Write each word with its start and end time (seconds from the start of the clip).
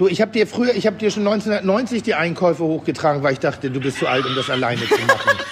Du, 0.00 0.08
ich 0.08 0.22
habe 0.22 0.32
dir 0.32 0.46
früher, 0.46 0.74
ich 0.74 0.86
habe 0.86 0.96
dir 0.96 1.10
schon 1.10 1.26
1990 1.26 2.02
die 2.02 2.14
Einkäufe 2.14 2.64
hochgetragen, 2.64 3.22
weil 3.22 3.34
ich 3.34 3.38
dachte, 3.38 3.70
du 3.70 3.80
bist 3.80 3.98
zu 3.98 4.06
alt, 4.08 4.24
um 4.24 4.34
das 4.34 4.48
alleine 4.48 4.80
zu 4.80 4.94
machen. 5.06 5.38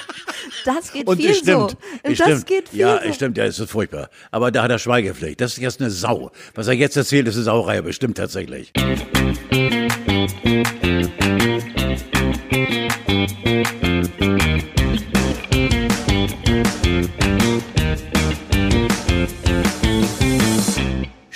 Das 0.65 0.93
geht 0.93 1.07
Und 1.07 1.17
viel 1.19 1.35
stimmt. 1.35 1.71
so. 1.71 1.77
Das 2.03 2.15
stimmt. 2.15 2.47
geht 2.47 2.69
viel 2.69 2.81
ja, 2.81 2.99
so. 2.99 3.09
es 3.09 3.15
stimmt, 3.15 3.39
ja, 3.39 3.45
es 3.45 3.59
ist 3.59 3.71
furchtbar. 3.71 4.11
Aber 4.31 4.51
da 4.51 4.65
hat 4.65 4.71
er 4.71 4.79
Schweigepflicht. 4.79 5.41
Das 5.41 5.53
ist 5.53 5.59
jetzt 5.59 5.81
eine 5.81 5.91
Sau. 5.91 6.31
Was 6.55 6.67
er 6.67 6.75
jetzt 6.75 6.97
erzählt, 6.97 7.27
ist 7.29 7.37
eine 7.37 7.45
Sauerei, 7.45 7.79
aber 7.79 7.89
es 7.91 7.97
stimmt 7.97 8.19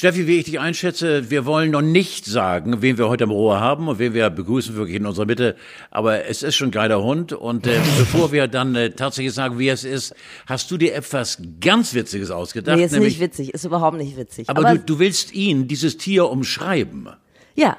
Steffi, 0.03 0.27
wie 0.27 0.39
ich 0.39 0.47
dich 0.47 0.59
einschätze, 0.59 1.31
wir 1.31 1.47
wollen 1.47 1.71
noch 1.71 1.81
nicht 1.81 2.25
sagen, 2.25 2.83
wen 2.83 2.99
wir 2.99 3.09
heute 3.09 3.23
am 3.23 3.31
Rohr 3.31 3.61
haben 3.61 3.87
und 3.87 4.01
wen 4.01 4.15
wir 4.15 4.29
begrüßen 4.31 4.75
wirklich 4.75 4.97
in 4.97 5.07
unserer 5.07 5.27
Mitte. 5.27 5.55
Aber 5.93 6.25
es 6.25 6.43
ist 6.43 6.57
schon 6.57 6.71
ein 6.71 6.73
geiler 6.73 7.01
Hund. 7.05 7.33
Und 7.33 7.69
äh, 7.69 7.79
bevor 7.99 8.33
wir 8.33 8.49
dann 8.49 8.75
äh, 8.75 8.91
tatsächlich 8.91 9.33
sagen, 9.33 9.61
wie 9.61 9.69
es 9.69 9.85
ist, 9.85 10.13
hast 10.47 10.69
du 10.73 10.77
dir 10.77 10.97
etwas 10.97 11.41
ganz 11.61 11.95
Witziges 11.95 12.33
ausgedacht. 12.33 12.79
Nee, 12.79 12.85
ist 12.85 12.91
nämlich, 12.91 13.13
nicht 13.13 13.21
witzig, 13.21 13.55
ist 13.55 13.65
überhaupt 13.65 13.97
nicht 13.97 14.17
witzig. 14.17 14.51
aber, 14.51 14.73
du, 14.73 14.81
du 14.81 14.99
willst 14.99 15.33
ihn, 15.35 15.69
dieses 15.69 15.99
Tier, 15.99 16.29
umschreiben. 16.29 17.09
ja, 17.55 17.77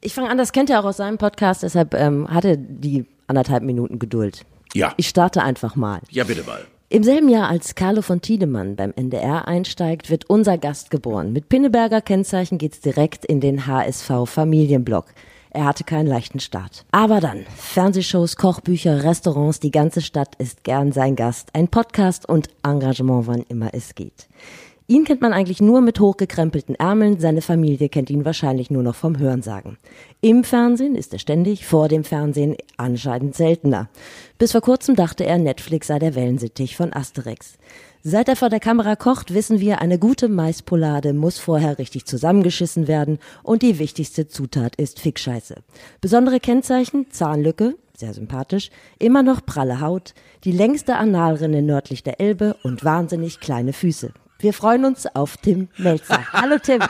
ich 0.00 0.14
fange 0.14 0.30
an, 0.30 0.38
das 0.38 0.52
kennt 0.52 0.70
ihr 0.70 0.80
auch 0.80 0.86
aus 0.86 0.96
seinem 0.96 1.18
Podcast, 1.18 1.62
deshalb 1.62 1.92
ähm, 1.92 2.26
hatte 2.30 2.56
die 2.56 3.04
anderthalb 3.26 3.62
Minuten 3.62 3.98
Geduld. 3.98 4.46
Ja. 4.72 4.94
Ich 4.96 5.08
starte 5.08 5.42
einfach 5.42 5.76
mal. 5.76 6.00
Ja, 6.08 6.24
bitte 6.24 6.42
mal. 6.44 6.64
Im 6.88 7.02
selben 7.02 7.28
Jahr, 7.28 7.48
als 7.48 7.74
Carlo 7.74 8.00
von 8.00 8.20
Tiedemann 8.20 8.76
beim 8.76 8.92
NDR 8.94 9.48
einsteigt, 9.48 10.08
wird 10.08 10.30
unser 10.30 10.56
Gast 10.56 10.92
geboren. 10.92 11.32
Mit 11.32 11.48
Pinneberger 11.48 12.00
Kennzeichen 12.00 12.58
geht's 12.58 12.80
direkt 12.80 13.24
in 13.24 13.40
den 13.40 13.66
HSV 13.66 14.08
Familienblock. 14.26 15.06
Er 15.50 15.64
hatte 15.64 15.82
keinen 15.82 16.06
leichten 16.06 16.38
Start. 16.38 16.84
Aber 16.92 17.18
dann, 17.18 17.44
Fernsehshows, 17.56 18.36
Kochbücher, 18.36 19.02
Restaurants, 19.02 19.58
die 19.58 19.72
ganze 19.72 20.00
Stadt 20.00 20.36
ist 20.36 20.62
gern 20.62 20.92
sein 20.92 21.16
Gast. 21.16 21.48
Ein 21.54 21.66
Podcast 21.66 22.28
und 22.28 22.50
Engagement, 22.62 23.26
wann 23.26 23.42
immer 23.48 23.70
es 23.72 23.96
geht. 23.96 24.28
Ihn 24.88 25.04
kennt 25.04 25.20
man 25.20 25.32
eigentlich 25.32 25.60
nur 25.60 25.80
mit 25.80 25.98
hochgekrempelten 25.98 26.76
Ärmeln, 26.76 27.18
seine 27.18 27.42
Familie 27.42 27.88
kennt 27.88 28.08
ihn 28.08 28.24
wahrscheinlich 28.24 28.70
nur 28.70 28.84
noch 28.84 28.94
vom 28.94 29.18
Hörensagen. 29.18 29.78
Im 30.20 30.44
Fernsehen 30.44 30.94
ist 30.94 31.12
er 31.12 31.18
ständig, 31.18 31.66
vor 31.66 31.88
dem 31.88 32.04
Fernsehen 32.04 32.56
anscheinend 32.76 33.34
seltener. 33.34 33.88
Bis 34.38 34.52
vor 34.52 34.60
kurzem 34.60 34.94
dachte 34.94 35.26
er, 35.26 35.38
Netflix 35.38 35.88
sei 35.88 35.98
der 35.98 36.14
Wellensittich 36.14 36.76
von 36.76 36.92
Asterix. 36.92 37.58
Seit 38.04 38.28
er 38.28 38.36
vor 38.36 38.48
der 38.48 38.60
Kamera 38.60 38.94
kocht, 38.94 39.34
wissen 39.34 39.58
wir, 39.58 39.80
eine 39.80 39.98
gute 39.98 40.28
Maispolade 40.28 41.14
muss 41.14 41.40
vorher 41.40 41.80
richtig 41.80 42.04
zusammengeschissen 42.04 42.86
werden 42.86 43.18
und 43.42 43.62
die 43.62 43.80
wichtigste 43.80 44.28
Zutat 44.28 44.76
ist 44.76 45.00
Fickscheiße. 45.00 45.56
Besondere 46.00 46.38
Kennzeichen, 46.38 47.10
Zahnlücke, 47.10 47.74
sehr 47.96 48.14
sympathisch, 48.14 48.70
immer 49.00 49.24
noch 49.24 49.44
pralle 49.44 49.80
Haut, 49.80 50.14
die 50.44 50.52
längste 50.52 50.94
Analrinne 50.94 51.62
nördlich 51.62 52.04
der 52.04 52.20
Elbe 52.20 52.54
und 52.62 52.84
wahnsinnig 52.84 53.40
kleine 53.40 53.72
Füße. 53.72 54.12
Wir 54.38 54.52
freuen 54.52 54.84
uns 54.84 55.06
auf 55.14 55.36
Tim 55.38 55.68
Melzer. 55.78 56.20
Hallo 56.32 56.56
Tim. 56.62 56.80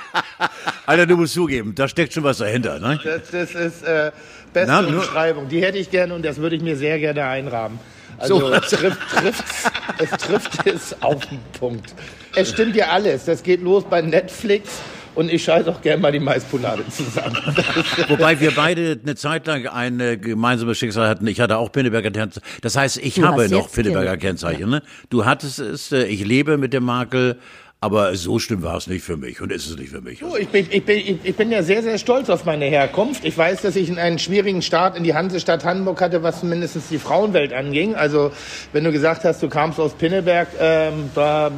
Alter, 0.86 1.06
du 1.06 1.16
musst 1.16 1.34
zugeben, 1.34 1.74
da 1.74 1.86
steckt 1.86 2.12
schon 2.12 2.24
was 2.24 2.38
dahinter, 2.38 2.80
ne? 2.80 2.98
Das, 3.04 3.30
das 3.30 3.50
ist 3.54 3.82
äh, 3.84 4.10
beste 4.52 4.68
Na, 4.72 4.80
Umschreibung. 4.80 5.48
Die 5.48 5.62
hätte 5.62 5.78
ich 5.78 5.90
gerne 5.90 6.14
und 6.14 6.24
das 6.24 6.38
würde 6.38 6.56
ich 6.56 6.62
mir 6.62 6.76
sehr 6.76 6.98
gerne 6.98 7.24
einrahmen. 7.24 7.78
Also 8.18 8.40
So. 8.40 8.52
es 8.52 8.70
trifft, 8.70 8.98
trifft's, 9.10 9.64
es 9.98 10.10
trifft 10.10 10.66
es 10.66 11.02
auf 11.02 11.24
den 11.26 11.38
Punkt. 11.58 11.94
Es 12.34 12.50
stimmt 12.50 12.74
ja 12.74 12.88
alles. 12.88 13.26
Das 13.26 13.42
geht 13.42 13.60
los 13.62 13.84
bei 13.88 14.00
Netflix 14.02 14.80
und 15.16 15.32
ich 15.32 15.42
scheiße 15.42 15.68
auch 15.70 15.82
gerne 15.82 16.00
mal 16.00 16.12
die 16.12 16.20
Maispolade 16.20 16.84
zusammen. 16.88 17.36
Wobei 18.08 18.38
wir 18.40 18.52
beide 18.52 18.98
eine 19.02 19.14
Zeit 19.16 19.46
lang 19.46 19.66
ein 19.66 19.98
äh, 20.00 20.16
gemeinsames 20.16 20.78
Schicksal 20.78 21.08
hatten. 21.08 21.26
Ich 21.26 21.40
hatte 21.40 21.56
auch 21.58 21.72
Pinneberger 21.72 22.10
Kennzeichen. 22.10 22.46
Das 22.62 22.76
heißt, 22.76 22.98
ich 22.98 23.14
Du 23.16 23.24
habe 23.26 23.48
noch 23.48 23.70
Pinneberger. 23.72 24.16
Kennzeichen. 24.16 24.70
Ne? 24.70 24.82
Du 25.10 25.24
hattest 25.24 25.58
es, 25.58 25.90
äh, 25.92 26.04
ich 26.04 26.24
lebe 26.24 26.56
mit 26.58 26.72
dem 26.72 26.84
Makel, 26.84 27.38
aber 27.80 28.14
so 28.16 28.38
schlimm 28.38 28.62
war 28.62 28.76
es 28.78 28.86
nicht 28.86 29.04
für 29.04 29.16
mich 29.18 29.40
und 29.42 29.52
ist 29.52 29.68
es 29.68 29.76
nicht 29.76 29.90
für 29.90 30.00
mich. 30.00 30.20
So, 30.20 30.36
Ich 30.36 30.48
bin, 30.48 30.66
ich, 30.70 30.84
bin, 30.84 31.18
ich- 31.22 31.36
bin 31.36 31.52
ja 31.52 31.62
sehr, 31.62 31.82
sehr 31.82 31.98
stolz 31.98 32.30
auf 32.30 32.44
meine 32.46 32.64
Herkunft. 32.64 33.24
Ich 33.24 33.36
weiß, 33.36 33.60
dass 33.62 33.76
ich 33.76 33.96
einen 33.98 34.18
schwierigen 34.18 34.62
Start 34.62 34.96
in 34.96 35.04
die 35.04 35.14
Hansestadt 35.14 35.64
Hamburg 35.64 36.00
hatte, 36.00 36.22
was 36.22 36.40
zumindest 36.40 36.76
die 36.90 36.98
Frauenwelt 36.98 37.52
anging. 37.52 37.94
Also, 37.94 38.32
wenn 38.72 38.82
du 38.84 38.92
gesagt 38.92 39.24
hast, 39.24 39.42
du 39.42 39.48
kamst 39.48 39.78
aus 39.78 39.92
Pinneberg, 39.92 40.48
ähm, 40.58 41.10
da, 41.14 41.50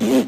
pff, 0.00 0.26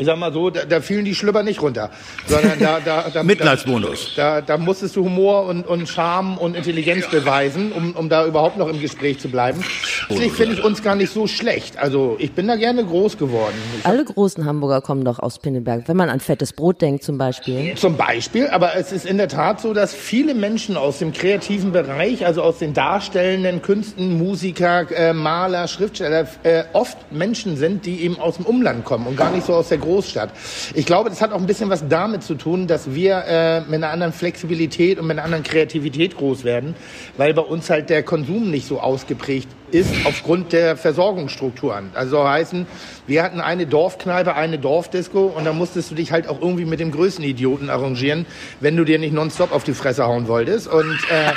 ich 0.00 0.06
sag 0.06 0.16
mal 0.16 0.32
so, 0.32 0.48
da, 0.48 0.64
da 0.64 0.80
fielen 0.80 1.04
die 1.04 1.14
Schlüpper 1.14 1.42
nicht 1.42 1.60
runter. 1.60 1.90
Sondern 2.26 2.58
da, 2.58 2.80
da, 2.82 3.10
da, 3.12 3.22
Mitleidsbonus. 3.22 4.14
Da, 4.16 4.40
da 4.40 4.56
musstest 4.56 4.96
du 4.96 5.04
Humor 5.04 5.44
und, 5.44 5.66
und 5.66 5.88
Charme 5.88 6.38
und 6.38 6.56
Intelligenz 6.56 7.06
beweisen, 7.08 7.70
um, 7.72 7.94
um 7.94 8.08
da 8.08 8.26
überhaupt 8.26 8.56
noch 8.56 8.68
im 8.68 8.80
Gespräch 8.80 9.18
zu 9.18 9.28
bleiben. 9.28 9.62
Deswegen 10.08 10.32
finde 10.32 10.54
ich 10.54 10.64
uns 10.64 10.82
gar 10.82 10.94
nicht 10.94 11.12
so 11.12 11.26
schlecht. 11.26 11.76
Also, 11.76 12.16
ich 12.18 12.32
bin 12.32 12.48
da 12.48 12.56
gerne 12.56 12.82
groß 12.82 13.18
geworden. 13.18 13.54
Ich 13.78 13.86
Alle 13.86 14.02
großen 14.02 14.46
Hamburger 14.46 14.80
kommen 14.80 15.04
doch 15.04 15.18
aus 15.18 15.38
Pinneberg. 15.38 15.86
Wenn 15.86 15.98
man 15.98 16.08
an 16.08 16.20
fettes 16.20 16.54
Brot 16.54 16.80
denkt 16.80 17.04
zum 17.04 17.18
Beispiel. 17.18 17.74
Zum 17.74 17.98
Beispiel, 17.98 18.48
aber 18.48 18.76
es 18.76 18.92
ist 18.92 19.04
in 19.04 19.18
der 19.18 19.28
Tat 19.28 19.60
so, 19.60 19.74
dass 19.74 19.94
viele 19.94 20.34
Menschen 20.34 20.78
aus 20.78 20.98
dem 20.98 21.12
kreativen 21.12 21.72
Bereich, 21.72 22.24
also 22.24 22.42
aus 22.42 22.58
den 22.58 22.72
darstellenden 22.72 23.60
Künsten, 23.60 24.16
Musiker, 24.16 24.90
äh, 24.90 25.12
Maler, 25.12 25.68
Schriftsteller, 25.68 26.26
äh, 26.42 26.64
oft 26.72 27.12
Menschen 27.12 27.58
sind, 27.58 27.84
die 27.84 28.00
eben 28.00 28.18
aus 28.18 28.36
dem 28.36 28.46
Umland 28.46 28.86
kommen 28.86 29.06
und 29.06 29.16
gar 29.16 29.30
nicht 29.30 29.46
so 29.46 29.54
aus 29.54 29.68
der 29.68 29.78
Großstadt. 29.90 30.30
Ich 30.74 30.86
glaube, 30.86 31.10
das 31.10 31.20
hat 31.20 31.32
auch 31.32 31.40
ein 31.40 31.46
bisschen 31.46 31.68
was 31.68 31.88
damit 31.88 32.22
zu 32.22 32.36
tun, 32.36 32.68
dass 32.68 32.94
wir 32.94 33.24
äh, 33.26 33.60
mit 33.62 33.74
einer 33.74 33.90
anderen 33.90 34.12
Flexibilität 34.12 34.98
und 34.98 35.06
mit 35.06 35.18
einer 35.18 35.24
anderen 35.24 35.42
Kreativität 35.42 36.16
groß 36.16 36.44
werden, 36.44 36.76
weil 37.16 37.34
bei 37.34 37.42
uns 37.42 37.68
halt 37.70 37.90
der 37.90 38.04
Konsum 38.04 38.50
nicht 38.50 38.68
so 38.68 38.80
ausgeprägt 38.80 39.48
ist 39.72 39.90
aufgrund 40.04 40.52
der 40.52 40.76
Versorgungsstrukturen. 40.76 41.90
Also 41.94 42.28
heißen, 42.28 42.66
wir 43.06 43.22
hatten 43.22 43.40
eine 43.40 43.66
Dorfkneipe, 43.66 44.34
eine 44.34 44.58
Dorfdisco 44.58 45.26
und 45.26 45.44
da 45.44 45.52
musstest 45.52 45.90
du 45.90 45.94
dich 45.96 46.12
halt 46.12 46.28
auch 46.28 46.40
irgendwie 46.40 46.64
mit 46.64 46.80
dem 46.80 46.92
größten 46.92 47.24
Idioten 47.24 47.68
arrangieren, 47.70 48.26
wenn 48.60 48.76
du 48.76 48.84
dir 48.84 48.98
nicht 48.98 49.12
nonstop 49.12 49.52
auf 49.52 49.64
die 49.64 49.74
Fresse 49.74 50.06
hauen 50.06 50.28
wolltest. 50.28 50.68
Und 50.68 50.98
äh, 51.10 51.32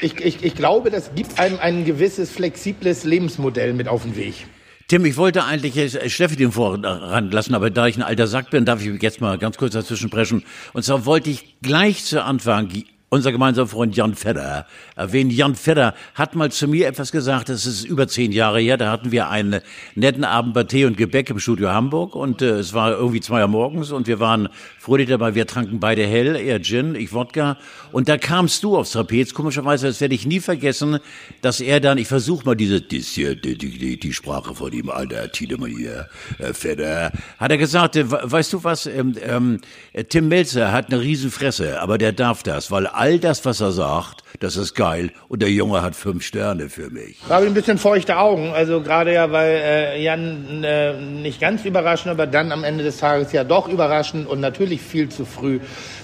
ich, 0.00 0.14
ich, 0.14 0.24
ich, 0.24 0.44
ich 0.44 0.54
glaube, 0.54 0.90
das 0.90 1.14
gibt 1.14 1.38
einem 1.38 1.58
ein 1.60 1.84
gewisses 1.84 2.30
flexibles 2.30 3.04
Lebensmodell 3.04 3.74
mit 3.74 3.88
auf 3.88 4.02
den 4.02 4.16
Weg. 4.16 4.46
Tim, 4.88 5.04
ich 5.04 5.16
wollte 5.16 5.44
eigentlich 5.44 5.76
äh, 5.76 6.08
Steffi 6.08 6.36
den 6.36 6.52
Vorrang 6.52 7.30
lassen, 7.32 7.54
aber 7.54 7.70
da 7.70 7.88
ich 7.88 7.96
ein 7.96 8.02
alter 8.02 8.28
Sack 8.28 8.50
bin, 8.50 8.64
darf 8.64 8.84
ich 8.84 9.02
jetzt 9.02 9.20
mal 9.20 9.36
ganz 9.36 9.56
kurz 9.56 9.72
dazwischen 9.72 10.08
sprechen. 10.08 10.44
Und 10.74 10.84
zwar 10.84 11.04
wollte 11.06 11.28
ich 11.28 11.56
gleich 11.60 12.04
zu 12.04 12.22
Anfang 12.22 12.68
unser 13.08 13.30
gemeinsamer 13.30 13.68
Freund 13.68 13.96
Jan 13.96 14.14
Fedder. 14.14 14.66
Erwähnen. 14.96 15.30
Jan 15.30 15.54
Fedder 15.54 15.94
hat 16.14 16.34
mal 16.34 16.50
zu 16.50 16.66
mir 16.66 16.88
etwas 16.88 17.12
gesagt, 17.12 17.48
das 17.48 17.64
ist 17.64 17.84
über 17.84 18.08
zehn 18.08 18.32
Jahre 18.32 18.60
her, 18.60 18.76
da 18.76 18.90
hatten 18.90 19.12
wir 19.12 19.28
einen 19.30 19.60
netten 19.94 20.24
Abend 20.24 20.54
bei 20.54 20.64
Tee 20.64 20.86
und 20.86 20.96
Gebäck 20.96 21.30
im 21.30 21.38
Studio 21.38 21.70
Hamburg 21.70 22.16
und 22.16 22.42
äh, 22.42 22.58
es 22.58 22.74
war 22.74 22.92
irgendwie 22.92 23.20
zwei 23.20 23.42
Uhr 23.42 23.48
morgens 23.48 23.92
und 23.92 24.06
wir 24.08 24.18
waren 24.18 24.48
fröhlich 24.78 25.08
dabei, 25.08 25.34
wir 25.34 25.46
tranken 25.46 25.78
beide 25.80 26.04
hell, 26.06 26.34
er 26.36 26.60
Gin, 26.60 26.94
ich 26.94 27.12
Wodka. 27.12 27.58
Und 27.92 28.08
da 28.08 28.18
kamst 28.18 28.62
du 28.64 28.76
aufs 28.76 28.90
Trapez, 28.92 29.34
komischerweise, 29.34 29.86
das 29.86 30.00
werde 30.00 30.14
ich 30.14 30.26
nie 30.26 30.40
vergessen, 30.40 30.98
dass 31.42 31.60
er 31.60 31.80
dann, 31.80 31.98
ich 31.98 32.08
versuche 32.08 32.44
mal 32.44 32.54
diese, 32.56 32.80
das 32.80 33.06
hier, 33.08 33.36
die, 33.36 33.56
die, 33.56 33.98
die, 33.98 34.12
Sprache 34.12 34.54
von 34.54 34.72
ihm, 34.72 34.90
alter 34.90 35.30
Tiedemann 35.30 35.70
hier, 35.70 36.08
äh, 36.38 36.52
Fedder, 36.52 37.12
hat 37.38 37.50
er 37.50 37.58
gesagt, 37.58 37.96
äh, 37.96 38.10
we- 38.10 38.20
weißt 38.24 38.52
du 38.52 38.64
was, 38.64 38.86
ähm, 38.86 39.14
ähm, 39.22 39.60
äh, 39.92 40.04
Tim 40.04 40.28
Melzer 40.28 40.72
hat 40.72 40.92
eine 40.92 41.00
Riesenfresse, 41.00 41.80
aber 41.80 41.98
der 41.98 42.12
darf 42.12 42.42
das, 42.42 42.70
weil 42.70 42.86
all 42.96 43.18
das, 43.18 43.44
was 43.44 43.60
er 43.60 43.72
sagt, 43.72 44.22
das 44.40 44.56
ist 44.56 44.74
geil 44.74 45.12
und 45.28 45.42
der 45.42 45.50
Junge 45.50 45.82
hat 45.82 45.94
fünf 45.94 46.24
Sterne 46.24 46.68
für 46.68 46.90
mich. 46.90 47.18
Da 47.28 47.36
habe 47.36 47.44
ich 47.44 47.50
ein 47.50 47.54
bisschen 47.54 47.78
feuchte 47.78 48.18
Augen, 48.18 48.52
also 48.52 48.80
gerade 48.80 49.12
ja, 49.12 49.30
weil 49.30 49.60
äh, 49.62 50.02
Jan 50.02 50.64
äh, 50.64 50.94
nicht 51.00 51.40
ganz 51.40 51.64
überraschend, 51.64 52.10
aber 52.10 52.26
dann 52.26 52.52
am 52.52 52.64
Ende 52.64 52.84
des 52.84 52.98
Tages 52.98 53.32
ja 53.32 53.44
doch 53.44 53.68
überraschend 53.68 54.28
und 54.28 54.40
natürlich 54.40 54.80
viel 54.80 55.08
zu 55.08 55.24
früh 55.24 55.60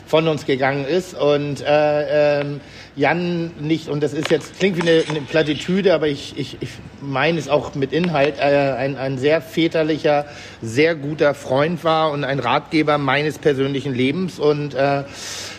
von 0.06 0.28
uns 0.28 0.44
gegangen 0.44 0.84
ist 0.84 1.14
und 1.14 1.62
äh, 1.62 2.40
ähm, 2.40 2.60
Jan 2.94 3.52
nicht, 3.60 3.88
und 3.88 4.02
das 4.02 4.12
ist 4.12 4.30
jetzt, 4.30 4.58
klingt 4.58 4.76
wie 4.76 4.82
eine, 4.82 5.02
eine 5.08 5.20
Plattitüde, 5.22 5.94
aber 5.94 6.08
ich, 6.08 6.34
ich, 6.36 6.58
ich 6.60 6.68
meine 7.00 7.38
es 7.38 7.48
auch 7.48 7.74
mit 7.74 7.92
Inhalt, 7.92 8.38
äh, 8.38 8.42
ein, 8.42 8.96
ein 8.96 9.16
sehr 9.16 9.40
väterlicher, 9.40 10.26
sehr 10.60 10.94
guter 10.94 11.32
Freund 11.32 11.84
war 11.84 12.10
und 12.10 12.24
ein 12.24 12.38
Ratgeber 12.38 12.98
meines 12.98 13.38
persönlichen 13.38 13.94
Lebens 13.94 14.38
und 14.38 14.74
äh, 14.74 15.04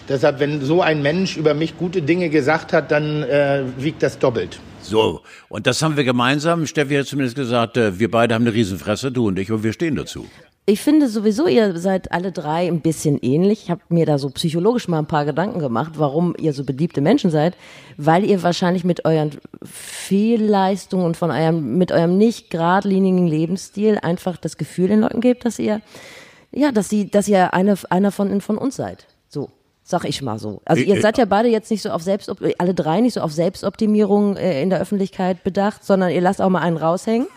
deshalb, 0.09 0.39
wenn 0.39 0.61
so 0.61 0.81
ein 0.81 1.01
Mensch 1.01 1.37
über 1.37 1.53
mich 1.53 1.77
gute 1.77 2.01
Dinge 2.01 2.29
gesagt 2.29 2.73
hat, 2.73 2.91
dann 2.91 3.23
äh, 3.23 3.63
wiegt 3.77 4.03
das 4.03 4.19
doppelt. 4.19 4.59
So, 4.81 5.21
und 5.49 5.65
das 5.65 5.81
haben 5.81 5.95
wir 5.95 6.03
gemeinsam. 6.03 6.65
Steffi 6.65 6.95
hat 6.95 7.07
zumindest 7.07 7.35
gesagt, 7.35 7.77
äh, 7.77 7.97
wir 7.99 8.11
beide 8.11 8.35
haben 8.35 8.43
eine 8.43 8.53
Riesenfresse, 8.53 9.11
du 9.11 9.27
und 9.27 9.39
ich, 9.39 9.51
und 9.51 9.63
wir 9.63 9.73
stehen 9.73 9.95
dazu. 9.95 10.25
Ich 10.65 10.79
finde 10.79 11.09
sowieso, 11.09 11.47
ihr 11.47 11.77
seid 11.77 12.13
alle 12.13 12.31
drei 12.31 12.67
ein 12.67 12.79
bisschen 12.79 13.17
ähnlich. 13.21 13.63
Ich 13.63 13.69
habe 13.69 13.81
mir 13.89 14.05
da 14.05 14.17
so 14.17 14.29
psychologisch 14.29 14.87
mal 14.87 14.99
ein 14.99 15.07
paar 15.07 15.25
Gedanken 15.25 15.59
gemacht, 15.59 15.93
warum 15.97 16.35
ihr 16.39 16.53
so 16.53 16.63
beliebte 16.63 17.01
Menschen 17.01 17.31
seid, 17.31 17.57
weil 17.97 18.23
ihr 18.23 18.43
wahrscheinlich 18.43 18.85
mit 18.85 19.03
euren 19.03 19.31
Fehlleistungen 19.61 21.05
und 21.05 21.17
von 21.17 21.31
eurem, 21.31 21.77
mit 21.77 21.91
eurem 21.91 22.17
nicht 22.17 22.49
geradlinigen 22.49 23.27
Lebensstil 23.27 23.99
einfach 24.01 24.37
das 24.37 24.55
Gefühl 24.55 24.87
den 24.87 25.01
Leuten 25.01 25.19
gebt, 25.19 25.43
dass 25.43 25.59
ihr, 25.59 25.81
ja, 26.53 26.71
dass 26.71 26.87
sie, 26.87 27.11
dass 27.11 27.27
ihr 27.27 27.53
eine, 27.53 27.75
einer 27.89 28.11
von, 28.11 28.39
von 28.39 28.57
uns 28.57 28.77
seid. 28.77 29.05
So. 29.27 29.49
Sag 29.85 30.05
ich 30.05 30.21
mal 30.21 30.39
so. 30.39 30.61
Also 30.63 30.81
ihr 30.81 31.01
seid 31.01 31.17
ja 31.17 31.25
beide 31.25 31.49
jetzt 31.49 31.69
nicht 31.69 31.81
so 31.81 31.89
auf 31.89 32.01
Selbstop 32.01 32.39
alle 32.57 32.73
drei 32.73 33.01
nicht 33.01 33.13
so 33.13 33.21
auf 33.21 33.33
Selbstoptimierung 33.33 34.37
äh, 34.37 34.61
in 34.61 34.69
der 34.69 34.79
Öffentlichkeit 34.79 35.43
bedacht, 35.43 35.83
sondern 35.83 36.09
ihr 36.09 36.21
lasst 36.21 36.41
auch 36.41 36.49
mal 36.49 36.61
einen 36.61 36.77
raushängen. 36.77 37.27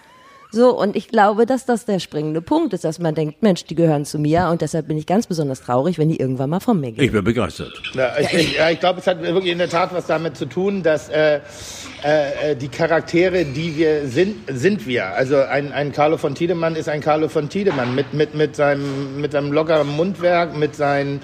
So, 0.53 0.79
und 0.79 0.95
ich 0.97 1.09
glaube, 1.09 1.45
dass 1.45 1.67
das 1.67 1.87
der 1.87 1.99
springende 1.99 2.41
Punkt 2.41 2.73
ist, 2.73 2.85
dass 2.85 2.99
man 3.01 3.15
denkt, 3.15 3.43
Mensch, 3.43 3.65
die 3.65 3.75
gehören 3.75 4.05
zu 4.05 4.19
mir 4.19 4.49
und 4.51 4.63
deshalb 4.63 4.87
bin 4.87 4.97
ich 4.97 5.07
ganz 5.07 5.27
besonders 5.27 5.61
traurig, 5.61 5.99
wenn 5.99 6.09
die 6.09 6.19
irgendwann 6.19 6.51
mal 6.51 6.61
von 6.61 6.81
mir 6.81 6.93
gehen. 6.93 7.05
Ich 7.05 7.13
bin 7.13 7.25
begeistert. 7.25 7.73
Ja, 7.95 8.13
ich, 8.19 8.33
ich, 8.33 8.57
ja, 8.57 8.71
ich 8.71 8.79
glaube, 8.79 9.01
es 9.01 9.07
hat 9.07 9.21
wirklich 9.21 9.53
in 9.53 9.59
der 9.59 9.69
Tat 9.69 9.93
was 9.93 10.07
damit 10.07 10.37
zu 10.37 10.47
tun, 10.47 10.85
dass 10.85 11.09
äh, 11.09 11.41
äh, 12.05 12.55
die 12.55 12.69
Charaktere, 12.69 13.45
die 13.45 13.77
wir 13.77 14.07
sind, 14.07 14.37
sind 14.49 14.87
wir. 14.87 15.07
Also 15.09 15.37
ein, 15.37 15.73
ein 15.73 15.93
Carlo 15.93 16.17
von 16.17 16.35
Tiedemann 16.35 16.77
ist 16.77 16.89
ein 16.89 17.01
Carlo 17.01 17.29
von 17.29 17.49
Tiedemann 17.49 17.95
mit, 17.95 18.15
mit, 18.15 18.35
mit, 18.35 18.55
seinem, 18.55 19.21
mit 19.21 19.33
seinem 19.33 19.53
lockeren 19.53 19.89
Mundwerk, 19.89 20.57
mit 20.57 20.77
seinen 20.77 21.21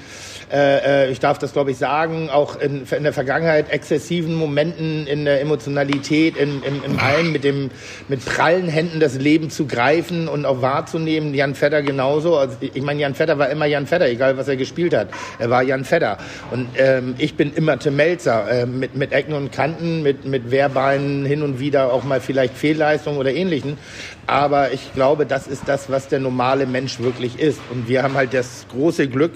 äh, 0.52 1.06
äh, 1.06 1.10
ich 1.10 1.18
darf 1.18 1.38
das 1.38 1.52
glaube 1.52 1.70
ich 1.70 1.78
sagen, 1.78 2.28
auch 2.30 2.60
in, 2.60 2.84
in, 2.90 3.02
der 3.02 3.12
Vergangenheit 3.12 3.70
exzessiven 3.70 4.34
Momenten 4.34 5.06
in 5.06 5.24
der 5.24 5.40
Emotionalität, 5.40 6.36
in, 6.36 6.62
im, 6.62 6.84
im 6.84 6.98
Allen 6.98 7.32
mit 7.32 7.42
dem 7.44 7.70
mit 8.08 8.24
prallen 8.24 8.68
Händen 8.68 9.00
das 9.00 9.14
Leben 9.14 9.50
zu 9.50 9.66
greifen 9.66 10.28
und 10.28 10.44
auch 10.44 10.60
wahrzunehmen. 10.60 11.34
Jan 11.34 11.54
Fedder 11.54 11.82
genauso. 11.82 12.36
Also 12.36 12.56
ich 12.60 12.82
meine, 12.82 13.00
Jan 13.00 13.14
Fedder 13.14 13.38
war 13.38 13.48
immer 13.48 13.66
Jan 13.66 13.86
Fedder, 13.86 14.08
egal 14.08 14.36
was 14.36 14.48
er 14.48 14.56
gespielt 14.56 14.94
hat. 14.94 15.08
Er 15.38 15.48
war 15.50 15.62
Jan 15.62 15.84
Fedder. 15.84 16.18
Und 16.50 16.68
ähm, 16.76 17.14
ich 17.18 17.34
bin 17.34 17.52
immer 17.54 17.78
Tim 17.78 17.96
Melzer 17.96 18.50
äh, 18.50 18.66
mit, 18.66 18.94
mit 18.94 19.12
Ecken 19.12 19.34
und 19.34 19.52
Kanten, 19.52 20.02
mit, 20.02 20.24
mit 20.24 20.50
verbalen 20.50 21.24
hin 21.24 21.42
und 21.42 21.60
wieder 21.60 21.92
auch 21.92 22.04
mal 22.04 22.20
vielleicht 22.20 22.56
Fehlleistungen 22.56 23.18
oder 23.18 23.32
ähnlichen. 23.32 23.78
Aber 24.26 24.72
ich 24.72 24.92
glaube, 24.94 25.26
das 25.26 25.46
ist 25.46 25.62
das, 25.66 25.90
was 25.90 26.08
der 26.08 26.20
normale 26.20 26.66
Mensch 26.66 27.00
wirklich 27.00 27.38
ist. 27.38 27.60
Und 27.70 27.88
wir 27.88 28.02
haben 28.02 28.14
halt 28.14 28.34
das 28.34 28.66
große 28.70 29.08
Glück, 29.08 29.32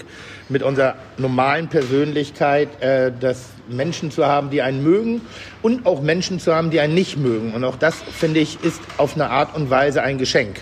mit 0.49 0.63
unserer 0.63 0.95
normalen 1.17 1.67
Persönlichkeit, 1.67 2.81
äh, 2.81 3.11
das 3.19 3.49
Menschen 3.67 4.11
zu 4.11 4.25
haben, 4.25 4.49
die 4.49 4.61
einen 4.61 4.83
mögen 4.83 5.21
und 5.61 5.85
auch 5.85 6.01
Menschen 6.01 6.39
zu 6.39 6.53
haben, 6.53 6.71
die 6.71 6.79
einen 6.79 6.93
nicht 6.93 7.17
mögen. 7.17 7.53
Und 7.53 7.63
auch 7.63 7.75
das, 7.75 7.95
finde 7.95 8.39
ich, 8.39 8.63
ist 8.63 8.81
auf 8.97 9.15
eine 9.15 9.29
Art 9.29 9.55
und 9.55 9.69
Weise 9.69 10.03
ein 10.03 10.17
Geschenk. 10.17 10.61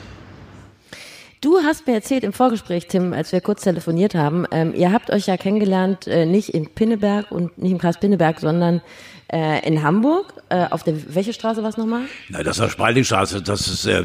Du 1.42 1.60
hast 1.60 1.86
mir 1.86 1.94
erzählt 1.94 2.24
im 2.24 2.34
Vorgespräch, 2.34 2.88
Tim, 2.88 3.14
als 3.14 3.32
wir 3.32 3.40
kurz 3.40 3.62
telefoniert 3.62 4.16
haben, 4.16 4.48
ähm, 4.50 4.74
ihr 4.76 4.92
habt 4.92 5.12
euch 5.12 5.28
ja 5.28 5.38
kennengelernt, 5.38 6.08
äh, 6.08 6.26
nicht 6.26 6.50
in 6.50 6.68
Pinneberg 6.74 7.32
und 7.32 7.58
nicht 7.60 7.72
im 7.72 7.78
Kreis 7.78 8.00
Pinneberg, 8.00 8.40
sondern 8.40 8.82
äh, 9.32 9.66
in 9.68 9.84
Hamburg. 9.84 10.34
Äh, 10.50 10.66
auf 10.70 10.84
der, 10.84 10.94
welche 11.16 11.34
Straße 11.34 11.64
war 11.64 11.70
es 11.70 11.78
nochmal? 11.78 12.02
Na, 12.30 12.44
das 12.44 12.60
war 12.60 12.70
Spaldingstraße, 12.70 13.42
das 13.42 13.68
ist 13.68 13.86
äh, 13.88 14.04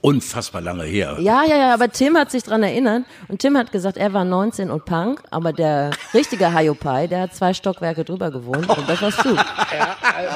unfassbar 0.00 0.60
lange 0.60 0.84
her. 0.84 1.16
Ja, 1.20 1.44
ja, 1.44 1.56
ja, 1.56 1.74
aber 1.74 1.90
Tim 1.90 2.16
hat 2.16 2.30
sich 2.30 2.44
dran 2.44 2.62
erinnert 2.62 3.04
und 3.28 3.40
Tim 3.40 3.56
hat 3.56 3.72
gesagt, 3.72 3.96
er 3.96 4.12
war 4.12 4.24
19 4.24 4.70
und 4.70 4.84
Punk, 4.84 5.22
aber 5.30 5.52
der 5.52 5.90
richtige 6.14 6.52
Hayopai, 6.52 7.08
der 7.08 7.22
hat 7.22 7.34
zwei 7.34 7.52
Stockwerke 7.52 8.04
drüber 8.04 8.30
gewohnt 8.30 8.68
und 8.68 8.88
das 8.88 9.02
warst 9.02 9.24
du. 9.24 9.36
Ja, 9.76 9.96
also, 10.00 10.30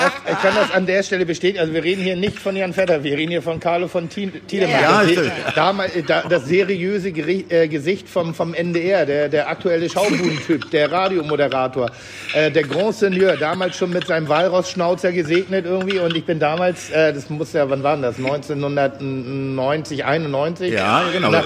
das, 0.00 0.32
ich 0.32 0.42
kann 0.42 0.54
das 0.54 0.72
an 0.72 0.86
der 0.86 1.02
Stelle 1.02 1.26
bestätigen. 1.26 1.60
Also 1.60 1.72
wir 1.72 1.84
reden 1.84 2.02
hier 2.02 2.16
nicht 2.16 2.38
von 2.38 2.56
Jan 2.56 2.72
Vetter, 2.72 3.04
wir 3.04 3.16
reden 3.16 3.30
hier 3.30 3.42
von 3.42 3.60
Carlo 3.60 3.86
von 3.86 4.08
Tiedemann. 4.08 4.70
Ja, 4.70 5.02
ja, 5.02 5.30
damals, 5.54 5.92
da, 6.06 6.22
das 6.22 6.46
seriöse 6.46 7.12
Gericht, 7.12 7.52
äh, 7.52 7.68
Gesicht 7.68 8.08
vom, 8.08 8.34
vom 8.34 8.54
NDR, 8.54 9.04
der, 9.06 9.28
der 9.28 9.48
aktuelle 9.48 9.88
Schaubudentyp, 9.88 10.70
der 10.70 10.90
Radiomoderator, 10.90 11.90
äh, 12.34 12.50
der 12.50 12.62
Grand 12.62 12.94
Seigneur, 12.94 13.36
damals 13.42 13.76
schon 13.76 13.90
mit 13.90 14.06
seinem 14.06 14.28
Walross-Schnauzer 14.28 15.10
gesegnet 15.10 15.66
irgendwie 15.66 15.98
und 15.98 16.16
ich 16.16 16.24
bin 16.24 16.38
damals, 16.38 16.90
äh, 16.90 17.12
das 17.12 17.28
muss 17.28 17.52
ja, 17.52 17.68
wann 17.68 17.82
war 17.82 17.96
das? 17.96 18.16
1990, 18.16 20.04
91? 20.04 20.72
Ja, 20.72 21.02
genau. 21.12 21.30
Nach, 21.30 21.44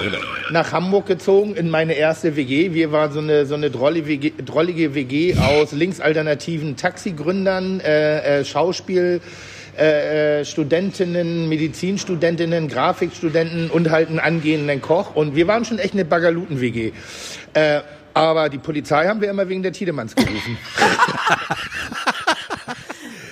nach, 0.51 0.71
Hamburg 0.71 1.07
gezogen 1.07 1.55
in 1.55 1.71
meine 1.71 1.93
erste 1.93 2.35
WG. 2.35 2.73
Wir 2.73 2.91
waren 2.91 3.11
so 3.11 3.19
eine, 3.19 3.47
so 3.47 3.55
eine 3.55 3.71
drollige 3.71 4.07
WG, 4.07 4.31
drollige 4.45 4.93
WG 4.93 5.35
aus 5.37 5.71
linksalternativen 5.71 6.75
Taxigründern, 6.77 7.79
äh, 7.79 8.41
äh, 8.41 8.45
Schauspiel, 8.45 9.19
äh, 9.77 10.41
äh, 10.41 10.45
Studentinnen, 10.45 11.49
Medizinstudentinnen, 11.49 12.67
Grafikstudenten 12.67 13.71
und 13.71 13.89
halt 13.89 14.09
einen 14.09 14.19
angehenden 14.19 14.81
Koch. 14.81 15.15
Und 15.15 15.35
wir 15.35 15.47
waren 15.47 15.65
schon 15.65 15.79
echt 15.79 15.93
eine 15.93 16.05
Bagaluten-WG. 16.05 16.91
Äh, 17.53 17.81
aber 18.17 18.49
die 18.49 18.57
Polizei 18.57 19.07
haben 19.07 19.21
wir 19.21 19.29
immer 19.29 19.47
wegen 19.47 19.63
der 19.63 19.71
Tiedemanns 19.71 20.15
gerufen. 20.15 20.57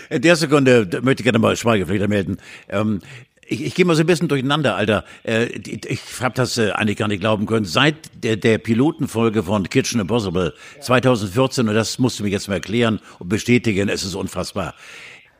In 0.09 0.21
der 0.21 0.35
Sekunde 0.35 0.87
möchte 1.01 1.21
ich 1.21 1.23
gerne 1.23 1.39
mal 1.39 1.55
Schweigepflicht 1.55 2.07
melden. 2.07 2.37
Ähm, 2.69 3.01
ich, 3.47 3.63
ich 3.63 3.75
gehe 3.75 3.85
mal 3.85 3.95
so 3.95 4.01
ein 4.01 4.07
bisschen 4.07 4.27
durcheinander, 4.27 4.75
Alter. 4.75 5.03
Äh, 5.23 5.45
ich 5.45 5.99
habe 6.21 6.35
das 6.35 6.57
äh, 6.57 6.71
eigentlich 6.71 6.97
gar 6.97 7.07
nicht 7.07 7.19
glauben 7.19 7.45
können. 7.45 7.65
Seit 7.65 7.95
der, 8.23 8.37
der 8.37 8.57
Pilotenfolge 8.57 9.43
von 9.43 9.69
Kitchen 9.69 9.99
Impossible 9.99 10.53
2014, 10.81 11.69
und 11.69 11.75
das 11.75 11.99
musst 11.99 12.19
du 12.19 12.23
mir 12.23 12.29
jetzt 12.29 12.47
mal 12.47 12.55
erklären 12.55 12.99
und 13.19 13.29
bestätigen, 13.29 13.89
es 13.89 14.03
ist 14.03 14.15
unfassbar. 14.15 14.73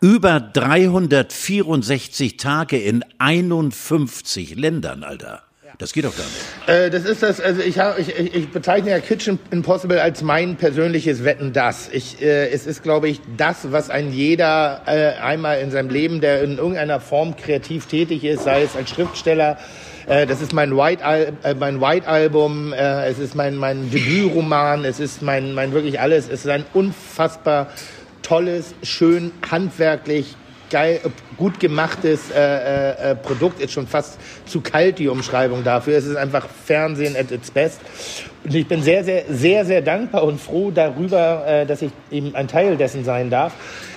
Über 0.02 0.40
364 0.40 2.38
Tage 2.38 2.78
in 2.78 3.04
51 3.18 4.56
Ländern, 4.56 5.04
Alter. 5.04 5.45
Das 5.78 5.94
geht 5.94 6.06
doch 6.06 6.16
gar 6.16 6.24
nicht. 6.26 6.68
Äh, 6.68 6.90
das 6.90 7.04
ist 7.06 7.22
das, 7.22 7.42
also 7.42 7.62
ich, 7.62 7.80
hab, 7.80 8.00
ich, 8.00 8.18
ich 8.18 8.50
bezeichne 8.50 8.92
ja 8.92 9.00
Kitchen 9.00 9.40
Impossible 9.52 10.02
als 10.02 10.22
mein 10.22 10.56
persönliches 10.56 11.24
Wetten 11.24 11.54
das. 11.54 11.90
Ich, 11.92 12.22
äh, 12.22 12.50
es 12.50 12.66
ist, 12.66 12.84
glaube 12.84 13.10
ich, 13.10 13.20
das, 13.38 13.72
was 13.72 13.90
ein 13.90 14.12
jeder 14.14 14.82
äh, 14.86 15.22
einmal 15.22 15.60
in 15.60 15.72
seinem 15.72 15.90
Leben, 15.90 16.22
der 16.22 16.44
in 16.44 16.58
irgendeiner 16.58 17.00
Form 17.00 17.36
kreativ 17.36 17.88
tätig 17.88 18.24
ist, 18.24 18.44
sei 18.44 18.64
es 18.64 18.76
als 18.76 18.90
Schriftsteller, 18.90 19.58
äh, 20.08 20.26
das 20.26 20.42
ist 20.42 20.54
mein 20.54 20.78
White, 20.78 21.04
Al 21.04 21.34
äh, 21.44 21.54
mein 21.56 21.82
White 21.82 22.08
Album, 22.08 22.74
äh, 22.74 23.08
es 23.08 23.20
ist 23.20 23.36
mein, 23.36 23.56
mein 23.56 23.90
Debütroman, 23.92 24.86
es 24.86 25.00
ist 25.00 25.22
mein, 25.22 25.54
mein 25.54 25.74
wirklich 25.74 26.00
alles. 26.00 26.30
Es 26.30 26.46
ist 26.46 26.50
ein 26.50 26.66
unfassbar 26.74 27.68
tolles, 28.22 28.76
schön 28.84 29.32
handwerklich 29.50 30.36
geil, 30.76 31.00
äh, 31.06 31.10
gut 31.38 31.58
gemachtes 31.62 32.30
äh, 32.32 32.36
äh, 32.36 33.12
äh, 33.12 33.16
Produkt 33.16 33.62
ist 33.62 33.72
schon 33.72 33.88
fast 33.88 34.20
zu 34.46 34.60
kalt, 34.60 35.00
die 35.00 35.08
Umschreibung 35.08 35.64
dafür. 35.64 35.98
Es 35.98 36.06
ist 36.06 36.18
einfach 36.18 36.50
Fernsehen 36.66 37.16
at 37.16 37.32
its 37.32 37.50
best. 37.50 37.80
Und 38.44 38.54
ich 38.54 38.68
bin 38.68 38.84
sehr, 38.84 39.06
sehr, 39.06 39.24
sehr, 39.30 39.64
sehr 39.64 39.82
dankbar 39.82 40.26
und 40.26 40.42
froh 40.42 40.72
darüber, 40.72 41.48
äh, 41.48 41.66
dass 41.66 41.82
ich 41.82 41.92
eben 42.12 42.36
ein 42.36 42.50
Teil 42.50 42.76
dessen 42.76 43.06
sein 43.06 43.30
darf. 43.30 43.54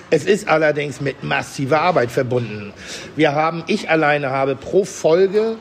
Es 0.09 0.23
ist 0.23 0.47
allerdings 0.47 1.01
mit 1.01 1.21
massiver 1.21 1.81
Arbeit 1.81 2.11
verbunden. 2.11 2.71
Wir 3.17 3.33
haben, 3.33 3.65
ich 3.67 3.89
alleine 3.89 4.29
habe 4.29 4.55
pro 4.55 4.85
Folge 4.85 5.57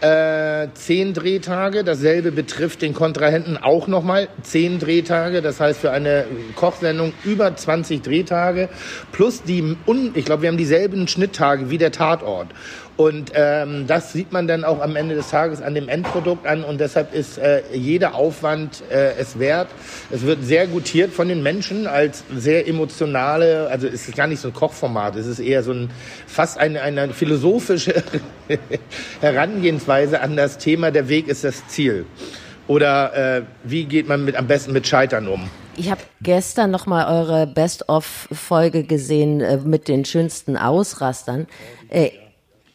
äh, 0.00 0.68
zehn 0.74 1.14
Drehtage. 1.14 1.84
Dasselbe 1.84 2.32
betrifft 2.32 2.82
den 2.82 2.94
Kontrahenten 2.94 3.56
auch 3.56 3.86
nochmal 3.86 4.28
zehn 4.42 4.78
Drehtage. 4.78 5.42
Das 5.42 5.60
heißt 5.60 5.80
für 5.80 5.90
eine 5.90 6.26
Kochsendung 6.54 7.12
über 7.24 7.54
20 7.54 8.02
Drehtage 8.02 8.68
plus 9.12 9.42
die, 9.42 9.76
ich 10.14 10.24
glaube, 10.24 10.42
wir 10.42 10.48
haben 10.50 10.58
dieselben 10.58 11.08
Schnitttage 11.08 11.70
wie 11.70 11.78
der 11.78 11.92
Tatort. 11.92 12.48
Und 12.96 13.32
ähm, 13.34 13.86
das 13.86 14.14
sieht 14.14 14.32
man 14.32 14.46
dann 14.46 14.64
auch 14.64 14.80
am 14.80 14.96
Ende 14.96 15.14
des 15.14 15.28
Tages 15.28 15.60
an 15.60 15.74
dem 15.74 15.88
Endprodukt 15.88 16.46
an 16.46 16.64
und 16.64 16.80
deshalb 16.80 17.12
ist 17.12 17.36
äh, 17.36 17.62
jeder 17.74 18.14
Aufwand 18.14 18.82
äh, 18.90 19.12
es 19.18 19.38
wert. 19.38 19.68
Es 20.10 20.22
wird 20.22 20.42
sehr 20.42 20.66
gutiert 20.66 21.12
von 21.12 21.28
den 21.28 21.42
Menschen 21.42 21.86
als 21.86 22.24
sehr 22.34 22.66
emotionale, 22.66 23.68
also 23.68 23.86
es 23.86 24.08
ist 24.08 24.16
gar 24.16 24.26
nicht 24.26 24.40
so 24.40 24.48
ein 24.48 24.54
Kochformat, 24.54 25.16
es 25.16 25.26
ist 25.26 25.40
eher 25.40 25.62
so 25.62 25.72
ein 25.72 25.90
fast 26.26 26.56
eine, 26.56 26.80
eine 26.80 27.12
philosophische 27.12 28.02
Herangehensweise 29.20 30.22
an 30.22 30.36
das 30.36 30.56
Thema, 30.56 30.90
der 30.90 31.10
Weg 31.10 31.28
ist 31.28 31.44
das 31.44 31.68
Ziel. 31.68 32.06
Oder 32.66 33.36
äh, 33.36 33.42
wie 33.62 33.84
geht 33.84 34.08
man 34.08 34.24
mit, 34.24 34.36
am 34.36 34.46
besten 34.46 34.72
mit 34.72 34.86
Scheitern 34.86 35.28
um? 35.28 35.50
Ich 35.76 35.90
habe 35.90 36.00
gestern 36.22 36.70
noch 36.70 36.86
mal 36.86 37.06
eure 37.06 37.46
Best-of-Folge 37.46 38.84
gesehen 38.84 39.42
äh, 39.42 39.58
mit 39.58 39.88
den 39.88 40.06
schönsten 40.06 40.56
Ausrastern. 40.56 41.46
Äh, 41.90 42.10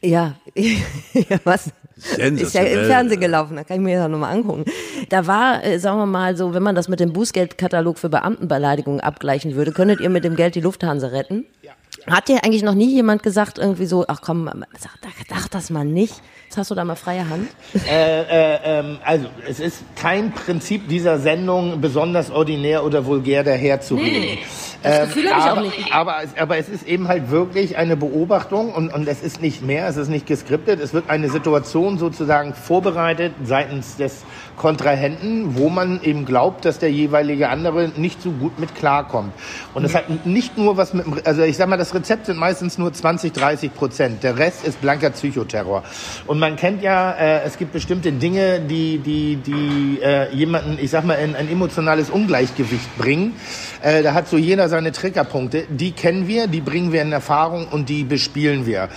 ja, 0.01 0.35
ja 0.55 1.37
was? 1.43 1.71
Ist 2.17 2.55
ja 2.55 2.63
im 2.63 2.85
Fernsehen 2.85 3.21
gelaufen, 3.21 3.55
da 3.55 3.63
kann 3.63 3.77
ich 3.77 3.83
mir 3.83 3.99
das 3.99 4.09
nochmal 4.09 4.35
angucken. 4.35 4.65
Da 5.09 5.27
war, 5.27 5.63
äh, 5.63 5.77
sagen 5.77 5.99
wir 5.99 6.07
mal 6.07 6.35
so, 6.35 6.53
wenn 6.53 6.63
man 6.63 6.73
das 6.73 6.87
mit 6.87 6.99
dem 6.99 7.13
Bußgeldkatalog 7.13 7.99
für 7.99 8.09
Beamtenbeleidigungen 8.09 9.01
abgleichen 9.01 9.55
würde, 9.55 9.71
könntet 9.71 9.99
ihr 9.99 10.09
mit 10.09 10.23
dem 10.23 10.35
Geld 10.35 10.55
die 10.55 10.61
Lufthansa 10.61 11.07
retten? 11.07 11.45
Ja. 11.61 11.73
Hat 12.07 12.27
dir 12.27 12.43
eigentlich 12.43 12.63
noch 12.63 12.73
nie 12.73 12.91
jemand 12.91 13.21
gesagt, 13.21 13.59
irgendwie 13.59 13.85
so, 13.85 14.05
ach 14.07 14.21
komm, 14.21 14.49
sag, 14.79 14.97
sag 15.29 15.51
das 15.51 15.69
mal 15.69 15.85
nicht? 15.85 16.21
Hast 16.57 16.71
du 16.71 16.75
da 16.75 16.83
mal 16.83 16.95
freie 16.95 17.27
Hand. 17.29 17.49
Äh, 17.87 18.21
äh, 18.21 18.59
ähm, 18.63 18.97
also, 19.03 19.27
es 19.47 19.59
ist 19.59 19.83
kein 19.95 20.33
Prinzip 20.33 20.87
dieser 20.87 21.19
Sendung, 21.19 21.81
besonders 21.81 22.29
ordinär 22.29 22.83
oder 22.83 23.05
vulgär 23.05 23.43
daherzureden. 23.43 24.21
Nee. 24.21 24.39
Das 24.83 25.07
Gefühl 25.07 25.27
ähm, 25.27 25.33
habe 25.33 25.39
ich 25.39 25.45
aber, 25.45 25.59
auch 25.59 25.63
nicht. 25.63 25.93
Aber, 25.93 26.23
aber 26.37 26.57
es 26.57 26.69
ist 26.69 26.87
eben 26.87 27.07
halt 27.07 27.29
wirklich 27.29 27.77
eine 27.77 27.95
Beobachtung 27.95 28.73
und, 28.73 28.93
und 28.93 29.07
es 29.07 29.21
ist 29.21 29.41
nicht 29.41 29.61
mehr, 29.61 29.87
es 29.87 29.97
ist 29.97 30.09
nicht 30.09 30.25
geskriptet. 30.25 30.79
Es 30.79 30.93
wird 30.93 31.09
eine 31.09 31.29
Situation 31.29 31.97
sozusagen 31.97 32.53
vorbereitet 32.53 33.33
seitens 33.43 33.97
des 33.97 34.23
Kontrahenten, 34.61 35.55
wo 35.57 35.69
man 35.69 36.03
eben 36.03 36.23
glaubt, 36.23 36.65
dass 36.65 36.77
der 36.77 36.91
jeweilige 36.91 37.49
andere 37.49 37.89
nicht 37.97 38.21
so 38.21 38.29
gut 38.29 38.59
mit 38.59 38.75
klarkommt. 38.75 39.33
Und 39.73 39.83
es 39.85 39.95
hat 39.95 40.23
nicht 40.27 40.55
nur 40.55 40.77
was 40.77 40.93
mit, 40.93 41.03
also 41.25 41.41
ich 41.41 41.57
sag 41.57 41.67
mal, 41.67 41.77
das 41.77 41.95
Rezept 41.95 42.27
sind 42.27 42.37
meistens 42.37 42.77
nur 42.77 42.93
20, 42.93 43.33
30 43.33 43.73
Prozent. 43.73 44.21
Der 44.21 44.37
Rest 44.37 44.63
ist 44.63 44.79
blanker 44.79 45.09
Psychoterror. 45.09 45.81
Und 46.27 46.37
man 46.37 46.57
kennt 46.57 46.83
ja, 46.83 47.11
äh, 47.11 47.41
es 47.41 47.57
gibt 47.57 47.73
bestimmte 47.73 48.11
Dinge, 48.11 48.59
die, 48.59 48.99
die, 48.99 49.37
die 49.37 49.99
äh, 50.03 50.31
jemanden, 50.31 50.77
ich 50.79 50.91
sag 50.91 51.05
mal, 51.05 51.15
in 51.15 51.35
ein 51.35 51.49
emotionales 51.49 52.11
Ungleichgewicht 52.11 52.95
bringen. 52.99 53.33
Äh, 53.81 54.03
da 54.03 54.13
hat 54.13 54.27
so 54.27 54.37
jeder 54.37 54.69
seine 54.69 54.91
Triggerpunkte. 54.91 55.63
Die 55.69 55.91
kennen 55.91 56.27
wir, 56.27 56.45
die 56.45 56.61
bringen 56.61 56.91
wir 56.91 57.01
in 57.01 57.11
Erfahrung 57.11 57.67
und 57.67 57.89
die 57.89 58.03
bespielen 58.03 58.67
wir. 58.67 58.89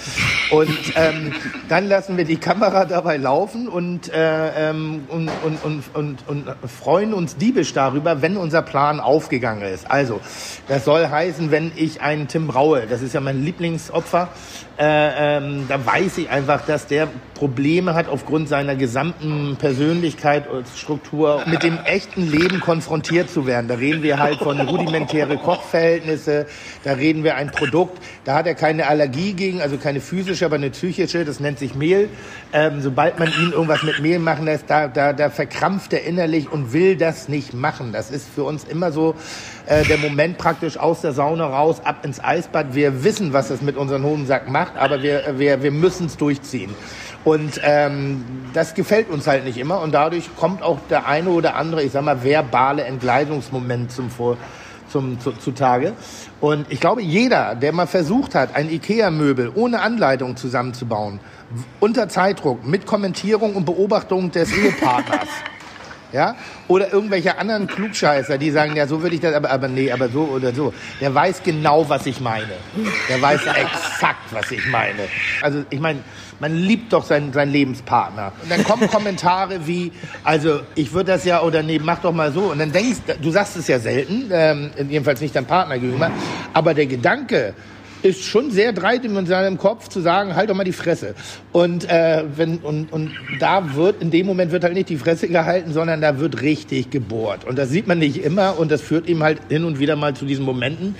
Und 0.50 0.68
ähm, 0.96 1.32
dann 1.70 1.88
lassen 1.88 2.18
wir 2.18 2.26
die 2.26 2.36
Kamera 2.36 2.84
dabei 2.84 3.16
laufen 3.16 3.66
und, 3.66 4.12
äh, 4.12 4.70
ähm, 4.70 5.04
und, 5.08 5.30
und, 5.42 5.53
und, 5.62 5.84
und, 5.94 6.18
und 6.26 6.46
freuen 6.68 7.14
uns 7.14 7.36
diebisch 7.36 7.72
darüber, 7.72 8.22
wenn 8.22 8.36
unser 8.36 8.62
Plan 8.62 9.00
aufgegangen 9.00 9.62
ist. 9.62 9.90
Also, 9.90 10.20
das 10.68 10.84
soll 10.84 11.08
heißen, 11.08 11.50
wenn 11.50 11.72
ich 11.76 12.00
einen 12.00 12.28
Tim 12.28 12.46
Braue, 12.46 12.86
das 12.88 13.02
ist 13.02 13.14
ja 13.14 13.20
mein 13.20 13.44
Lieblingsopfer, 13.44 14.28
äh, 14.78 15.36
ähm, 15.36 15.66
da 15.68 15.84
weiß 15.84 16.18
ich 16.18 16.30
einfach, 16.30 16.64
dass 16.66 16.86
der 16.86 17.08
Probleme 17.44 17.92
hat 17.92 18.08
aufgrund 18.08 18.48
seiner 18.48 18.74
gesamten 18.74 19.56
Persönlichkeit 19.58 20.48
und 20.48 20.66
Struktur 20.66 21.42
mit 21.44 21.62
dem 21.62 21.78
echten 21.84 22.26
Leben 22.30 22.58
konfrontiert 22.58 23.28
zu 23.28 23.46
werden. 23.46 23.68
Da 23.68 23.74
reden 23.74 24.02
wir 24.02 24.18
halt 24.18 24.38
von 24.38 24.58
rudimentäre 24.58 25.36
Kochverhältnisse, 25.36 26.46
da 26.84 26.94
reden 26.94 27.22
wir 27.22 27.34
ein 27.34 27.50
Produkt, 27.50 27.98
da 28.24 28.36
hat 28.36 28.46
er 28.46 28.54
keine 28.54 28.86
Allergie 28.86 29.34
gegen, 29.34 29.60
also 29.60 29.76
keine 29.76 30.00
physische, 30.00 30.46
aber 30.46 30.54
eine 30.54 30.70
psychische, 30.70 31.26
das 31.26 31.38
nennt 31.38 31.58
sich 31.58 31.74
Mehl. 31.74 32.08
Ähm, 32.54 32.80
sobald 32.80 33.18
man 33.18 33.28
ihn 33.28 33.52
irgendwas 33.52 33.82
mit 33.82 34.00
Mehl 34.00 34.20
machen 34.20 34.46
lässt, 34.46 34.70
da, 34.70 34.88
da, 34.88 35.12
da 35.12 35.28
verkrampft 35.28 35.92
er 35.92 36.04
innerlich 36.04 36.50
und 36.50 36.72
will 36.72 36.96
das 36.96 37.28
nicht 37.28 37.52
machen. 37.52 37.92
Das 37.92 38.10
ist 38.10 38.26
für 38.26 38.44
uns 38.44 38.64
immer 38.64 38.90
so 38.90 39.16
äh, 39.66 39.84
der 39.84 39.98
Moment 39.98 40.38
praktisch 40.38 40.78
aus 40.78 41.02
der 41.02 41.12
Sauna 41.12 41.46
raus, 41.46 41.82
ab 41.84 42.06
ins 42.06 42.24
Eisbad. 42.24 42.74
Wir 42.74 43.04
wissen, 43.04 43.34
was 43.34 43.48
das 43.48 43.60
mit 43.60 43.76
unserem 43.76 44.04
Hodensack 44.04 44.48
macht, 44.48 44.78
aber 44.78 45.02
wir, 45.02 45.34
wir, 45.36 45.62
wir 45.62 45.72
müssen 45.72 46.06
es 46.06 46.16
durchziehen. 46.16 46.74
Und 47.24 47.60
ähm, 47.62 48.24
das 48.52 48.74
gefällt 48.74 49.08
uns 49.10 49.26
halt 49.26 49.44
nicht 49.44 49.56
immer 49.56 49.80
und 49.80 49.92
dadurch 49.92 50.28
kommt 50.36 50.62
auch 50.62 50.78
der 50.90 51.06
eine 51.06 51.30
oder 51.30 51.56
andere, 51.56 51.82
ich 51.82 51.92
sag 51.92 52.04
mal, 52.04 52.22
verbale 52.22 52.84
Entgleisungsmoment 52.84 53.90
zum 53.90 54.10
Vor 54.10 54.36
zum, 54.94 55.18
zu, 55.18 55.32
zutage. 55.32 55.92
Und 56.40 56.66
ich 56.70 56.78
glaube, 56.78 57.02
jeder, 57.02 57.56
der 57.56 57.72
mal 57.72 57.86
versucht 57.86 58.34
hat, 58.34 58.54
ein 58.54 58.70
IKEA-Möbel 58.70 59.50
ohne 59.54 59.80
Anleitung 59.80 60.36
zusammenzubauen, 60.36 61.18
unter 61.80 62.08
Zeitdruck, 62.08 62.64
mit 62.64 62.86
Kommentierung 62.86 63.56
und 63.56 63.64
Beobachtung 63.64 64.30
des 64.30 64.52
Ehepartners, 64.52 65.28
ja, 66.12 66.36
oder 66.68 66.92
irgendwelche 66.92 67.38
anderen 67.38 67.66
Klugscheißer, 67.66 68.38
die 68.38 68.52
sagen, 68.52 68.76
ja, 68.76 68.86
so 68.86 69.02
würde 69.02 69.16
ich 69.16 69.20
das, 69.20 69.34
aber, 69.34 69.50
aber 69.50 69.66
nee, 69.66 69.90
aber 69.90 70.08
so 70.08 70.24
oder 70.24 70.54
so. 70.54 70.72
Der 71.00 71.12
weiß 71.12 71.42
genau, 71.42 71.88
was 71.88 72.06
ich 72.06 72.20
meine. 72.20 72.54
Der 73.08 73.20
weiß 73.20 73.40
exakt, 73.46 74.30
was 74.30 74.50
ich 74.52 74.64
meine. 74.68 75.08
Also, 75.42 75.64
ich 75.70 75.80
meine, 75.80 76.00
man 76.40 76.54
liebt 76.54 76.92
doch 76.92 77.04
seinen, 77.04 77.32
seinen 77.32 77.52
Lebenspartner. 77.52 78.32
Und 78.42 78.50
dann 78.50 78.64
kommen 78.64 78.88
Kommentare 78.90 79.66
wie, 79.66 79.92
also, 80.22 80.60
ich 80.74 80.92
würde 80.92 81.12
das 81.12 81.24
ja, 81.24 81.42
oder 81.42 81.62
nee, 81.62 81.80
mach 81.82 82.00
doch 82.00 82.12
mal 82.12 82.32
so. 82.32 82.52
Und 82.52 82.58
dann 82.58 82.72
denkst, 82.72 83.00
du 83.20 83.30
sagst 83.30 83.56
es 83.56 83.68
ja 83.68 83.78
selten, 83.78 84.30
ähm, 84.30 84.70
jedenfalls 84.88 85.20
nicht 85.20 85.34
deinem 85.34 85.46
Partner 85.46 85.78
gegenüber, 85.78 86.10
aber 86.52 86.74
der 86.74 86.86
Gedanke, 86.86 87.54
ist 88.04 88.22
schon 88.22 88.50
sehr 88.50 88.74
dreidimensional 88.74 89.46
im 89.46 89.56
Kopf 89.56 89.88
zu 89.88 90.00
sagen, 90.00 90.36
halt 90.36 90.50
doch 90.50 90.54
mal 90.54 90.64
die 90.64 90.72
Fresse. 90.72 91.14
Und, 91.52 91.88
äh, 91.88 92.24
wenn, 92.36 92.58
und, 92.58 92.92
und 92.92 93.12
da 93.40 93.74
wird, 93.74 94.02
in 94.02 94.10
dem 94.10 94.26
Moment 94.26 94.52
wird 94.52 94.62
halt 94.62 94.74
nicht 94.74 94.90
die 94.90 94.98
Fresse 94.98 95.26
gehalten, 95.26 95.72
sondern 95.72 96.02
da 96.02 96.18
wird 96.18 96.42
richtig 96.42 96.90
gebohrt. 96.90 97.44
Und 97.44 97.56
das 97.58 97.70
sieht 97.70 97.86
man 97.86 97.98
nicht 97.98 98.22
immer 98.22 98.58
und 98.58 98.70
das 98.70 98.82
führt 98.82 99.08
ihm 99.08 99.22
halt 99.22 99.40
hin 99.48 99.64
und 99.64 99.78
wieder 99.78 99.96
mal 99.96 100.14
zu 100.14 100.26
diesen 100.26 100.44
Momenten. 100.44 100.96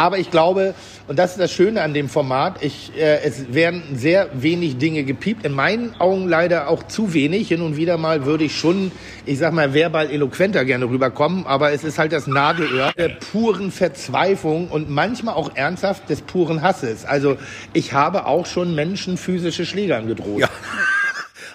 Aber 0.00 0.16
ich 0.16 0.30
glaube, 0.30 0.74
und 1.08 1.18
das 1.18 1.32
ist 1.32 1.40
das 1.40 1.52
Schöne 1.52 1.82
an 1.82 1.92
dem 1.92 2.08
Format, 2.08 2.62
ich, 2.62 2.90
äh, 2.96 3.20
es 3.22 3.52
werden 3.52 3.82
sehr 3.92 4.30
wenig 4.32 4.78
Dinge 4.78 5.04
gepiept. 5.04 5.44
In 5.44 5.52
meinen 5.52 5.94
Augen 6.00 6.26
leider 6.26 6.68
auch 6.68 6.84
zu 6.84 7.12
wenig. 7.12 7.48
Hin 7.48 7.60
und 7.60 7.76
wieder 7.76 7.98
mal 7.98 8.24
würde 8.24 8.44
ich 8.44 8.56
schon, 8.56 8.92
ich 9.26 9.38
sag 9.38 9.52
mal, 9.52 9.74
verbal 9.74 10.10
eloquenter 10.10 10.64
gerne 10.64 10.86
rüberkommen. 10.86 11.44
Aber 11.44 11.72
es 11.72 11.84
ist 11.84 11.98
halt 11.98 12.12
das 12.12 12.26
Nadelöhr 12.26 12.94
der 12.96 13.10
puren 13.10 13.70
Verzweiflung 13.70 14.68
und 14.68 14.88
manchmal 14.88 15.34
auch 15.34 15.54
ernsthaft 15.54 16.08
des 16.08 16.22
puren 16.22 16.62
Hasses. 16.62 17.04
Also 17.04 17.36
ich 17.74 17.92
habe 17.92 18.24
auch 18.24 18.46
schon 18.46 18.74
Menschen 18.74 19.18
physische 19.18 19.66
Schläge 19.66 19.96
angedroht. 19.96 20.40
Ja. 20.40 20.48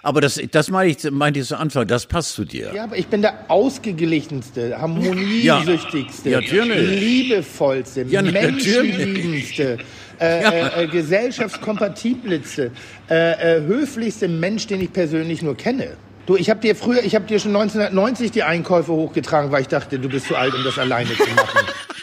Aber 0.05 0.21
das, 0.21 0.39
das 0.51 0.69
meine 0.69 0.91
ich, 0.91 1.09
meinte 1.09 1.39
ich 1.39 1.47
zu 1.47 1.57
Anfang, 1.57 1.88
das 1.88 2.05
passt 2.05 2.33
zu 2.33 2.45
dir. 2.45 2.71
Ja, 2.75 2.83
aber 2.83 2.95
ich 2.95 3.07
bin 3.07 3.24
der 3.24 3.33
ausgeglichenste, 3.47 4.79
harmoniesüchtigste, 4.79 6.29
Ja, 6.29 6.39
liebevollste, 6.39 8.03
Ja, 8.03 8.21
menschliebendste, 8.21 9.79
äh, 10.21 10.43
äh, 10.43 10.83
äh, 10.83 10.88
gesellschaftskompatiblste, 10.88 12.69
äh, 13.09 13.57
äh, 13.57 13.62
höflichste 13.65 14.27
Mensch, 14.27 14.67
den 14.67 14.81
ich 14.81 14.93
persönlich 14.93 15.41
nur 15.41 15.57
kenne. 15.57 15.97
Du, 16.27 16.35
ich 16.35 16.51
habe 16.51 16.59
dir 16.59 16.75
früher, 16.75 17.03
ich 17.03 17.15
habe 17.15 17.25
dir 17.25 17.39
schon 17.39 17.55
1990 17.55 18.29
die 18.29 18.43
Einkäufe 18.43 18.91
hochgetragen, 18.91 19.51
weil 19.51 19.62
ich 19.62 19.69
dachte, 19.69 19.97
du 19.97 20.07
bist 20.07 20.27
zu 20.27 20.35
alt, 20.35 20.53
um 20.53 20.63
das 20.63 20.77
alleine 20.77 21.09
zu 21.15 21.29
machen. 21.35 21.65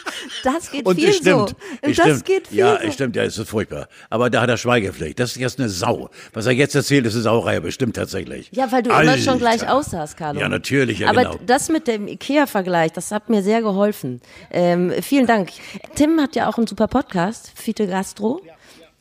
Das 0.43 0.69
geht 0.71 0.85
Und 0.85 0.95
viel 0.95 1.09
es 1.09 1.17
stimmt. 1.17 1.49
so. 1.49 1.55
Es 1.81 1.95
das 1.97 2.05
stimmt. 2.05 2.25
geht 2.25 2.47
viel 2.49 2.57
ja, 2.57 2.77
so. 2.79 2.87
es 2.87 2.93
stimmt, 2.93 3.15
ja, 3.15 3.23
es 3.23 3.37
ist 3.37 3.49
furchtbar. 3.49 3.87
Aber 4.09 4.29
da 4.29 4.41
hat 4.41 4.49
er 4.49 4.57
Schweigepflicht. 4.57 5.17
Das 5.19 5.31
ist 5.31 5.37
jetzt 5.37 5.57
eine 5.59 5.69
Sau. 5.69 6.09
Was 6.33 6.45
er 6.45 6.51
jetzt 6.51 6.75
erzählt, 6.75 7.05
ist 7.05 7.13
eine 7.13 7.23
Sauerei, 7.23 7.59
bestimmt 7.61 7.95
tatsächlich. 7.95 8.49
Ja, 8.51 8.71
weil 8.71 8.83
du 8.83 8.89
immer 8.89 8.99
Alter. 8.99 9.17
schon 9.17 9.39
gleich 9.39 9.67
aussahst, 9.67 10.17
Carlo. 10.17 10.39
Ja, 10.39 10.49
natürlich, 10.49 10.99
ja, 10.99 11.09
Aber 11.09 11.23
genau. 11.23 11.39
das 11.45 11.69
mit 11.69 11.87
dem 11.87 12.07
Ikea-Vergleich, 12.07 12.91
das 12.91 13.11
hat 13.11 13.29
mir 13.29 13.41
sehr 13.41 13.61
geholfen. 13.61 14.21
Ähm, 14.51 14.91
vielen 15.01 15.25
Dank. 15.27 15.49
Tim 15.95 16.19
hat 16.21 16.35
ja 16.35 16.49
auch 16.49 16.57
einen 16.57 16.67
super 16.67 16.87
Podcast, 16.87 17.51
Fiete 17.55 17.87
Gastro. 17.87 18.41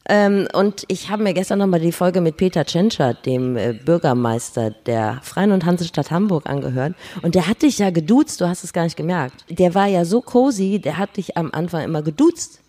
Ähm, 0.08 0.48
und 0.52 0.84
ich 0.88 1.10
habe 1.10 1.22
mir 1.22 1.32
gestern 1.32 1.60
nochmal 1.60 1.80
die 1.80 1.92
Folge 1.92 2.20
mit 2.20 2.36
Peter 2.36 2.64
Tschentscher, 2.64 3.14
dem 3.14 3.56
äh, 3.56 3.72
Bürgermeister 3.72 4.70
der 4.70 5.20
Freien 5.22 5.52
und 5.52 5.64
Hansestadt 5.64 6.10
Hamburg, 6.10 6.48
angehört. 6.48 6.94
Und 7.22 7.34
der 7.34 7.46
hat 7.46 7.62
dich 7.62 7.78
ja 7.78 7.90
geduzt, 7.90 8.40
du 8.40 8.48
hast 8.48 8.64
es 8.64 8.72
gar 8.72 8.84
nicht 8.84 8.96
gemerkt. 8.96 9.44
Der 9.48 9.74
war 9.74 9.86
ja 9.86 10.04
so 10.04 10.20
cozy, 10.20 10.80
der 10.80 10.98
hat 10.98 11.16
dich 11.16 11.36
am 11.36 11.50
Anfang 11.52 11.84
immer 11.84 12.02
geduzt. 12.02 12.60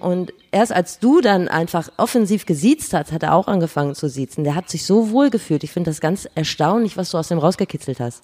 Und 0.00 0.32
erst 0.52 0.72
als 0.72 0.98
du 0.98 1.20
dann 1.20 1.48
einfach 1.48 1.88
offensiv 1.96 2.46
gesiezt 2.46 2.92
hast, 2.92 3.10
hat 3.10 3.22
er 3.22 3.34
auch 3.34 3.48
angefangen 3.48 3.94
zu 3.94 4.08
siezen. 4.08 4.44
Der 4.44 4.54
hat 4.54 4.68
sich 4.68 4.84
so 4.84 5.10
wohl 5.10 5.30
gefühlt. 5.30 5.64
Ich 5.64 5.72
finde 5.72 5.90
das 5.90 6.00
ganz 6.00 6.28
erstaunlich, 6.34 6.96
was 6.96 7.10
du 7.10 7.18
aus 7.18 7.28
dem 7.28 7.38
rausgekitzelt 7.38 7.98
hast. 7.98 8.22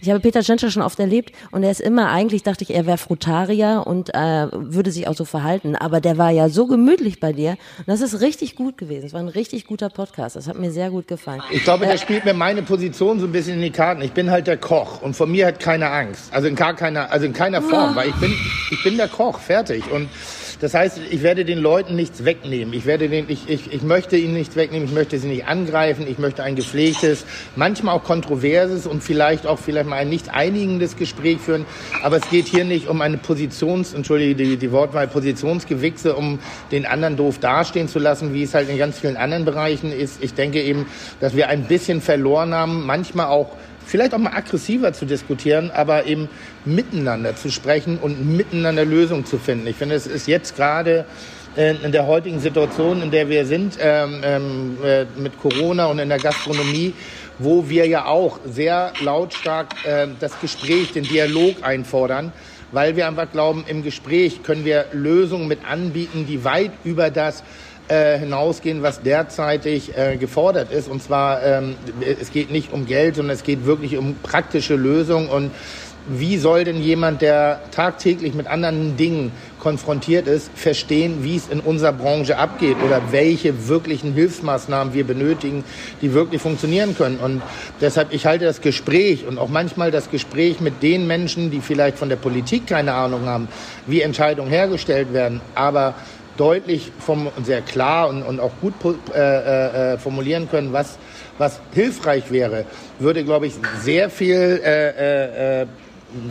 Ich 0.00 0.10
habe 0.10 0.20
Peter 0.20 0.40
Tschentscher 0.42 0.70
schon 0.70 0.82
oft 0.82 1.00
erlebt 1.00 1.34
und 1.50 1.62
er 1.62 1.70
ist 1.70 1.80
immer, 1.80 2.10
eigentlich 2.10 2.42
dachte 2.42 2.62
ich, 2.64 2.74
er 2.74 2.86
wäre 2.86 2.98
Frutarier 2.98 3.84
und 3.86 4.14
äh, 4.14 4.48
würde 4.52 4.92
sich 4.92 5.08
auch 5.08 5.16
so 5.16 5.24
verhalten. 5.24 5.74
Aber 5.74 6.00
der 6.00 6.18
war 6.18 6.30
ja 6.30 6.48
so 6.50 6.66
gemütlich 6.66 7.18
bei 7.18 7.32
dir. 7.32 7.56
Und 7.78 7.88
das 7.88 8.02
ist 8.02 8.20
richtig 8.20 8.54
gut 8.56 8.76
gewesen. 8.76 9.06
Es 9.06 9.12
war 9.14 9.20
ein 9.20 9.28
richtig 9.28 9.66
guter 9.66 9.88
Podcast. 9.88 10.36
Das 10.36 10.46
hat 10.46 10.58
mir 10.58 10.70
sehr 10.70 10.90
gut 10.90 11.08
gefallen. 11.08 11.42
Ich 11.50 11.64
glaube, 11.64 11.86
der 11.86 11.96
spielt 11.96 12.26
mir 12.26 12.34
meine 12.34 12.62
Position 12.62 13.18
so 13.18 13.26
ein 13.26 13.32
bisschen 13.32 13.54
in 13.54 13.62
die 13.62 13.70
Karten. 13.70 14.02
Ich 14.02 14.12
bin 14.12 14.30
halt 14.30 14.46
der 14.46 14.58
Koch 14.58 15.00
und 15.00 15.14
von 15.16 15.30
mir 15.30 15.46
hat 15.46 15.60
keiner 15.60 15.90
Angst. 15.90 16.32
Also 16.32 16.46
in 16.46 16.56
gar 16.56 16.74
keiner, 16.74 17.10
also 17.10 17.24
in 17.24 17.32
keiner 17.32 17.62
Form, 17.62 17.96
weil 17.96 18.10
ich 18.10 18.14
bin, 18.16 18.32
ich 18.70 18.82
bin 18.84 18.98
der 18.98 19.08
Koch, 19.08 19.38
fertig. 19.38 19.90
Und 19.90 20.08
das 20.60 20.74
heißt, 20.74 21.00
ich 21.10 21.22
werde 21.22 21.46
den 21.46 21.58
Leuten 21.58 21.96
nichts 21.96 22.24
wegnehmen. 22.24 22.74
Ich 22.74 22.84
werde 22.84 23.08
den, 23.08 23.28
ich, 23.28 23.48
ich, 23.48 23.72
ich 23.72 23.82
möchte 23.82 24.16
ihnen 24.16 24.34
nichts 24.34 24.56
wegnehmen. 24.56 24.86
Ich 24.86 24.94
möchte 24.94 25.18
sie 25.18 25.26
nicht 25.26 25.46
angreifen. 25.46 26.06
Ich 26.06 26.18
möchte 26.18 26.42
ein 26.42 26.54
gepflegtes, 26.54 27.24
manchmal 27.56 27.96
auch 27.96 28.04
kontroverses 28.04 28.86
und 28.86 29.02
vielleicht 29.02 29.46
auch 29.46 29.58
vielleicht 29.58 29.88
mal 29.88 29.96
ein 29.96 30.10
nicht 30.10 30.28
einigendes 30.28 30.96
Gespräch 30.96 31.38
führen. 31.38 31.64
Aber 32.02 32.18
es 32.18 32.28
geht 32.28 32.46
hier 32.46 32.64
nicht 32.64 32.88
um 32.88 33.00
eine 33.00 33.16
Positions, 33.16 33.94
entschuldige 33.94 34.34
die, 34.34 34.56
die 34.58 34.70
Wortwahl, 34.70 35.08
Positionsgewichse, 35.08 36.14
um 36.14 36.38
den 36.72 36.84
anderen 36.84 37.16
doof 37.16 37.38
dastehen 37.38 37.88
zu 37.88 37.98
lassen, 37.98 38.34
wie 38.34 38.42
es 38.42 38.52
halt 38.52 38.68
in 38.68 38.76
ganz 38.76 38.98
vielen 38.98 39.16
anderen 39.16 39.46
Bereichen 39.46 39.90
ist. 39.90 40.22
Ich 40.22 40.34
denke 40.34 40.62
eben, 40.62 40.86
dass 41.20 41.34
wir 41.34 41.48
ein 41.48 41.64
bisschen 41.64 42.02
verloren 42.02 42.52
haben, 42.52 42.84
manchmal 42.84 43.26
auch 43.26 43.56
vielleicht 43.90 44.14
auch 44.14 44.18
mal 44.18 44.32
aggressiver 44.32 44.92
zu 44.92 45.04
diskutieren, 45.04 45.70
aber 45.72 46.06
eben 46.06 46.28
miteinander 46.64 47.34
zu 47.34 47.50
sprechen 47.50 47.98
und 47.98 48.24
miteinander 48.36 48.84
Lösungen 48.84 49.26
zu 49.26 49.38
finden. 49.38 49.66
Ich 49.66 49.76
finde, 49.76 49.96
es 49.96 50.06
ist 50.06 50.28
jetzt 50.28 50.56
gerade 50.56 51.04
äh, 51.56 51.74
in 51.82 51.90
der 51.90 52.06
heutigen 52.06 52.38
Situation, 52.38 53.02
in 53.02 53.10
der 53.10 53.28
wir 53.28 53.44
sind, 53.44 53.76
ähm, 53.80 54.20
ähm, 54.22 54.78
äh, 54.84 55.06
mit 55.16 55.38
Corona 55.40 55.86
und 55.86 55.98
in 55.98 56.08
der 56.08 56.18
Gastronomie, 56.18 56.94
wo 57.40 57.68
wir 57.68 57.86
ja 57.86 58.04
auch 58.04 58.38
sehr 58.44 58.92
lautstark 59.00 59.74
äh, 59.84 60.06
das 60.20 60.38
Gespräch, 60.40 60.92
den 60.92 61.04
Dialog 61.04 61.56
einfordern, 61.62 62.32
weil 62.70 62.94
wir 62.94 63.08
einfach 63.08 63.32
glauben, 63.32 63.64
im 63.66 63.82
Gespräch 63.82 64.44
können 64.44 64.64
wir 64.64 64.86
Lösungen 64.92 65.48
mit 65.48 65.64
anbieten, 65.68 66.26
die 66.28 66.44
weit 66.44 66.70
über 66.84 67.10
das 67.10 67.42
äh, 67.90 68.18
hinausgehen, 68.18 68.82
was 68.82 69.02
derzeitig 69.02 69.96
äh, 69.96 70.16
gefordert 70.16 70.72
ist. 70.72 70.88
Und 70.88 71.02
zwar, 71.02 71.42
ähm, 71.42 71.74
es 72.20 72.30
geht 72.30 72.50
nicht 72.50 72.72
um 72.72 72.86
Geld, 72.86 73.16
sondern 73.16 73.34
es 73.34 73.42
geht 73.42 73.66
wirklich 73.66 73.96
um 73.96 74.14
praktische 74.22 74.76
Lösungen. 74.76 75.28
Und 75.28 75.50
wie 76.08 76.38
soll 76.38 76.64
denn 76.64 76.80
jemand, 76.80 77.20
der 77.20 77.60
tagtäglich 77.72 78.34
mit 78.34 78.46
anderen 78.46 78.96
Dingen 78.96 79.32
konfrontiert 79.58 80.26
ist, 80.26 80.50
verstehen, 80.54 81.22
wie 81.22 81.36
es 81.36 81.48
in 81.48 81.60
unserer 81.60 81.92
Branche 81.92 82.38
abgeht 82.38 82.76
oder 82.84 83.02
welche 83.10 83.68
wirklichen 83.68 84.14
Hilfsmaßnahmen 84.14 84.94
wir 84.94 85.04
benötigen, 85.04 85.64
die 86.00 86.14
wirklich 86.14 86.40
funktionieren 86.40 86.96
können. 86.96 87.18
Und 87.18 87.42
deshalb, 87.80 88.12
ich 88.12 88.24
halte 88.24 88.44
das 88.44 88.60
Gespräch 88.60 89.26
und 89.26 89.38
auch 89.38 89.48
manchmal 89.48 89.90
das 89.90 90.10
Gespräch 90.10 90.60
mit 90.60 90.82
den 90.82 91.06
Menschen, 91.06 91.50
die 91.50 91.60
vielleicht 91.60 91.98
von 91.98 92.08
der 92.08 92.16
Politik 92.16 92.66
keine 92.66 92.94
Ahnung 92.94 93.26
haben, 93.26 93.48
wie 93.86 94.00
Entscheidungen 94.00 94.48
hergestellt 94.50 95.12
werden, 95.12 95.40
aber 95.54 95.94
deutlich 96.36 96.92
vom, 96.98 97.28
sehr 97.42 97.62
klar 97.62 98.08
und, 98.08 98.22
und 98.22 98.40
auch 98.40 98.52
gut 98.60 98.74
äh, 99.14 99.94
äh, 99.94 99.98
formulieren 99.98 100.48
können, 100.50 100.72
was 100.72 100.98
was 101.40 101.58
hilfreich 101.72 102.30
wäre, 102.30 102.66
würde, 102.98 103.24
glaube 103.24 103.46
ich, 103.46 103.54
sehr 103.80 104.10
viel, 104.10 104.60
äh, 104.62 105.62
äh, 105.62 105.66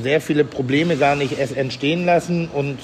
sehr 0.04 0.22
viele 0.22 0.46
Probleme 0.46 0.98
gar 0.98 1.16
nicht 1.16 1.38
erst 1.38 1.58
entstehen 1.58 2.06
lassen 2.06 2.48
und 2.54 2.78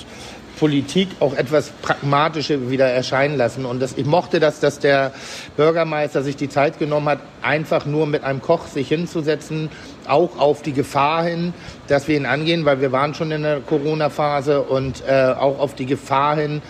Politik 0.58 1.10
auch 1.20 1.36
etwas 1.36 1.70
pragmatischer 1.82 2.72
wieder 2.72 2.88
erscheinen 2.88 3.38
lassen. 3.38 3.66
Und 3.66 3.82
das, 3.82 3.98
ich 3.98 4.06
mochte 4.06 4.40
das, 4.40 4.60
dass 4.60 4.80
der 4.80 5.12
Bürgermeister 5.58 6.24
sich 6.24 6.36
die 6.36 6.50
Zeit 6.50 6.80
genommen 6.80 7.10
hat, 7.10 7.20
einfach 7.42 7.86
nur 7.86 8.08
mit 8.08 8.24
einem 8.24 8.42
Koch 8.42 8.66
sich 8.68 8.88
hinzusetzen, 8.88 9.70
auch 10.08 10.40
auf 10.40 10.62
die 10.62 10.74
Gefahr 10.74 11.26
hin, 11.26 11.54
dass 11.88 12.08
wir 12.08 12.16
ihn 12.16 12.26
angehen, 12.26 12.66
weil 12.66 12.82
wir 12.82 12.92
waren 12.92 13.14
schon 13.14 13.32
in 13.32 13.44
der 13.44 13.60
Corona-Phase 13.60 14.62
und 14.62 15.04
äh, 15.08 15.34
auch 15.38 15.60
auf 15.60 15.76
die 15.76 15.86
Gefahr 15.86 16.38
hin, 16.38 16.62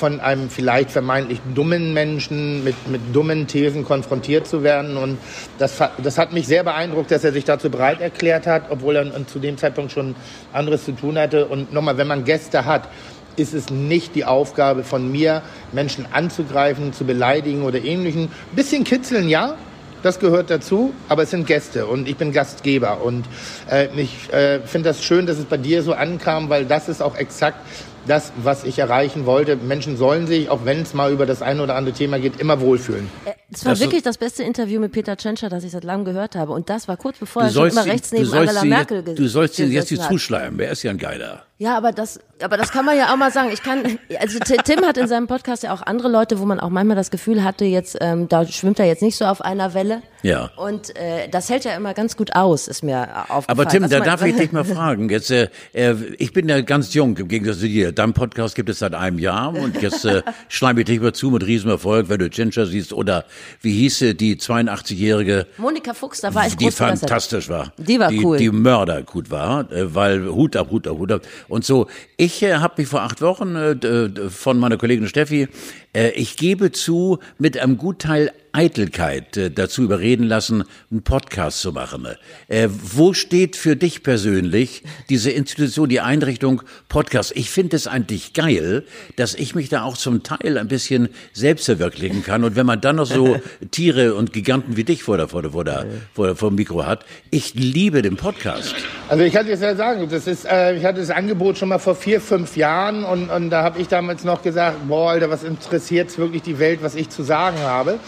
von 0.00 0.18
einem 0.18 0.48
vielleicht 0.48 0.90
vermeintlich 0.90 1.40
dummen 1.54 1.92
Menschen 1.92 2.64
mit, 2.64 2.88
mit 2.88 3.14
dummen 3.14 3.46
Thesen 3.46 3.84
konfrontiert 3.84 4.46
zu 4.46 4.62
werden. 4.62 4.96
Und 4.96 5.18
das, 5.58 5.76
das 6.02 6.16
hat 6.18 6.32
mich 6.32 6.46
sehr 6.46 6.64
beeindruckt, 6.64 7.10
dass 7.10 7.22
er 7.22 7.32
sich 7.32 7.44
dazu 7.44 7.70
bereit 7.70 8.00
erklärt 8.00 8.46
hat, 8.46 8.70
obwohl 8.70 8.96
er 8.96 9.26
zu 9.26 9.38
dem 9.38 9.58
Zeitpunkt 9.58 9.92
schon 9.92 10.16
anderes 10.52 10.86
zu 10.86 10.92
tun 10.92 11.18
hatte. 11.18 11.46
Und 11.46 11.72
nochmal, 11.72 11.98
wenn 11.98 12.08
man 12.08 12.24
Gäste 12.24 12.64
hat, 12.64 12.88
ist 13.36 13.52
es 13.52 13.70
nicht 13.70 14.14
die 14.14 14.24
Aufgabe 14.24 14.84
von 14.84 15.12
mir, 15.12 15.42
Menschen 15.70 16.06
anzugreifen, 16.10 16.94
zu 16.94 17.04
beleidigen 17.04 17.62
oder 17.62 17.84
ähnlichen. 17.84 18.30
Bisschen 18.56 18.84
kitzeln, 18.84 19.28
ja, 19.28 19.56
das 20.02 20.18
gehört 20.18 20.48
dazu, 20.48 20.94
aber 21.08 21.24
es 21.24 21.30
sind 21.30 21.46
Gäste 21.46 21.86
und 21.86 22.08
ich 22.08 22.16
bin 22.16 22.32
Gastgeber. 22.32 23.02
Und 23.02 23.26
äh, 23.70 23.88
ich 23.96 24.32
äh, 24.32 24.60
finde 24.60 24.88
das 24.88 25.04
schön, 25.04 25.26
dass 25.26 25.38
es 25.38 25.44
bei 25.44 25.58
dir 25.58 25.82
so 25.82 25.92
ankam, 25.92 26.48
weil 26.48 26.64
das 26.64 26.88
ist 26.88 27.02
auch 27.02 27.16
exakt 27.16 27.58
das, 28.06 28.32
was 28.42 28.64
ich 28.64 28.78
erreichen 28.78 29.26
wollte. 29.26 29.56
Menschen 29.56 29.96
sollen 29.96 30.26
sich, 30.26 30.48
auch 30.48 30.64
wenn 30.64 30.82
es 30.82 30.94
mal 30.94 31.12
über 31.12 31.26
das 31.26 31.42
eine 31.42 31.62
oder 31.62 31.76
andere 31.76 31.94
Thema 31.94 32.18
geht, 32.18 32.40
immer 32.40 32.60
wohlfühlen. 32.60 33.08
Es 33.52 33.64
war 33.64 33.72
das 33.72 33.80
wirklich 33.80 34.02
das 34.02 34.18
beste 34.18 34.42
Interview 34.42 34.80
mit 34.80 34.92
Peter 34.92 35.16
Tschentscher, 35.16 35.48
das 35.48 35.64
ich 35.64 35.72
seit 35.72 35.84
langem 35.84 36.04
gehört 36.04 36.36
habe. 36.36 36.52
Und 36.52 36.70
das 36.70 36.88
war 36.88 36.96
kurz 36.96 37.18
bevor 37.18 37.42
er 37.42 37.50
schon 37.50 37.68
immer 37.68 37.84
rechts 37.84 38.12
neben 38.12 38.32
Angela 38.32 38.64
Merkel 38.64 39.04
jetzt, 39.06 39.18
Du 39.18 39.26
sollst 39.26 39.58
ihn 39.58 39.70
jetzt 39.70 39.88
hier 39.88 40.00
zuschleimen. 40.00 40.58
Wer 40.58 40.70
ist 40.70 40.82
ja 40.82 40.90
ein 40.90 40.98
Geiler. 40.98 41.44
Ja, 41.60 41.76
aber 41.76 41.92
das, 41.92 42.18
aber 42.40 42.56
das 42.56 42.70
kann 42.72 42.86
man 42.86 42.96
ja 42.96 43.12
auch 43.12 43.18
mal 43.18 43.30
sagen. 43.30 43.50
Ich 43.52 43.62
kann, 43.62 43.98
also 44.18 44.38
Tim 44.38 44.80
hat 44.86 44.96
in 44.96 45.06
seinem 45.08 45.26
Podcast 45.26 45.62
ja 45.62 45.74
auch 45.74 45.82
andere 45.82 46.08
Leute, 46.08 46.38
wo 46.38 46.46
man 46.46 46.58
auch 46.58 46.70
manchmal 46.70 46.96
das 46.96 47.10
Gefühl 47.10 47.44
hatte, 47.44 47.66
jetzt 47.66 47.98
ähm, 48.00 48.30
da 48.30 48.46
schwimmt 48.46 48.78
er 48.78 48.86
jetzt 48.86 49.02
nicht 49.02 49.16
so 49.16 49.26
auf 49.26 49.42
einer 49.42 49.74
Welle. 49.74 50.00
Ja. 50.22 50.50
Und 50.56 50.96
äh, 50.96 51.28
das 51.28 51.50
hält 51.50 51.66
ja 51.66 51.72
immer 51.72 51.92
ganz 51.92 52.16
gut 52.16 52.34
aus, 52.34 52.66
ist 52.66 52.82
mir 52.82 53.02
aufgefallen. 53.28 53.44
Aber 53.48 53.68
Tim, 53.68 53.82
Was 53.82 53.90
da 53.90 54.00
darf 54.00 54.24
ich 54.24 54.36
dich 54.38 54.52
mal 54.52 54.64
fragen. 54.64 55.10
Jetzt, 55.10 55.30
äh, 55.30 55.48
äh, 55.74 55.96
ich 56.16 56.32
bin 56.32 56.48
ja 56.48 56.62
ganz 56.62 56.94
jung 56.94 57.14
im 57.18 57.28
Gegensatz 57.28 57.58
zu 57.60 57.68
dir. 57.68 57.92
Dein 57.92 58.14
Podcast 58.14 58.54
gibt 58.54 58.70
es 58.70 58.78
seit 58.78 58.94
einem 58.94 59.18
Jahr 59.18 59.54
und 59.54 59.82
jetzt 59.82 60.06
äh, 60.06 60.22
schleime 60.48 60.80
ich 60.80 60.86
dich 60.86 61.00
mal 61.00 61.12
zu 61.12 61.30
mit 61.30 61.44
Riesenerfolg, 61.44 62.08
wenn 62.08 62.20
du 62.20 62.30
Ginger 62.30 62.64
siehst 62.64 62.94
oder 62.94 63.26
wie 63.60 63.72
hieße 63.72 64.14
die 64.14 64.36
82-jährige 64.36 65.46
Monika 65.58 65.94
Fuchs, 65.94 66.20
da 66.20 66.34
war 66.34 66.46
ich 66.46 66.56
die 66.56 66.70
fantastisch 66.70 67.48
war. 67.48 67.72
Die 67.78 67.98
war 67.98 68.10
die, 68.10 68.24
cool. 68.24 68.38
Die 68.38 68.50
Mörder 68.50 69.02
gut 69.02 69.30
war, 69.30 69.70
äh, 69.70 69.94
weil 69.94 70.26
Hut 70.28 70.56
ab, 70.56 70.70
Hut 70.70 70.86
ab, 70.86 70.98
Hut 70.98 71.12
ab. 71.12 71.22
Und 71.48 71.64
so, 71.64 71.86
ich 72.16 72.42
äh, 72.42 72.54
habe 72.54 72.74
mich 72.78 72.88
vor 72.88 73.02
acht 73.02 73.20
Wochen 73.20 73.56
äh, 73.56 74.30
von 74.30 74.58
meiner 74.58 74.76
Kollegin 74.76 75.08
Steffi, 75.08 75.48
äh, 75.92 76.10
ich 76.10 76.36
gebe 76.36 76.72
zu, 76.72 77.18
mit 77.38 77.58
einem 77.58 77.76
Gutteil 77.76 78.32
Eitelkeit 78.52 79.36
äh, 79.36 79.50
dazu 79.50 79.82
überreden 79.82 80.24
lassen, 80.24 80.64
einen 80.90 81.02
Podcast 81.02 81.60
zu 81.60 81.72
machen. 81.72 82.06
Äh, 82.48 82.68
wo 82.70 83.12
steht 83.12 83.56
für 83.56 83.76
dich 83.76 84.02
persönlich 84.02 84.82
diese 85.08 85.30
Institution, 85.30 85.88
die 85.88 86.00
Einrichtung 86.00 86.62
Podcast? 86.88 87.32
Ich 87.36 87.50
finde 87.50 87.76
es 87.76 87.86
eigentlich 87.86 88.32
geil, 88.32 88.84
dass 89.16 89.34
ich 89.34 89.54
mich 89.54 89.68
da 89.68 89.82
auch 89.82 89.96
zum 89.96 90.22
Teil 90.22 90.58
ein 90.58 90.68
bisschen 90.68 91.08
selbst 91.32 91.66
verwirklichen 91.66 92.22
kann. 92.22 92.44
Und 92.44 92.56
wenn 92.56 92.66
man 92.66 92.80
dann 92.80 92.96
noch 92.96 93.06
so 93.06 93.40
Tiere 93.70 94.14
und 94.14 94.32
Giganten 94.32 94.76
wie 94.76 94.84
dich 94.84 95.02
vor 95.02 95.16
der, 95.16 95.28
vor 95.28 95.42
der, 95.42 95.52
vor 95.52 95.64
der, 95.64 95.86
vor, 96.14 96.34
dem 96.34 96.54
Mikro 96.54 96.86
hat, 96.86 97.04
ich 97.30 97.54
liebe 97.54 98.02
den 98.02 98.16
Podcast. 98.16 98.74
Also 99.08 99.24
ich 99.24 99.32
kann 99.32 99.46
dir 99.46 99.56
ja 99.56 99.74
sagen, 99.74 100.08
das 100.08 100.26
ist, 100.26 100.44
äh, 100.44 100.76
ich 100.76 100.84
hatte 100.84 101.00
das 101.00 101.10
Angebot 101.10 101.58
schon 101.58 101.68
mal 101.68 101.78
vor 101.78 101.94
vier, 101.94 102.20
fünf 102.20 102.56
Jahren 102.56 103.04
und, 103.04 103.30
und 103.30 103.50
da 103.50 103.62
habe 103.62 103.80
ich 103.80 103.88
damals 103.88 104.24
noch 104.24 104.42
gesagt, 104.42 104.88
boah, 104.88 105.10
Alter, 105.10 105.30
was 105.30 105.44
interessiert 105.44 106.16
wirklich 106.18 106.42
die 106.42 106.58
Welt, 106.58 106.80
was 106.82 106.94
ich 106.94 107.08
zu 107.08 107.22
sagen 107.22 107.58
habe. 107.58 107.98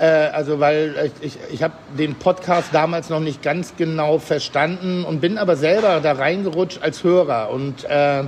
Äh, 0.00 0.30
also 0.32 0.60
weil 0.60 1.12
ich, 1.20 1.36
ich, 1.52 1.62
habe 1.62 1.74
den 1.98 2.14
Podcast 2.14 2.70
damals 2.72 3.10
noch 3.10 3.20
nicht 3.20 3.42
ganz 3.42 3.74
genau 3.76 4.18
verstanden 4.18 5.04
und 5.04 5.20
bin 5.20 5.36
aber 5.36 5.56
selber 5.56 6.00
da 6.00 6.12
reingerutscht 6.12 6.82
als 6.82 7.04
Hörer. 7.04 7.50
Und 7.50 7.84
äh, 7.84 8.24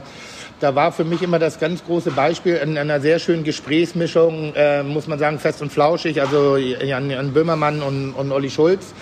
da 0.60 0.74
war 0.74 0.92
für 0.92 1.04
mich 1.04 1.22
immer 1.22 1.38
das 1.38 1.58
ganz 1.58 1.82
große 1.84 2.10
Beispiel 2.10 2.56
in 2.56 2.76
einer 2.76 3.00
sehr 3.00 3.18
schönen 3.18 3.42
Gesprächsmischung, 3.42 4.52
äh, 4.54 4.82
muss 4.82 5.06
man 5.06 5.18
sagen, 5.18 5.38
fest 5.38 5.62
und 5.62 5.72
flauschig, 5.72 6.20
also 6.20 6.58
Jan, 6.58 7.10
Jan 7.10 7.32
Böhmermann 7.32 7.80
und, 7.80 8.12
und 8.12 8.32
Olli 8.32 8.50
Schulz 8.50 8.92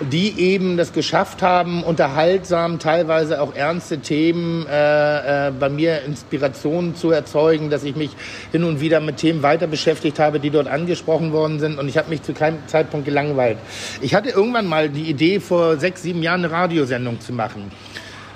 die 0.00 0.38
eben 0.38 0.76
das 0.76 0.92
geschafft 0.92 1.42
haben, 1.42 1.82
unterhaltsam, 1.82 2.78
teilweise 2.78 3.40
auch 3.40 3.54
ernste 3.54 3.98
Themen 3.98 4.66
äh, 4.66 5.48
äh, 5.48 5.50
bei 5.50 5.68
mir 5.68 6.02
Inspirationen 6.02 6.94
zu 6.94 7.10
erzeugen, 7.10 7.70
dass 7.70 7.84
ich 7.84 7.96
mich 7.96 8.10
hin 8.52 8.64
und 8.64 8.80
wieder 8.80 9.00
mit 9.00 9.16
Themen 9.16 9.42
weiter 9.42 9.66
beschäftigt 9.66 10.18
habe, 10.18 10.40
die 10.40 10.50
dort 10.50 10.68
angesprochen 10.68 11.32
worden 11.32 11.58
sind 11.58 11.78
und 11.78 11.88
ich 11.88 11.98
habe 11.98 12.10
mich 12.10 12.22
zu 12.22 12.32
keinem 12.32 12.58
Zeitpunkt 12.66 13.06
gelangweilt. 13.06 13.58
Ich 14.00 14.14
hatte 14.14 14.30
irgendwann 14.30 14.66
mal 14.66 14.88
die 14.88 15.04
Idee, 15.04 15.40
vor 15.40 15.76
sechs, 15.78 16.02
sieben 16.02 16.22
Jahren 16.22 16.44
eine 16.44 16.52
Radiosendung 16.52 17.20
zu 17.20 17.32
machen 17.32 17.70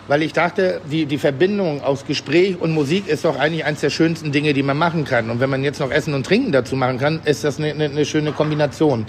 weil 0.08 0.22
ich 0.22 0.32
dachte, 0.32 0.80
die, 0.90 1.06
die 1.06 1.16
Verbindung 1.16 1.82
aus 1.82 2.04
Gespräch 2.04 2.60
und 2.60 2.72
Musik 2.72 3.08
ist 3.08 3.24
doch 3.24 3.38
eigentlich 3.38 3.64
eines 3.64 3.80
der 3.80 3.90
schönsten 3.90 4.32
Dinge, 4.32 4.52
die 4.52 4.62
man 4.62 4.76
machen 4.76 5.04
kann. 5.04 5.30
Und 5.30 5.40
wenn 5.40 5.48
man 5.48 5.62
jetzt 5.62 5.78
noch 5.78 5.90
Essen 5.90 6.12
und 6.12 6.26
Trinken 6.26 6.52
dazu 6.52 6.76
machen 6.76 6.98
kann, 6.98 7.20
ist 7.24 7.44
das 7.44 7.58
eine, 7.58 7.70
eine, 7.70 7.84
eine 7.84 8.04
schöne 8.04 8.32
Kombination. 8.32 9.06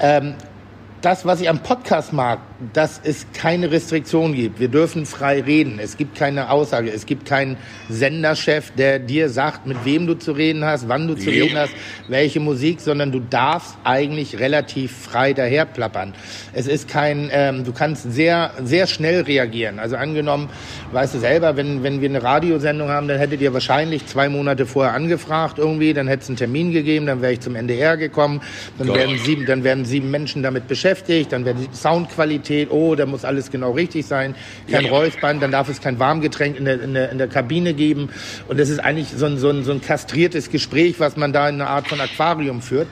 Ähm, 0.00 0.34
das, 1.04 1.26
was 1.26 1.40
ich 1.40 1.50
am 1.50 1.58
Podcast 1.58 2.12
mag, 2.14 2.40
dass 2.72 3.00
es 3.02 3.26
keine 3.34 3.70
Restriktion 3.70 4.34
gibt. 4.34 4.58
Wir 4.58 4.68
dürfen 4.68 5.04
frei 5.04 5.42
reden. 5.42 5.78
Es 5.78 5.96
gibt 5.96 6.16
keine 6.16 6.50
Aussage. 6.50 6.90
Es 6.90 7.04
gibt 7.04 7.26
keinen 7.26 7.56
Senderchef, 7.90 8.70
der 8.70 8.98
dir 8.98 9.28
sagt, 9.28 9.66
mit 9.66 9.84
wem 9.84 10.06
du 10.06 10.14
zu 10.14 10.32
reden 10.32 10.64
hast, 10.64 10.88
wann 10.88 11.06
du 11.06 11.14
zu 11.14 11.30
jo. 11.30 11.44
reden 11.44 11.58
hast, 11.58 11.72
welche 12.08 12.40
Musik, 12.40 12.80
sondern 12.80 13.12
du 13.12 13.20
darfst 13.20 13.76
eigentlich 13.84 14.38
relativ 14.38 14.92
frei 14.96 15.34
daherplappern. 15.34 16.14
Es 16.52 16.66
ist 16.66 16.88
kein, 16.88 17.28
ähm, 17.32 17.64
du 17.64 17.72
kannst 17.72 18.10
sehr, 18.10 18.52
sehr 18.62 18.86
schnell 18.86 19.22
reagieren. 19.22 19.78
Also 19.78 19.96
angenommen, 19.96 20.48
weißt 20.92 21.14
du 21.14 21.18
selber, 21.18 21.56
wenn, 21.56 21.82
wenn 21.82 22.00
wir 22.00 22.08
eine 22.08 22.22
Radiosendung 22.22 22.88
haben, 22.88 23.08
dann 23.08 23.18
hättet 23.18 23.42
ihr 23.42 23.52
wahrscheinlich 23.52 24.06
zwei 24.06 24.28
Monate 24.28 24.64
vorher 24.64 24.94
angefragt 24.94 25.58
irgendwie, 25.58 25.92
dann 25.92 26.08
hätte 26.08 26.22
es 26.22 26.28
einen 26.28 26.38
Termin 26.38 26.72
gegeben, 26.72 27.06
dann 27.06 27.20
wäre 27.20 27.32
ich 27.32 27.40
zum 27.40 27.56
NDR 27.56 27.96
gekommen, 27.96 28.40
dann 28.78 28.88
werden 28.88 29.18
sieben, 29.18 29.44
dann 29.44 29.64
werden 29.64 29.84
sieben 29.84 30.10
Menschen 30.10 30.42
damit 30.42 30.66
beschäftigt, 30.68 30.93
dann 31.28 31.44
wäre 31.44 31.56
die 31.56 31.74
Soundqualität, 31.74 32.70
oh, 32.70 32.94
da 32.94 33.06
muss 33.06 33.24
alles 33.24 33.50
genau 33.50 33.72
richtig 33.72 34.06
sein, 34.06 34.36
kein 34.70 34.84
ja. 34.84 34.90
Räuspern, 34.90 35.40
dann 35.40 35.50
darf 35.50 35.68
es 35.68 35.80
kein 35.80 35.98
Warmgetränk 35.98 36.56
in 36.56 36.64
der, 36.64 36.80
in 36.80 36.94
der, 36.94 37.10
in 37.10 37.18
der 37.18 37.26
Kabine 37.26 37.74
geben 37.74 38.10
und 38.46 38.60
das 38.60 38.68
ist 38.68 38.78
eigentlich 38.78 39.08
so 39.08 39.26
ein, 39.26 39.38
so, 39.38 39.50
ein, 39.50 39.64
so 39.64 39.72
ein 39.72 39.80
kastriertes 39.80 40.50
Gespräch, 40.50 41.00
was 41.00 41.16
man 41.16 41.32
da 41.32 41.48
in 41.48 41.56
einer 41.56 41.70
Art 41.70 41.88
von 41.88 42.00
Aquarium 42.00 42.62
führt 42.62 42.86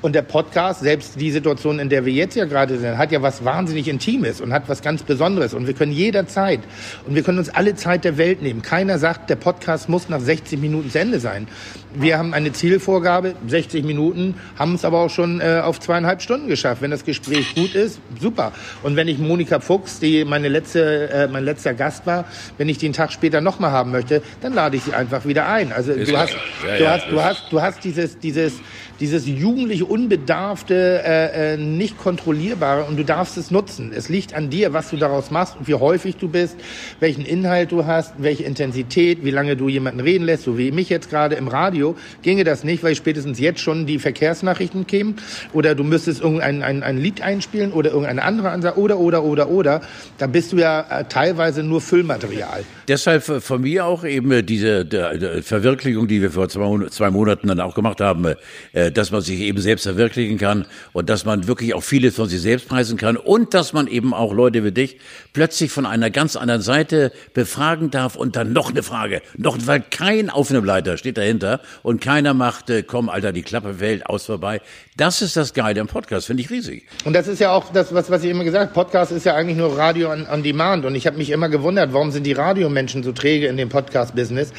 und 0.00 0.14
der 0.14 0.22
Podcast, 0.22 0.80
selbst 0.80 1.20
die 1.20 1.32
Situation, 1.32 1.80
in 1.80 1.88
der 1.88 2.04
wir 2.04 2.12
jetzt 2.12 2.36
ja 2.36 2.44
gerade 2.44 2.78
sind, 2.78 2.98
hat 2.98 3.10
ja 3.10 3.20
was 3.20 3.44
wahnsinnig 3.44 3.88
Intimes 3.88 4.40
und 4.40 4.52
hat 4.52 4.68
was 4.68 4.80
ganz 4.80 5.02
Besonderes 5.02 5.54
und 5.54 5.66
wir 5.66 5.74
können 5.74 5.92
jederzeit 5.92 6.60
und 7.06 7.16
wir 7.16 7.22
können 7.22 7.38
uns 7.38 7.48
uns 7.48 7.56
alle 7.56 7.74
Zeit 7.74 8.04
der 8.04 8.18
Welt 8.18 8.42
nehmen. 8.42 8.62
Keiner 8.62 8.98
sagt, 8.98 9.30
der 9.30 9.36
Podcast 9.36 9.88
muss 9.88 10.08
nach 10.08 10.20
60 10.20 10.60
Minuten 10.60 10.90
zu 10.90 10.98
Ende 10.98 11.20
sein. 11.20 11.48
Wir 11.94 12.18
haben 12.18 12.34
eine 12.34 12.52
Zielvorgabe, 12.52 13.34
60 13.46 13.84
Minuten, 13.84 14.34
haben 14.58 14.74
es 14.74 14.84
aber 14.84 15.00
auch 15.00 15.10
schon 15.10 15.40
äh, 15.40 15.60
auf 15.64 15.80
zweieinhalb 15.80 16.20
Stunden 16.20 16.48
geschafft. 16.48 16.82
Wenn 16.82 16.90
das 16.90 17.04
Gespräch 17.04 17.47
gut 17.54 17.74
ist, 17.74 18.00
super. 18.20 18.52
Und 18.82 18.96
wenn 18.96 19.08
ich 19.08 19.18
Monika 19.18 19.60
Fuchs, 19.60 20.00
die 20.00 20.24
meine 20.24 20.48
letzte, 20.48 21.10
äh, 21.10 21.28
mein 21.28 21.44
letzter 21.44 21.74
Gast 21.74 22.06
war, 22.06 22.24
wenn 22.56 22.68
ich 22.68 22.78
den 22.78 22.92
Tag 22.92 23.12
später 23.12 23.40
nochmal 23.40 23.70
haben 23.70 23.90
möchte, 23.90 24.22
dann 24.40 24.54
lade 24.54 24.76
ich 24.76 24.84
sie 24.84 24.94
einfach 24.94 25.24
wieder 25.24 25.48
ein. 25.48 25.72
Also 25.72 25.94
du 25.94 26.16
hast, 26.16 26.36
ja, 26.66 26.78
du 26.78 26.88
hast, 26.88 27.10
du 27.10 27.22
hast, 27.22 27.52
du 27.52 27.62
hast 27.62 27.84
dieses, 27.84 28.18
dieses, 28.18 28.54
dieses 29.00 29.26
jugendliche, 29.26 29.84
unbedarfte, 29.84 31.02
äh, 31.04 31.54
äh, 31.54 31.56
nicht 31.56 31.98
kontrollierbare 31.98 32.84
und 32.84 32.96
du 32.96 33.04
darfst 33.04 33.36
es 33.36 33.50
nutzen. 33.50 33.92
Es 33.94 34.08
liegt 34.08 34.34
an 34.34 34.50
dir, 34.50 34.72
was 34.72 34.90
du 34.90 34.96
daraus 34.96 35.30
machst 35.30 35.56
und 35.58 35.68
wie 35.68 35.74
häufig 35.74 36.16
du 36.16 36.28
bist, 36.28 36.56
welchen 37.00 37.24
Inhalt 37.24 37.70
du 37.70 37.86
hast, 37.86 38.14
welche 38.18 38.44
Intensität, 38.44 39.24
wie 39.24 39.30
lange 39.30 39.56
du 39.56 39.68
jemanden 39.68 40.00
reden 40.00 40.24
lässt, 40.24 40.44
so 40.44 40.58
wie 40.58 40.72
mich 40.72 40.88
jetzt 40.88 41.10
gerade 41.10 41.36
im 41.36 41.48
Radio, 41.48 41.96
ginge 42.22 42.44
das 42.44 42.64
nicht, 42.64 42.82
weil 42.82 42.94
spätestens 42.96 43.38
jetzt 43.38 43.60
schon 43.60 43.86
die 43.86 43.98
Verkehrsnachrichten 43.98 44.86
kämen 44.86 45.16
oder 45.52 45.74
du 45.74 45.84
müsstest 45.84 46.20
irgendein 46.20 46.62
ein, 46.62 46.82
ein 46.82 46.98
Lied 46.98 47.22
einspielen 47.22 47.72
oder 47.72 47.90
irgendeine 47.90 48.24
andere 48.24 48.50
Ansage 48.50 48.78
oder, 48.78 48.98
oder, 48.98 49.22
oder, 49.22 49.48
oder. 49.48 49.80
Da 50.18 50.26
bist 50.26 50.52
du 50.52 50.56
ja 50.56 50.80
äh, 50.90 51.04
teilweise 51.04 51.62
nur 51.62 51.80
Füllmaterial. 51.80 52.64
Deshalb 52.88 53.22
von 53.22 53.60
mir 53.60 53.86
auch 53.86 54.04
eben 54.04 54.44
diese 54.44 54.84
der, 54.84 55.16
der 55.16 55.42
Verwirklichung, 55.42 56.08
die 56.08 56.22
wir 56.22 56.30
vor 56.30 56.48
zwei, 56.48 57.10
Monaten 57.10 57.48
dann 57.48 57.60
auch 57.60 57.74
gemacht 57.74 58.00
haben, 58.00 58.24
äh, 58.72 58.87
äh, 58.87 58.87
dass 58.92 59.10
man 59.10 59.20
sich 59.20 59.40
eben 59.40 59.60
selbst 59.60 59.84
verwirklichen 59.84 60.38
kann 60.38 60.66
und 60.92 61.10
dass 61.10 61.24
man 61.24 61.46
wirklich 61.46 61.74
auch 61.74 61.82
vieles 61.82 62.16
von 62.16 62.28
sich 62.28 62.40
selbst 62.40 62.68
preisen 62.68 62.96
kann 62.96 63.16
und 63.16 63.54
dass 63.54 63.72
man 63.72 63.86
eben 63.86 64.14
auch 64.14 64.32
Leute 64.32 64.64
wie 64.64 64.72
dich 64.72 64.98
plötzlich 65.32 65.70
von 65.70 65.86
einer 65.86 66.10
ganz 66.10 66.36
anderen 66.36 66.62
Seite 66.62 67.12
befragen 67.34 67.90
darf 67.90 68.16
und 68.16 68.36
dann 68.36 68.52
noch 68.52 68.70
eine 68.70 68.82
Frage, 68.82 69.22
noch, 69.36 69.58
weil 69.66 69.80
kein 69.80 70.30
Aufnehmleiter 70.30 70.96
steht 70.96 71.18
dahinter 71.18 71.60
und 71.82 72.00
keiner 72.00 72.34
macht, 72.34 72.70
äh, 72.70 72.82
komm, 72.82 73.08
Alter, 73.08 73.32
die 73.32 73.42
Klappe 73.42 73.74
fällt, 73.74 74.06
aus 74.06 74.26
vorbei. 74.26 74.60
Das 74.96 75.22
ist 75.22 75.36
das 75.36 75.54
Geile 75.54 75.80
im 75.80 75.86
Podcast, 75.86 76.26
finde 76.26 76.42
ich 76.42 76.50
riesig. 76.50 76.84
Und 77.04 77.12
das 77.12 77.28
ist 77.28 77.38
ja 77.38 77.52
auch 77.52 77.72
das, 77.72 77.94
was, 77.94 78.10
was 78.10 78.24
ich 78.24 78.30
immer 78.30 78.44
gesagt 78.44 78.74
habe. 78.74 78.84
Podcast 78.84 79.12
ist 79.12 79.24
ja 79.24 79.34
eigentlich 79.34 79.56
nur 79.56 79.78
Radio 79.78 80.10
on, 80.10 80.26
on 80.26 80.42
Demand. 80.42 80.84
Und 80.84 80.94
ich 80.94 81.06
habe 81.06 81.16
mich 81.16 81.30
immer 81.30 81.48
gewundert, 81.48 81.92
warum 81.92 82.10
sind 82.10 82.24
die 82.24 82.32
Radiomenschen 82.32 83.04
so 83.04 83.12
träge 83.12 83.46
in 83.46 83.56
dem 83.56 83.68
Podcast-Business? 83.68 84.52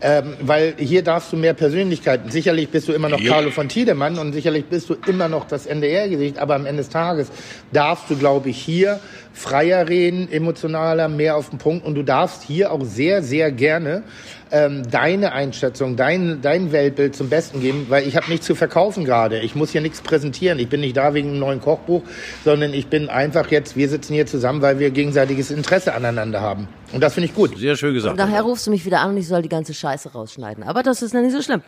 Ähm, 0.00 0.34
weil 0.40 0.74
hier 0.78 1.02
darfst 1.02 1.32
du 1.32 1.36
mehr 1.36 1.54
Persönlichkeiten. 1.54 2.30
Sicherlich 2.30 2.70
bist 2.70 2.88
du 2.88 2.92
immer 2.92 3.10
noch 3.10 3.20
jo. 3.20 3.30
Carlo 3.30 3.50
von 3.50 3.68
Tiedemann 3.72 4.18
und 4.18 4.32
sicherlich 4.32 4.66
bist 4.66 4.90
du 4.90 4.96
immer 5.06 5.28
noch 5.28 5.46
das 5.46 5.66
NDR-Gesicht. 5.66 6.38
Aber 6.38 6.54
am 6.54 6.66
Ende 6.66 6.82
des 6.82 6.90
Tages 6.90 7.28
darfst 7.72 8.10
du, 8.10 8.16
glaube 8.16 8.50
ich, 8.50 8.58
hier 8.58 9.00
freier 9.32 9.88
reden, 9.88 10.30
emotionaler, 10.30 11.08
mehr 11.08 11.36
auf 11.36 11.50
den 11.50 11.58
Punkt. 11.58 11.86
Und 11.86 11.94
du 11.94 12.02
darfst 12.02 12.42
hier 12.42 12.70
auch 12.70 12.84
sehr, 12.84 13.22
sehr 13.22 13.50
gerne 13.50 14.02
ähm, 14.50 14.82
deine 14.90 15.32
Einschätzung, 15.32 15.96
dein, 15.96 16.42
dein 16.42 16.70
Weltbild 16.72 17.16
zum 17.16 17.30
Besten 17.30 17.60
geben, 17.60 17.86
weil 17.88 18.06
ich 18.06 18.16
habe 18.16 18.30
nichts 18.30 18.46
zu 18.46 18.54
verkaufen 18.54 19.04
gerade. 19.06 19.40
Ich 19.40 19.54
muss 19.54 19.70
hier 19.70 19.80
nichts 19.80 20.02
präsentieren. 20.02 20.58
Ich 20.58 20.68
bin 20.68 20.80
nicht 20.80 20.96
da 20.96 21.14
wegen 21.14 21.30
einem 21.30 21.38
neuen 21.38 21.60
Kochbuch, 21.60 22.02
sondern 22.44 22.74
ich 22.74 22.88
bin 22.88 23.08
einfach 23.08 23.50
jetzt, 23.50 23.74
wir 23.74 23.88
sitzen 23.88 24.12
hier 24.12 24.26
zusammen, 24.26 24.60
weil 24.60 24.78
wir 24.78 24.90
gegenseitiges 24.90 25.50
Interesse 25.50 25.94
aneinander 25.94 26.42
haben. 26.42 26.68
Und 26.92 27.02
das 27.02 27.14
finde 27.14 27.30
ich 27.30 27.34
gut. 27.34 27.58
Sehr 27.58 27.76
schön 27.76 27.94
gesagt. 27.94 28.12
Und 28.12 28.26
nachher 28.26 28.42
rufst 28.42 28.66
du 28.66 28.70
mich 28.70 28.84
wieder 28.84 29.00
an 29.00 29.10
und 29.10 29.16
ich 29.16 29.26
soll 29.26 29.40
die 29.40 29.48
ganze 29.48 29.72
Scheiße 29.72 30.12
rausschneiden. 30.12 30.62
Aber 30.62 30.82
das 30.82 31.00
ist 31.00 31.14
ja 31.14 31.22
nicht 31.22 31.32
so 31.32 31.40
schlimm. 31.40 31.62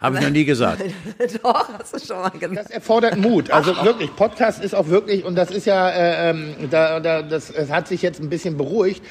Habe 0.00 0.16
ich 0.16 0.22
noch 0.22 0.30
nie 0.30 0.46
gesagt. 0.46 0.82
Doch, 1.42 1.68
hast 1.78 1.94
du 1.94 1.98
schon 1.98 2.22
mal 2.22 2.30
gesagt. 2.30 2.56
Das 2.56 2.70
erfordert 2.70 3.18
Mut. 3.18 3.50
Also 3.50 3.74
Ach. 3.76 3.84
wirklich, 3.84 4.14
Podcast 4.16 4.64
ist 4.64 4.74
auch 4.74 4.88
wirklich, 4.88 5.26
und 5.26 5.34
das 5.34 5.50
ist 5.50 5.66
ja, 5.66 5.90
äh, 5.90 6.30
ähm, 6.30 6.54
da, 6.70 7.00
da, 7.00 7.20
das, 7.20 7.52
das 7.52 7.70
hat 7.70 7.86
sich 7.86 8.00
jetzt 8.00 8.18
ein 8.18 8.30
bisschen 8.30 8.56
beruhigt. 8.56 9.04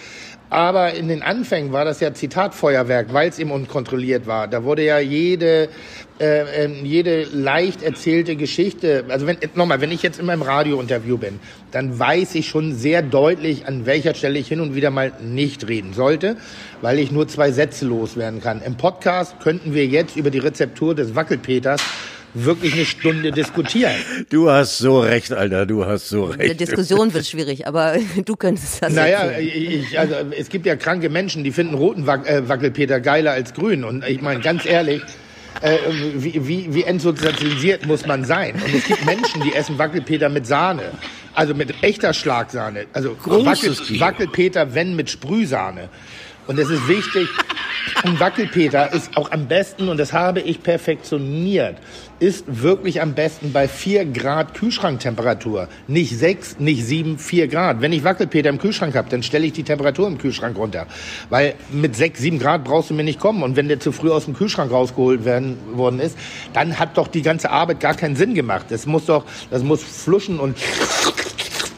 Aber 0.49 0.93
in 0.95 1.07
den 1.07 1.21
Anfängen 1.21 1.71
war 1.71 1.85
das 1.85 1.99
ja 1.99 2.13
Zitatfeuerwerk, 2.13 3.13
weil 3.13 3.29
es 3.29 3.37
eben 3.37 3.51
unkontrolliert 3.51 4.25
war. 4.25 4.47
Da 4.47 4.63
wurde 4.63 4.83
ja 4.83 4.97
jede, 4.97 5.69
äh, 6.19 6.63
ähm, 6.63 6.85
jede 6.85 7.23
leicht 7.25 7.83
erzählte 7.83 8.35
Geschichte, 8.35 9.05
also 9.09 9.27
wenn, 9.27 9.37
nochmal, 9.53 9.79
wenn 9.79 9.91
ich 9.91 10.01
jetzt 10.01 10.19
in 10.19 10.25
meinem 10.25 10.41
Radiointerview 10.41 11.17
bin, 11.17 11.39
dann 11.71 11.99
weiß 11.99 12.33
ich 12.33 12.47
schon 12.47 12.73
sehr 12.73 13.03
deutlich, 13.03 13.67
an 13.67 13.85
welcher 13.85 14.15
Stelle 14.15 14.39
ich 14.39 14.47
hin 14.47 14.59
und 14.59 14.73
wieder 14.73 14.89
mal 14.89 15.11
nicht 15.21 15.67
reden 15.67 15.93
sollte, 15.93 16.35
weil 16.81 16.97
ich 16.97 17.11
nur 17.11 17.27
zwei 17.27 17.51
Sätze 17.51 17.85
loswerden 17.85 18.41
kann. 18.41 18.63
Im 18.63 18.75
Podcast 18.75 19.39
könnten 19.41 19.75
wir 19.75 19.85
jetzt 19.85 20.17
über 20.17 20.31
die 20.31 20.39
Rezeptur 20.39 20.95
des 20.95 21.15
Wackelpeters 21.15 21.81
wirklich 22.33 22.73
eine 22.73 22.85
Stunde 22.85 23.31
diskutieren. 23.31 23.93
Du 24.29 24.49
hast 24.49 24.77
so 24.77 24.99
recht, 24.99 25.31
Alter, 25.31 25.65
du 25.65 25.85
hast 25.85 26.09
so 26.09 26.25
recht. 26.25 26.53
Die 26.53 26.57
Diskussion 26.57 27.13
wird 27.13 27.25
schwierig, 27.25 27.67
aber 27.67 27.97
du 28.25 28.35
könntest 28.35 28.81
das 28.81 28.93
Naja, 28.93 29.37
ich, 29.39 29.97
also, 29.97 30.15
es 30.37 30.49
gibt 30.49 30.65
ja 30.65 30.75
kranke 30.75 31.09
Menschen, 31.09 31.43
die 31.43 31.51
finden 31.51 31.75
roten 31.75 32.07
äh, 32.07 32.47
Wackelpeter 32.47 32.99
geiler 32.99 33.31
als 33.31 33.53
grün. 33.53 33.83
Und 33.83 34.05
ich 34.05 34.21
meine, 34.21 34.41
ganz 34.41 34.65
ehrlich, 34.65 35.01
äh, 35.61 35.77
wie, 36.15 36.47
wie, 36.47 36.73
wie 36.73 36.83
entsozialisiert 36.83 37.85
muss 37.85 38.05
man 38.05 38.23
sein? 38.23 38.55
Und 38.55 38.73
es 38.73 38.85
gibt 38.85 39.05
Menschen, 39.05 39.41
die 39.41 39.53
essen 39.53 39.77
Wackelpeter 39.77 40.29
mit 40.29 40.45
Sahne. 40.45 40.91
Also 41.33 41.53
mit 41.53 41.83
echter 41.83 42.13
Schlagsahne. 42.13 42.85
Also 42.93 43.15
Wackel, 43.25 43.75
Wackelpeter, 43.99 44.73
wenn 44.73 44.95
mit 44.95 45.09
Sprühsahne. 45.09 45.89
Und 46.47 46.57
es 46.59 46.69
ist 46.69 46.87
wichtig, 46.87 47.27
ein 48.03 48.19
Wackelpeter 48.19 48.93
ist 48.93 49.15
auch 49.17 49.31
am 49.31 49.47
besten, 49.47 49.89
und 49.89 49.97
das 49.97 50.13
habe 50.13 50.39
ich 50.39 50.63
perfektioniert, 50.63 51.77
ist 52.19 52.45
wirklich 52.47 53.01
am 53.01 53.13
besten 53.13 53.53
bei 53.53 53.67
4 53.67 54.05
Grad 54.05 54.53
Kühlschranktemperatur. 54.53 55.67
Nicht 55.87 56.17
6, 56.17 56.59
nicht 56.59 56.85
7, 56.85 57.17
4 57.17 57.47
Grad. 57.47 57.81
Wenn 57.81 57.93
ich 57.93 58.03
Wackelpeter 58.03 58.49
im 58.49 58.57
Kühlschrank 58.57 58.95
habe, 58.95 59.09
dann 59.09 59.23
stelle 59.23 59.45
ich 59.45 59.53
die 59.53 59.63
Temperatur 59.63 60.07
im 60.07 60.17
Kühlschrank 60.17 60.57
runter. 60.57 60.87
Weil 61.29 61.55
mit 61.71 61.95
6, 61.95 62.19
7 62.19 62.39
Grad 62.39 62.65
brauchst 62.65 62.89
du 62.89 62.93
mir 62.93 63.03
nicht 63.03 63.19
kommen. 63.19 63.43
Und 63.43 63.55
wenn 63.55 63.67
der 63.67 63.79
zu 63.79 63.91
früh 63.91 64.11
aus 64.11 64.25
dem 64.25 64.33
Kühlschrank 64.33 64.71
rausgeholt 64.71 65.23
werden, 65.25 65.57
worden 65.73 65.99
ist, 65.99 66.17
dann 66.53 66.77
hat 66.77 66.97
doch 66.97 67.07
die 67.07 67.21
ganze 67.21 67.51
Arbeit 67.51 67.79
gar 67.79 67.93
keinen 67.93 68.15
Sinn 68.15 68.33
gemacht. 68.33 68.65
Das 68.69 68.85
muss 68.85 69.05
doch, 69.05 69.23
das 69.49 69.63
muss 69.63 69.81
fluschen 69.83 70.39
und 70.39 70.57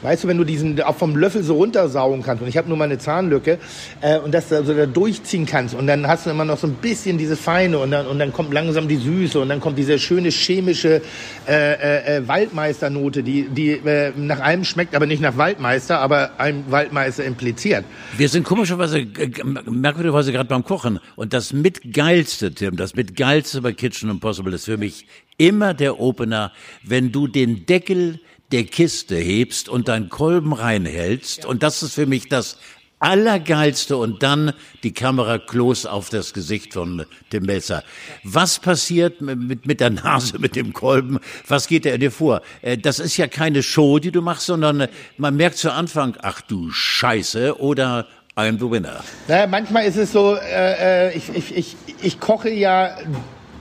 Weißt 0.01 0.23
du, 0.23 0.27
wenn 0.27 0.37
du 0.37 0.43
diesen 0.43 0.81
auch 0.81 0.95
vom 0.95 1.15
Löffel 1.15 1.43
so 1.43 1.55
runtersaugen 1.55 2.23
kannst. 2.23 2.41
Und 2.41 2.49
ich 2.49 2.57
habe 2.57 2.67
nur 2.67 2.77
mal 2.77 2.85
eine 2.85 2.97
Zahnlücke 2.97 3.59
äh, 4.01 4.17
und 4.17 4.33
das 4.33 4.49
so 4.49 4.73
da 4.73 4.85
durchziehen 4.85 5.45
kannst. 5.45 5.75
Und 5.75 5.87
dann 5.87 6.07
hast 6.07 6.25
du 6.25 6.31
immer 6.31 6.45
noch 6.45 6.57
so 6.57 6.67
ein 6.67 6.73
bisschen 6.73 7.17
dieses 7.17 7.39
Feine. 7.39 7.79
Und 7.79 7.91
dann, 7.91 8.07
und 8.07 8.19
dann 8.19 8.33
kommt 8.33 8.53
langsam 8.53 8.87
die 8.87 8.97
Süße. 8.97 9.39
Und 9.39 9.49
dann 9.49 9.59
kommt 9.59 9.77
diese 9.77 9.99
schöne 9.99 10.29
chemische 10.29 11.01
äh, 11.47 11.73
äh, 11.73 12.17
äh, 12.17 12.27
Waldmeisternote, 12.27 13.23
die, 13.23 13.47
die 13.49 13.71
äh, 13.71 14.11
nach 14.15 14.39
einem 14.39 14.63
schmeckt, 14.63 14.95
aber 14.95 15.05
nicht 15.05 15.21
nach 15.21 15.37
Waldmeister, 15.37 15.99
aber 15.99 16.39
einem 16.39 16.63
Waldmeister 16.69 17.23
impliziert. 17.23 17.85
Wir 18.17 18.29
sind 18.29 18.43
komischerweise, 18.43 18.99
äh, 18.99 19.31
merkwürdigerweise 19.69 20.31
gerade 20.31 20.49
beim 20.49 20.63
Kochen. 20.63 20.99
Und 21.15 21.33
das 21.33 21.53
mitgeilste, 21.53 22.53
Tim, 22.53 22.75
das 22.75 22.95
mitgeilste 22.95 23.61
bei 23.61 23.73
Kitchen 23.73 24.09
Impossible 24.09 24.53
ist 24.53 24.65
für 24.65 24.77
mich 24.77 25.05
immer 25.37 25.73
der 25.73 25.99
Opener, 25.99 26.51
wenn 26.83 27.11
du 27.11 27.27
den 27.27 27.65
Deckel 27.65 28.19
der 28.51 28.65
Kiste 28.65 29.15
hebst 29.15 29.69
und 29.69 29.87
deinen 29.87 30.09
Kolben 30.09 30.53
reinhältst. 30.53 31.45
Und 31.45 31.63
das 31.63 31.83
ist 31.83 31.93
für 31.93 32.05
mich 32.05 32.29
das 32.29 32.57
Allergeilste 33.01 33.97
und 33.97 34.21
dann 34.21 34.53
die 34.83 34.93
Kamera 34.93 35.39
close 35.39 35.91
auf 35.91 36.09
das 36.09 36.33
Gesicht 36.33 36.73
von 36.73 37.05
dem 37.33 37.45
Messer. 37.45 37.83
Was 38.23 38.59
passiert 38.59 39.21
mit, 39.21 39.65
mit 39.65 39.79
der 39.79 39.89
Nase, 39.89 40.37
mit 40.37 40.55
dem 40.55 40.71
Kolben? 40.71 41.19
Was 41.47 41.67
geht 41.67 41.87
in 41.87 41.99
dir 41.99 42.11
vor? 42.11 42.41
Äh, 42.61 42.77
das 42.77 42.99
ist 42.99 43.17
ja 43.17 43.27
keine 43.27 43.63
Show, 43.63 43.97
die 43.97 44.11
du 44.11 44.21
machst, 44.21 44.45
sondern 44.45 44.81
äh, 44.81 44.87
man 45.17 45.35
merkt 45.35 45.57
zu 45.57 45.73
Anfang, 45.73 46.15
ach 46.21 46.41
du 46.41 46.69
Scheiße, 46.69 47.59
oder 47.59 48.07
I'm 48.35 48.59
the 48.59 48.69
winner. 48.69 49.03
Naja, 49.27 49.47
manchmal 49.47 49.85
ist 49.85 49.97
es 49.97 50.11
so, 50.11 50.35
äh, 50.35 51.09
äh 51.09 51.17
ich, 51.17 51.29
ich, 51.35 51.57
ich, 51.57 51.75
ich 52.03 52.19
koche 52.19 52.49
ja 52.49 52.97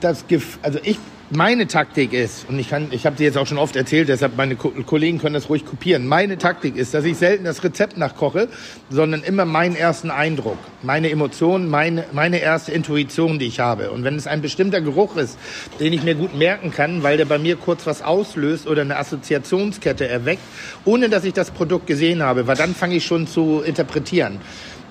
das 0.01 0.27
Gif 0.27 0.59
also 0.61 0.79
ich 0.83 0.97
meine 1.31 1.67
Taktik 1.67 2.11
ist, 2.11 2.47
und 2.49 2.59
ich 2.59 2.69
kann, 2.69 2.87
ich 2.91 3.05
habe 3.05 3.17
sie 3.17 3.23
jetzt 3.23 3.37
auch 3.37 3.47
schon 3.47 3.57
oft 3.57 3.75
erzählt, 3.75 4.09
deshalb 4.09 4.35
meine 4.35 4.55
Ko 4.55 4.69
Kollegen 4.85 5.17
können 5.17 5.33
das 5.33 5.49
ruhig 5.49 5.65
kopieren. 5.65 6.07
Meine 6.07 6.37
Taktik 6.37 6.75
ist, 6.75 6.93
dass 6.93 7.05
ich 7.05 7.17
selten 7.17 7.45
das 7.45 7.63
Rezept 7.63 7.97
nachkoche, 7.97 8.49
sondern 8.89 9.23
immer 9.23 9.45
meinen 9.45 9.75
ersten 9.75 10.11
Eindruck, 10.11 10.57
meine 10.83 11.09
Emotionen, 11.09 11.69
meine, 11.69 12.05
meine 12.11 12.39
erste 12.39 12.73
Intuition, 12.73 13.39
die 13.39 13.45
ich 13.45 13.59
habe. 13.59 13.91
Und 13.91 14.03
wenn 14.03 14.15
es 14.15 14.27
ein 14.27 14.41
bestimmter 14.41 14.81
Geruch 14.81 15.15
ist, 15.15 15.37
den 15.79 15.93
ich 15.93 16.03
mir 16.03 16.15
gut 16.15 16.35
merken 16.35 16.71
kann, 16.71 17.03
weil 17.03 17.17
der 17.17 17.25
bei 17.25 17.37
mir 17.37 17.55
kurz 17.55 17.85
was 17.87 18.01
auslöst 18.01 18.67
oder 18.67 18.81
eine 18.81 18.97
Assoziationskette 18.97 20.07
erweckt, 20.07 20.43
ohne 20.83 21.07
dass 21.07 21.23
ich 21.23 21.33
das 21.33 21.51
Produkt 21.51 21.87
gesehen 21.87 22.21
habe, 22.21 22.47
weil 22.47 22.57
dann 22.57 22.75
fange 22.75 22.95
ich 22.95 23.05
schon 23.05 23.27
zu 23.27 23.61
interpretieren 23.61 24.39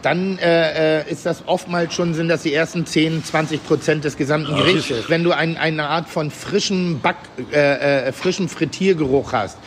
dann 0.02 0.38
äh, 0.38 1.00
äh, 1.00 1.10
ist 1.10 1.26
das 1.26 1.42
oftmals 1.46 1.94
schon, 1.94 2.14
sind 2.14 2.28
das 2.28 2.42
die 2.42 2.54
ersten 2.54 2.86
10, 2.86 3.24
20 3.24 3.66
Prozent 3.66 4.04
des 4.04 4.16
gesamten 4.16 4.54
Gerichtes. 4.56 5.08
Wenn 5.08 5.24
du 5.24 5.32
ein, 5.32 5.56
eine 5.56 5.88
Art 5.88 6.08
von 6.08 6.30
frischem 6.30 7.00
Back, 7.00 7.16
äh, 7.52 8.08
äh, 8.08 8.12
frischem 8.12 8.48
Frittiergeruch 8.48 9.32
hast 9.32 9.58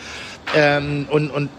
ähm, 0.55 1.07
und, 1.09 1.29
und 1.29 1.49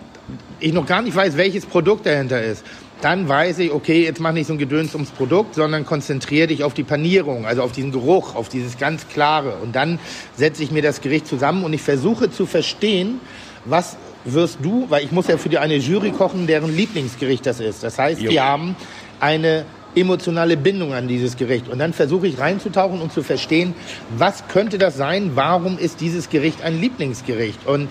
ich 0.60 0.72
noch 0.72 0.86
gar 0.86 1.02
nicht 1.02 1.14
weiß, 1.14 1.36
welches 1.36 1.66
Produkt 1.66 2.06
dahinter 2.06 2.42
ist, 2.42 2.64
dann 3.00 3.28
weiß 3.28 3.58
ich, 3.58 3.70
okay, 3.70 4.04
jetzt 4.04 4.18
mach 4.18 4.32
nicht 4.32 4.46
so 4.46 4.54
ein 4.54 4.58
Gedöns 4.58 4.94
ums 4.94 5.10
Produkt, 5.10 5.56
sondern 5.56 5.84
konzentriere 5.84 6.46
dich 6.46 6.64
auf 6.64 6.72
die 6.72 6.84
Panierung, 6.84 7.44
also 7.44 7.62
auf 7.62 7.72
diesen 7.72 7.92
Geruch, 7.92 8.34
auf 8.34 8.48
dieses 8.48 8.78
ganz 8.78 9.06
Klare. 9.08 9.56
Und 9.62 9.76
dann 9.76 9.98
setze 10.36 10.62
ich 10.62 10.70
mir 10.70 10.80
das 10.80 11.00
Gericht 11.00 11.26
zusammen 11.26 11.64
und 11.64 11.74
ich 11.74 11.82
versuche 11.82 12.30
zu 12.30 12.46
verstehen, 12.46 13.20
was 13.66 13.98
wirst 14.24 14.58
du, 14.62 14.86
weil 14.88 15.04
ich 15.04 15.12
muss 15.12 15.26
ja 15.28 15.36
für 15.36 15.48
die 15.48 15.58
eine 15.58 15.76
Jury 15.76 16.10
kochen, 16.10 16.46
deren 16.46 16.74
Lieblingsgericht 16.74 17.44
das 17.46 17.60
ist. 17.60 17.82
Das 17.82 17.98
heißt, 17.98 18.20
jo. 18.20 18.30
die 18.30 18.40
haben 18.40 18.76
eine 19.20 19.64
emotionale 19.94 20.56
Bindung 20.56 20.92
an 20.92 21.08
dieses 21.08 21.36
Gericht. 21.36 21.68
Und 21.68 21.78
dann 21.78 21.92
versuche 21.92 22.26
ich 22.26 22.38
reinzutauchen 22.38 23.00
und 23.00 23.12
zu 23.12 23.22
verstehen, 23.22 23.74
was 24.16 24.48
könnte 24.48 24.78
das 24.78 24.96
sein? 24.96 25.32
Warum 25.34 25.78
ist 25.78 26.00
dieses 26.00 26.30
Gericht 26.30 26.62
ein 26.62 26.80
Lieblingsgericht? 26.80 27.66
Und 27.66 27.88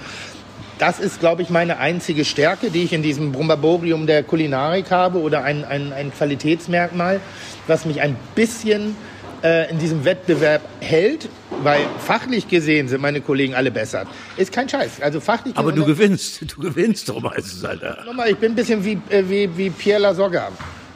das 0.80 1.00
ist, 1.00 1.20
glaube 1.20 1.44
ich, 1.44 1.50
meine 1.50 1.78
einzige 1.78 2.26
Stärke, 2.26 2.70
die 2.70 2.84
ich 2.84 2.94
in 2.94 3.04
diesem 3.04 3.32
Brumbaborium 3.32 4.08
der 4.08 4.24
Kulinarik 4.24 4.92
habe 4.92 5.20
oder 5.20 5.44
ein, 5.44 5.64
ein, 5.64 5.94
ein 5.94 6.12
Qualitätsmerkmal, 6.12 7.22
was 7.68 7.86
mich 7.86 8.02
ein 8.02 8.16
bisschen 8.36 8.96
äh, 9.44 9.70
in 9.70 9.78
diesem 9.80 10.06
Wettbewerb 10.06 10.62
hält, 10.80 11.30
weil 11.62 11.82
fachlich 12.00 12.48
gesehen 12.48 12.88
sind 12.88 13.02
meine 13.02 13.22
Kollegen 13.22 13.56
alle 13.56 13.72
besser. 13.72 14.06
Ist 14.38 14.52
kein 14.52 14.70
Scheiß. 14.70 15.02
Also 15.02 15.20
fachlich 15.20 15.56
Aber 15.58 15.72
du 15.72 15.86
gewinnst, 15.86 16.42
du 16.56 16.62
gewinnst 16.62 17.10
doch 17.10 17.22
meistens, 17.22 17.64
Alter. 17.64 18.04
Nochmal, 18.06 18.30
ich 18.30 18.38
bin 18.38 18.54
ein 18.54 18.56
bisschen 18.56 18.84
wie, 18.84 19.00
äh, 19.10 19.24
wie, 19.28 19.50
wie 19.58 19.70
Pierre 19.70 20.02
Lasogga. 20.02 20.50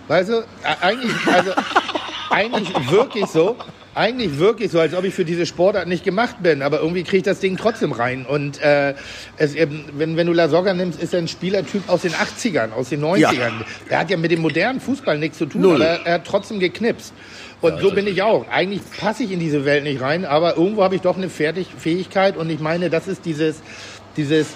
Weißt 0.08 0.30
du, 0.30 0.44
eigentlich, 0.82 1.12
also, 1.28 1.52
eigentlich 2.30 2.74
wirklich 2.90 3.26
so 3.26 3.58
eigentlich 3.98 4.38
wirklich 4.38 4.72
so, 4.72 4.80
als 4.80 4.94
ob 4.94 5.04
ich 5.06 5.14
für 5.14 5.26
diese 5.26 5.46
Sportart 5.46 5.88
nicht 5.88 6.04
gemacht 6.04 6.38
bin, 6.44 6.62
aber 6.62 6.82
irgendwie 6.82 7.04
kriege 7.04 7.18
ich 7.18 7.24
das 7.24 7.40
Ding 7.40 7.58
trotzdem 7.58 7.92
rein. 7.92 8.26
Und 8.26 8.62
äh, 8.62 8.94
es, 9.38 9.56
wenn, 9.56 10.16
wenn 10.16 10.28
du 10.28 10.34
La 10.34 10.50
Soga 10.50 10.74
nimmst, 10.74 11.02
ist 11.02 11.14
er 11.14 11.20
ein 11.20 11.28
Spielertyp 11.28 11.90
aus 11.90 12.04
den 12.04 12.14
80ern, 12.14 12.72
aus 12.74 12.90
den 12.90 13.04
90ern. 13.04 13.20
Ja. 13.20 13.52
Der 13.90 14.00
hat 14.00 14.10
ja 14.12 14.18
mit 14.18 14.30
dem 14.30 14.42
modernen 14.42 14.80
Fußball 14.80 15.18
nichts 15.18 15.40
zu 15.40 15.48
tun, 15.48 15.62
Null. 15.62 15.76
aber 15.82 16.06
er 16.06 16.14
hat 16.16 16.26
trotzdem 16.26 16.60
geknipst. 16.60 17.12
Und 17.62 17.76
ja, 17.76 17.82
so 17.82 17.92
bin 17.92 18.08
ich 18.08 18.22
auch. 18.22 18.48
Eigentlich 18.50 18.82
passe 19.00 19.24
ich 19.24 19.32
in 19.32 19.40
diese 19.40 19.66
Welt 19.66 19.84
nicht 19.84 20.02
rein, 20.02 20.26
aber 20.26 20.58
irgendwo 20.58 20.84
habe 20.84 20.96
ich 20.96 21.02
doch 21.02 21.18
eine 21.18 21.30
Fertigfähigkeit 21.30 22.38
und 22.38 22.50
ich 22.50 22.60
meine, 22.60 22.90
das 22.90 23.08
ist 23.08 23.26
dieses, 23.26 23.62
dieses 24.16 24.48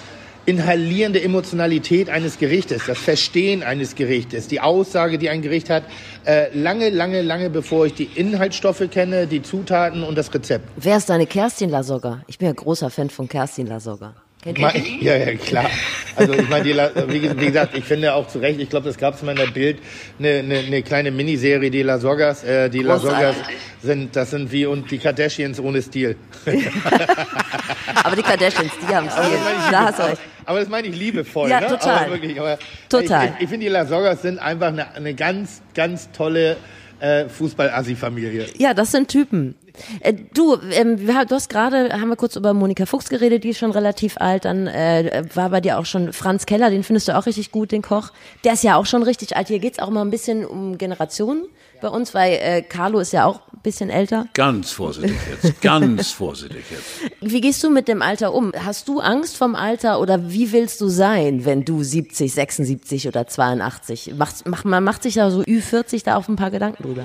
inhalierende 0.44 1.22
Emotionalität 1.22 2.10
eines 2.10 2.38
Gerichtes, 2.38 2.86
das 2.86 2.98
Verstehen 2.98 3.62
eines 3.62 3.94
Gerichtes, 3.94 4.48
die 4.48 4.60
Aussage, 4.60 5.18
die 5.18 5.30
ein 5.30 5.42
Gericht 5.42 5.70
hat, 5.70 5.84
äh, 6.24 6.56
lange, 6.56 6.90
lange, 6.90 7.22
lange 7.22 7.50
bevor 7.50 7.86
ich 7.86 7.94
die 7.94 8.08
Inhaltsstoffe 8.14 8.82
kenne, 8.90 9.26
die 9.26 9.42
Zutaten 9.42 10.02
und 10.02 10.16
das 10.16 10.32
Rezept. 10.34 10.68
Wer 10.76 10.96
ist 10.96 11.10
deine 11.10 11.26
Kerstin 11.26 11.70
Lasogga? 11.70 12.22
Ich 12.26 12.38
bin 12.38 12.48
ja 12.48 12.54
großer 12.54 12.90
Fan 12.90 13.10
von 13.10 13.28
Kerstin 13.28 13.66
Lasogga. 13.66 14.14
Ja, 15.00 15.16
ja, 15.16 15.34
klar. 15.36 15.70
Also 16.16 16.32
ich 16.32 16.48
meine, 16.48 16.64
wie, 16.64 17.46
gesagt, 17.46 17.76
ich 17.76 17.84
finde 17.84 18.14
auch 18.14 18.26
zu 18.26 18.40
Recht, 18.40 18.58
ich 18.60 18.68
glaube, 18.68 18.86
das 18.86 18.98
gab 18.98 19.14
es 19.14 19.22
mal 19.22 19.32
in 19.32 19.38
der 19.38 19.46
Bild, 19.46 19.78
eine, 20.18 20.38
eine, 20.38 20.58
eine 20.58 20.82
kleine 20.82 21.10
Miniserie, 21.10 21.70
die 21.70 21.82
La 21.82 21.98
Sogas, 21.98 22.42
äh, 22.42 22.68
die 22.68 22.80
La 22.80 22.98
Sogas 22.98 23.36
sind, 23.82 24.16
das 24.16 24.30
sind 24.30 24.50
wie 24.50 24.66
und 24.66 24.90
die 24.90 24.98
Kardashians 24.98 25.60
ohne 25.60 25.80
Stil. 25.80 26.16
Aber 28.04 28.16
die 28.16 28.22
Kardashians, 28.22 28.72
die 28.80 28.94
haben 28.94 29.08
Stil. 29.10 29.38
Da 29.70 29.84
hast 29.86 29.98
du 29.98 30.02
recht. 30.02 30.22
Aber 30.44 30.58
das 30.58 30.68
meine 30.68 30.88
ich 30.88 30.96
liebevoll. 30.96 31.48
Ja, 31.48 31.60
ne? 31.60 31.68
total. 31.68 31.98
Aber 32.04 32.10
wirklich, 32.14 32.38
aber 32.38 32.58
total. 32.88 33.26
Ich, 33.26 33.34
ich, 33.34 33.42
ich 33.42 33.48
finde, 33.48 33.66
die 33.66 33.72
La 33.72 33.86
Sogas 33.86 34.22
sind 34.22 34.40
einfach 34.40 34.68
eine, 34.68 34.92
eine 34.94 35.14
ganz, 35.14 35.62
ganz 35.72 36.10
tolle 36.10 36.56
äh, 37.02 37.28
Fußball-Assi-Familie. 37.28 38.46
Ja, 38.58 38.74
das 38.74 38.92
sind 38.92 39.08
Typen. 39.08 39.56
Äh, 40.00 40.14
du, 40.34 40.56
ähm, 40.72 41.06
du 41.06 41.34
hast 41.34 41.48
gerade, 41.48 41.90
haben 41.92 42.08
wir 42.08 42.16
kurz 42.16 42.36
über 42.36 42.54
Monika 42.54 42.86
Fuchs 42.86 43.08
geredet, 43.08 43.42
die 43.44 43.50
ist 43.50 43.58
schon 43.58 43.72
relativ 43.72 44.16
alt. 44.18 44.44
Dann 44.44 44.68
äh, 44.68 45.24
war 45.34 45.50
bei 45.50 45.60
dir 45.60 45.78
auch 45.78 45.86
schon 45.86 46.12
Franz 46.12 46.46
Keller, 46.46 46.70
den 46.70 46.84
findest 46.84 47.08
du 47.08 47.16
auch 47.16 47.26
richtig 47.26 47.50
gut, 47.50 47.72
den 47.72 47.82
Koch. 47.82 48.10
Der 48.44 48.52
ist 48.52 48.62
ja 48.62 48.76
auch 48.76 48.86
schon 48.86 49.02
richtig 49.02 49.36
alt. 49.36 49.48
Hier 49.48 49.58
geht's 49.58 49.80
auch 49.80 49.90
mal 49.90 50.02
ein 50.02 50.10
bisschen 50.10 50.44
um 50.44 50.78
Generationen 50.78 51.46
bei 51.82 51.88
uns, 51.88 52.14
weil 52.14 52.32
äh, 52.34 52.62
Carlo 52.62 53.00
ist 53.00 53.12
ja 53.12 53.26
auch 53.26 53.40
ein 53.52 53.60
bisschen 53.62 53.90
älter. 53.90 54.26
Ganz 54.34 54.72
vorsichtig 54.72 55.18
jetzt, 55.30 55.60
ganz 55.60 56.10
vorsichtig 56.12 56.64
jetzt. 56.70 57.12
Wie 57.20 57.40
gehst 57.40 57.62
du 57.62 57.70
mit 57.70 57.88
dem 57.88 58.00
Alter 58.00 58.32
um? 58.32 58.52
Hast 58.56 58.88
du 58.88 59.00
Angst 59.00 59.36
vom 59.36 59.54
Alter 59.54 60.00
oder 60.00 60.30
wie 60.30 60.52
willst 60.52 60.80
du 60.80 60.88
sein, 60.88 61.44
wenn 61.44 61.64
du 61.64 61.82
70, 61.82 62.32
76 62.32 63.08
oder 63.08 63.26
82? 63.26 64.14
Macht, 64.16 64.48
macht, 64.48 64.64
man 64.64 64.82
macht 64.82 65.02
sich 65.02 65.16
ja 65.16 65.30
so 65.30 65.40
Ü40 65.40 66.04
da 66.04 66.16
auf 66.16 66.28
ein 66.28 66.36
paar 66.36 66.50
Gedanken 66.50 66.82
drüber. 66.82 67.04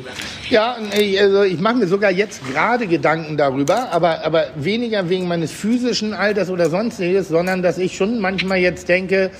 Ja, 0.49 0.77
also 1.19 1.43
ich 1.43 1.59
mache 1.59 1.75
mir 1.75 1.87
sogar 1.87 2.11
jetzt 2.11 2.45
gerade 2.47 2.87
Gedanken 2.87 3.37
darüber, 3.37 3.91
aber, 3.91 4.23
aber 4.23 4.45
weniger 4.55 5.09
wegen 5.09 5.27
meines 5.27 5.51
physischen 5.51 6.13
Alters 6.13 6.49
oder 6.49 6.69
sonstiges, 6.69 7.27
sondern 7.27 7.61
dass 7.61 7.77
ich 7.77 7.97
schon 7.97 8.19
manchmal 8.19 8.59
jetzt 8.59 8.87
denke, 8.87 9.31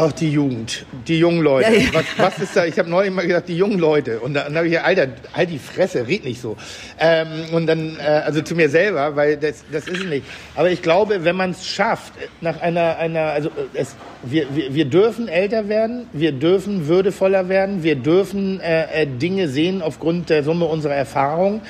Ach, 0.00 0.12
die 0.12 0.30
Jugend, 0.30 0.86
die 1.08 1.18
jungen 1.18 1.40
Leute. 1.40 1.72
Ja, 1.72 1.80
ja. 1.80 1.88
Was, 1.92 2.04
was, 2.18 2.38
ist 2.38 2.56
da? 2.56 2.64
Ich 2.64 2.78
habe 2.78 2.88
neulich 2.88 3.12
mal 3.12 3.26
gesagt, 3.26 3.48
die 3.48 3.56
jungen 3.56 3.80
Leute. 3.80 4.20
Und 4.20 4.34
dann 4.34 4.54
habe 4.54 4.66
ich 4.66 4.70
gesagt, 4.70 4.86
Alter, 4.86 5.08
halt 5.34 5.50
die 5.50 5.58
Fresse, 5.58 6.06
red 6.06 6.24
nicht 6.24 6.40
so. 6.40 6.56
Ähm, 7.00 7.26
und 7.50 7.66
dann, 7.66 7.96
äh, 7.98 8.02
also 8.04 8.40
zu 8.42 8.54
mir 8.54 8.68
selber, 8.68 9.16
weil 9.16 9.36
das, 9.38 9.64
das 9.72 9.88
ist 9.88 10.02
es 10.02 10.06
nicht. 10.06 10.24
Aber 10.54 10.70
ich 10.70 10.82
glaube, 10.82 11.24
wenn 11.24 11.34
man 11.34 11.50
es 11.50 11.66
schafft, 11.66 12.12
nach 12.40 12.60
einer, 12.60 12.96
einer 12.98 13.22
also 13.22 13.48
äh, 13.48 13.52
es, 13.74 13.96
wir, 14.22 14.46
wir, 14.54 14.72
wir 14.72 14.84
dürfen 14.84 15.26
älter 15.26 15.68
werden, 15.68 16.06
wir 16.12 16.30
dürfen 16.30 16.86
würdevoller 16.86 17.48
werden, 17.48 17.82
wir 17.82 17.96
dürfen 17.96 18.60
äh, 18.60 19.02
äh, 19.02 19.06
Dinge 19.08 19.48
sehen 19.48 19.82
aufgrund 19.82 20.30
der 20.30 20.44
Summe 20.44 20.66
unserer 20.66 20.94
Erfahrung. 20.94 21.60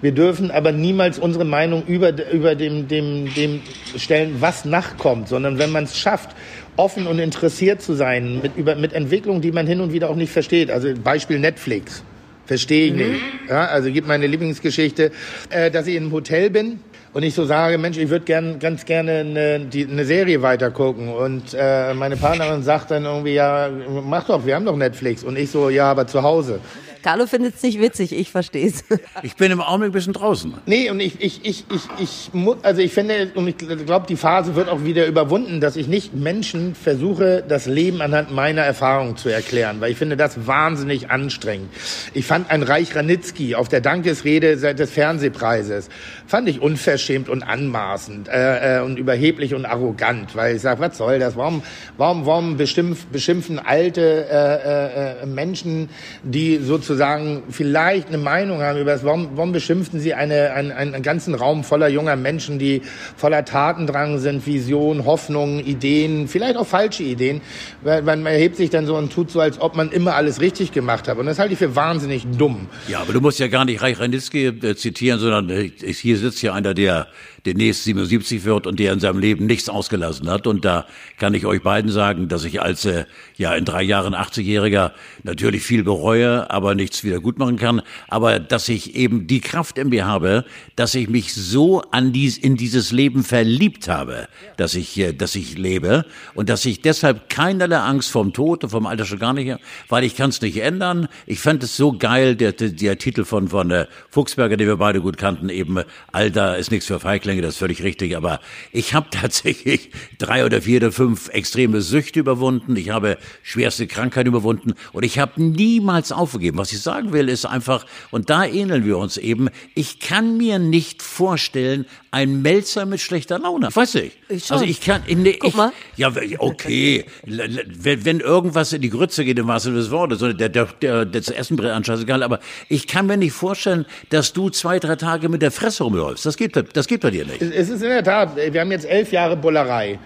Wir 0.00 0.12
dürfen 0.12 0.50
aber 0.50 0.72
niemals 0.72 1.18
unsere 1.18 1.44
Meinung 1.44 1.84
über, 1.86 2.12
über 2.30 2.54
dem, 2.54 2.88
dem, 2.88 3.32
dem 3.34 3.60
stellen, 3.96 4.36
was 4.38 4.64
nachkommt, 4.64 5.28
sondern 5.28 5.58
wenn 5.58 5.70
man 5.70 5.84
es 5.84 5.98
schafft, 5.98 6.30
offen 6.76 7.06
und 7.06 7.18
interessiert 7.18 7.82
zu 7.82 7.94
sein 7.94 8.40
mit, 8.42 8.56
über, 8.56 8.74
mit 8.74 8.92
Entwicklungen, 8.92 9.40
die 9.40 9.52
man 9.52 9.66
hin 9.66 9.80
und 9.80 9.92
wieder 9.92 10.10
auch 10.10 10.16
nicht 10.16 10.32
versteht. 10.32 10.70
Also 10.70 10.88
Beispiel 11.02 11.38
Netflix. 11.38 12.02
Verstehe 12.46 12.86
ich 12.86 12.92
mhm. 12.92 12.98
nicht. 12.98 13.22
Ja, 13.48 13.66
also 13.66 13.90
gibt 13.90 14.06
meine 14.06 14.26
Lieblingsgeschichte, 14.26 15.12
äh, 15.50 15.70
dass 15.70 15.86
ich 15.86 15.94
in 15.94 16.04
einem 16.04 16.12
Hotel 16.12 16.50
bin 16.50 16.80
und 17.14 17.22
ich 17.22 17.32
so 17.32 17.44
sage, 17.44 17.78
Mensch, 17.78 17.96
ich 17.96 18.10
würde 18.10 18.24
gern, 18.24 18.58
ganz 18.58 18.84
gerne 18.84 19.20
eine, 19.20 19.60
die, 19.60 19.86
eine 19.86 20.04
Serie 20.04 20.42
weitergucken. 20.42 21.08
Und 21.08 21.54
äh, 21.56 21.94
meine 21.94 22.16
Partnerin 22.16 22.64
sagt 22.64 22.90
dann 22.90 23.04
irgendwie, 23.04 23.34
ja, 23.34 23.70
mach 24.04 24.26
doch, 24.26 24.44
wir 24.44 24.56
haben 24.56 24.64
doch 24.64 24.76
Netflix. 24.76 25.22
Und 25.22 25.38
ich 25.38 25.50
so, 25.50 25.70
ja, 25.70 25.90
aber 25.90 26.08
zu 26.08 26.24
Hause. 26.24 26.58
Carlo 27.04 27.26
findet 27.26 27.56
es 27.56 27.62
nicht 27.62 27.78
witzig, 27.82 28.14
ich 28.14 28.30
verstehe 28.30 28.66
es. 28.66 28.82
Ich 29.22 29.36
bin 29.36 29.52
im 29.52 29.60
Augenblick 29.60 29.90
ein 29.90 29.92
bisschen 29.92 30.12
draußen. 30.14 30.54
Nee, 30.64 30.90
und 30.90 31.00
ich, 31.00 31.20
ich, 31.20 31.44
ich, 31.44 31.64
ich, 31.70 31.82
ich 31.98 32.30
also 32.62 32.80
ich 32.80 32.92
finde, 32.92 33.30
und 33.34 33.46
ich 33.46 33.58
glaube, 33.58 34.06
die 34.06 34.16
Phase 34.16 34.54
wird 34.54 34.70
auch 34.70 34.84
wieder 34.84 35.06
überwunden, 35.06 35.60
dass 35.60 35.76
ich 35.76 35.86
nicht 35.86 36.14
Menschen 36.14 36.74
versuche, 36.74 37.44
das 37.46 37.66
Leben 37.66 38.00
anhand 38.00 38.32
meiner 38.32 38.62
Erfahrung 38.62 39.16
zu 39.16 39.28
erklären, 39.28 39.80
weil 39.80 39.92
ich 39.92 39.98
finde 39.98 40.16
das 40.16 40.46
wahnsinnig 40.46 41.10
anstrengend. 41.10 41.68
Ich 42.14 42.24
fand 42.24 42.50
ein 42.50 42.62
Reich 42.62 42.96
Ranitzky 42.96 43.54
auf 43.54 43.68
der 43.68 43.82
Dankesrede 43.82 44.56
des 44.56 44.90
Fernsehpreises, 44.90 45.90
fand 46.26 46.48
ich 46.48 46.60
unverschämt 46.60 47.28
und 47.28 47.42
anmaßend 47.42 48.28
äh, 48.28 48.78
äh, 48.78 48.82
und 48.82 48.98
überheblich 48.98 49.54
und 49.54 49.66
arrogant, 49.66 50.34
weil 50.36 50.56
ich 50.56 50.62
sage, 50.62 50.80
was 50.80 50.96
soll 50.96 51.18
das? 51.18 51.36
Warum, 51.36 51.62
warum, 51.98 52.24
warum 52.24 52.56
beschimpf, 52.56 53.06
beschimpfen 53.06 53.58
alte 53.58 54.26
äh, 54.30 55.22
äh, 55.22 55.26
Menschen, 55.26 55.90
die 56.22 56.56
sozusagen 56.56 56.93
sozusagen 56.94 57.42
vielleicht 57.50 58.08
eine 58.08 58.18
Meinung 58.18 58.62
haben 58.62 58.78
über 58.78 58.92
das, 58.92 59.04
warum, 59.04 59.30
warum 59.34 59.52
beschimpfen 59.52 60.00
Sie 60.00 60.14
eine, 60.14 60.52
einen, 60.52 60.70
einen 60.70 61.02
ganzen 61.02 61.34
Raum 61.34 61.64
voller 61.64 61.88
junger 61.88 62.16
Menschen, 62.16 62.58
die 62.58 62.82
voller 63.16 63.44
Tatendrang 63.44 64.18
sind, 64.18 64.46
Vision, 64.46 65.04
Hoffnungen, 65.04 65.58
Ideen, 65.58 66.28
vielleicht 66.28 66.56
auch 66.56 66.66
falsche 66.66 67.02
Ideen, 67.02 67.40
weil 67.82 68.02
man 68.02 68.24
erhebt 68.26 68.56
sich 68.56 68.70
dann 68.70 68.86
so 68.86 68.96
und 68.96 69.12
tut 69.12 69.30
so, 69.30 69.40
als 69.40 69.60
ob 69.60 69.76
man 69.76 69.90
immer 69.90 70.14
alles 70.14 70.40
richtig 70.40 70.72
gemacht 70.72 71.08
hat. 71.08 71.18
Und 71.18 71.26
das 71.26 71.38
halte 71.38 71.54
ich 71.54 71.58
für 71.58 71.74
wahnsinnig 71.74 72.26
dumm. 72.38 72.68
Ja, 72.86 73.00
aber 73.00 73.12
du 73.12 73.20
musst 73.20 73.40
ja 73.40 73.48
gar 73.48 73.64
nicht 73.64 73.82
Reich 73.82 73.98
Ranitzky 73.98 74.46
äh, 74.46 74.76
zitieren, 74.76 75.18
sondern 75.18 75.50
äh, 75.50 75.70
hier 75.70 76.16
sitzt 76.16 76.42
ja 76.42 76.54
einer, 76.54 76.74
der 76.74 77.08
demnächst 77.46 77.84
77 77.84 78.44
wird 78.44 78.66
und 78.66 78.78
der 78.78 78.92
in 78.92 79.00
seinem 79.00 79.18
Leben 79.18 79.46
nichts 79.46 79.68
ausgelassen 79.68 80.30
hat. 80.30 80.46
Und 80.46 80.64
da 80.64 80.86
kann 81.18 81.34
ich 81.34 81.44
euch 81.46 81.62
beiden 81.62 81.90
sagen, 81.90 82.28
dass 82.28 82.44
ich 82.44 82.62
als 82.62 82.84
äh, 82.84 83.04
ja 83.36 83.54
in 83.54 83.64
drei 83.64 83.82
Jahren 83.82 84.14
80-Jähriger 84.14 84.92
natürlich 85.22 85.62
viel 85.62 85.84
bereue, 85.84 86.50
aber 86.50 86.74
nichts 86.74 87.04
wieder 87.04 87.20
gut 87.20 87.38
machen 87.38 87.56
kann. 87.56 87.82
Aber 88.08 88.38
dass 88.38 88.68
ich 88.68 88.94
eben 88.94 89.26
die 89.26 89.40
Kraft 89.40 89.78
in 89.78 89.90
mir 89.90 90.06
habe, 90.06 90.44
dass 90.76 90.94
ich 90.94 91.08
mich 91.08 91.34
so 91.34 91.82
an 91.90 92.12
dies, 92.12 92.38
in 92.38 92.56
dieses 92.56 92.92
Leben 92.92 93.24
verliebt 93.24 93.88
habe, 93.88 94.28
dass 94.56 94.74
ich, 94.74 94.98
äh, 94.98 95.12
dass 95.12 95.34
ich 95.34 95.58
lebe 95.58 96.06
und 96.34 96.48
dass 96.48 96.64
ich 96.64 96.80
deshalb 96.80 97.28
keinerlei 97.28 97.78
Angst 97.78 98.10
vom 98.10 98.32
Tod 98.32 98.64
und 98.64 98.70
vom 98.70 98.86
Alter 98.86 99.04
schon 99.04 99.18
gar 99.18 99.34
nicht, 99.34 99.54
weil 99.88 100.04
ich 100.04 100.16
kann 100.16 100.30
es 100.30 100.40
nicht 100.40 100.56
ändern. 100.56 101.08
Ich 101.26 101.40
fand 101.40 101.62
es 101.62 101.76
so 101.76 101.92
geil, 101.92 102.36
der, 102.36 102.52
der, 102.52 102.70
der 102.70 102.96
Titel 102.98 103.24
von, 103.24 103.48
von 103.48 103.70
äh, 103.70 103.86
Fuchsberger, 104.10 104.56
den 104.56 104.66
wir 104.66 104.76
beide 104.76 105.00
gut 105.00 105.18
kannten, 105.18 105.50
eben 105.50 105.80
Alter 106.12 106.56
ist 106.56 106.70
nichts 106.70 106.86
für 106.86 107.00
Feiglinge 107.00 107.33
denke, 107.34 107.46
das 107.46 107.54
ist 107.54 107.58
völlig 107.58 107.82
richtig, 107.82 108.16
aber 108.16 108.40
ich 108.72 108.94
habe 108.94 109.08
tatsächlich 109.10 109.90
drei 110.18 110.44
oder 110.44 110.62
vier 110.62 110.78
oder 110.78 110.92
fünf 110.92 111.28
extreme 111.28 111.80
Süchte 111.80 112.20
überwunden, 112.20 112.76
ich 112.76 112.90
habe 112.90 113.18
schwerste 113.42 113.86
Krankheiten 113.86 114.28
überwunden 114.28 114.74
und 114.92 115.02
ich 115.04 115.18
habe 115.18 115.42
niemals 115.42 116.12
aufgegeben. 116.12 116.58
Was 116.58 116.72
ich 116.72 116.80
sagen 116.80 117.12
will, 117.12 117.28
ist 117.28 117.44
einfach, 117.44 117.86
und 118.10 118.30
da 118.30 118.44
ähneln 118.44 118.84
wir 118.84 118.98
uns 118.98 119.16
eben, 119.16 119.48
ich 119.74 120.00
kann 120.00 120.36
mir 120.36 120.58
nicht 120.58 121.02
vorstellen, 121.02 121.86
ein 122.10 122.42
Melzer 122.42 122.86
mit 122.86 123.00
schlechter 123.00 123.40
Laune. 123.40 123.68
Ich 123.70 123.76
weiß 123.76 123.94
nicht. 123.94 124.16
Ich 124.28 124.46
schon. 124.46 124.54
Also 124.54 124.66
ich 124.66 124.80
kann, 124.80 125.02
nee, 125.08 125.32
Guck 125.32 125.48
ich, 125.50 125.56
mal. 125.56 125.72
Ja, 125.96 126.12
okay. 126.38 127.06
wenn, 127.24 128.04
wenn 128.04 128.20
irgendwas 128.20 128.72
in 128.72 128.82
die 128.82 128.90
Grütze 128.90 129.24
geht, 129.24 129.36
im 129.38 129.48
wahrsten 129.48 129.74
des 129.74 129.90
Wortes, 129.90 130.20
der, 130.20 130.32
der, 130.34 130.48
der, 130.48 130.66
der 131.04 131.04
das 131.06 131.28
Essen 131.28 131.56
brennt 131.56 131.72
anscheinend 131.72 132.04
egal, 132.04 132.22
aber 132.22 132.38
ich 132.68 132.86
kann 132.86 133.06
mir 133.06 133.16
nicht 133.16 133.32
vorstellen, 133.32 133.84
dass 134.10 134.32
du 134.32 134.48
zwei, 134.50 134.78
drei 134.78 134.94
Tage 134.94 135.28
mit 135.28 135.42
der 135.42 135.50
Fresse 135.50 135.82
rumläufst. 135.82 136.24
Das 136.24 136.36
gibt, 136.36 136.56
das 136.76 136.86
gibt 136.86 137.02
bei 137.02 137.10
dir 137.10 137.23
nicht. 137.26 137.42
Es 137.42 137.68
ist 137.68 137.82
in 137.82 137.90
der 137.90 138.04
Tat, 138.04 138.36
wir 138.36 138.60
haben 138.60 138.72
jetzt 138.72 138.88
elf 138.88 139.12
Jahre 139.12 139.36
Bullerei. 139.36 139.98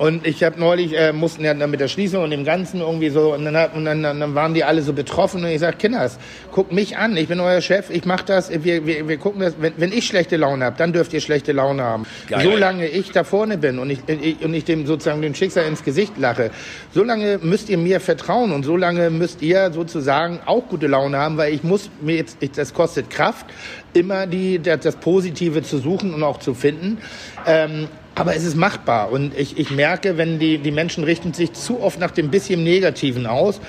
Und 0.00 0.26
ich 0.26 0.42
habe 0.42 0.58
neulich, 0.58 0.98
äh, 0.98 1.12
mussten 1.12 1.44
ja 1.44 1.52
dann 1.52 1.70
mit 1.70 1.78
der 1.78 1.88
Schließung 1.88 2.24
und 2.24 2.30
dem 2.30 2.42
Ganzen 2.42 2.80
irgendwie 2.80 3.10
so, 3.10 3.34
und 3.34 3.44
dann, 3.44 3.70
und 3.72 3.84
dann, 3.84 4.02
dann 4.02 4.34
waren 4.34 4.54
die 4.54 4.64
alle 4.64 4.80
so 4.80 4.94
betroffen 4.94 5.44
und 5.44 5.50
ich 5.50 5.60
sag, 5.60 5.78
Kinders, 5.78 6.18
guckt 6.52 6.72
mich 6.72 6.96
an, 6.96 7.18
ich 7.18 7.28
bin 7.28 7.38
euer 7.38 7.60
Chef, 7.60 7.90
ich 7.90 8.06
mach 8.06 8.22
das, 8.22 8.50
wir, 8.50 8.86
wir, 8.86 9.06
wir 9.06 9.18
gucken 9.18 9.42
das, 9.42 9.56
wenn, 9.60 9.74
wenn 9.76 9.92
ich 9.92 10.06
schlechte 10.06 10.38
Laune 10.38 10.64
habe, 10.64 10.76
dann 10.78 10.94
dürft 10.94 11.12
ihr 11.12 11.20
schlechte 11.20 11.52
Laune 11.52 11.82
haben. 11.82 12.06
Geil. 12.28 12.40
Solange 12.42 12.88
ich 12.88 13.12
da 13.12 13.24
vorne 13.24 13.58
bin 13.58 13.78
und 13.78 13.90
ich, 13.90 13.98
ich, 14.06 14.42
und 14.42 14.54
ich 14.54 14.64
dem 14.64 14.86
sozusagen 14.86 15.20
dem 15.20 15.34
Schicksal 15.34 15.66
ins 15.66 15.84
Gesicht 15.84 16.16
lache, 16.16 16.50
solange 16.94 17.36
müsst 17.42 17.68
ihr 17.68 17.76
mir 17.76 18.00
vertrauen 18.00 18.52
und 18.52 18.64
solange 18.64 19.10
müsst 19.10 19.42
ihr 19.42 19.70
sozusagen 19.70 20.40
auch 20.46 20.66
gute 20.68 20.86
Laune 20.86 21.18
haben, 21.18 21.36
weil 21.36 21.52
ich 21.52 21.62
muss 21.62 21.90
mir 22.00 22.16
jetzt, 22.16 22.38
das 22.56 22.72
kostet 22.72 23.10
Kraft, 23.10 23.44
immer 23.92 24.26
die, 24.26 24.60
das 24.60 24.96
Positive 24.96 25.62
zu 25.62 25.78
suchen 25.78 26.14
und 26.14 26.22
auch 26.22 26.38
zu 26.38 26.54
finden. 26.54 26.98
Ähm, 27.46 27.88
aber 28.16 28.34
es 28.34 28.44
ist 28.44 28.56
machbar 28.56 29.12
und 29.12 29.38
ich, 29.38 29.56
ich 29.58 29.70
merke, 29.70 30.18
wenn 30.18 30.38
die, 30.38 30.58
die 30.58 30.72
Menschen 30.72 31.04
richten 31.04 31.32
sich 31.32 31.52
zu 31.52 31.80
oft 31.80 31.98
nach 32.00 32.10
dem 32.10 32.30
bisschen 32.30 32.62
Negativen 32.62 33.26
aus 33.26 33.60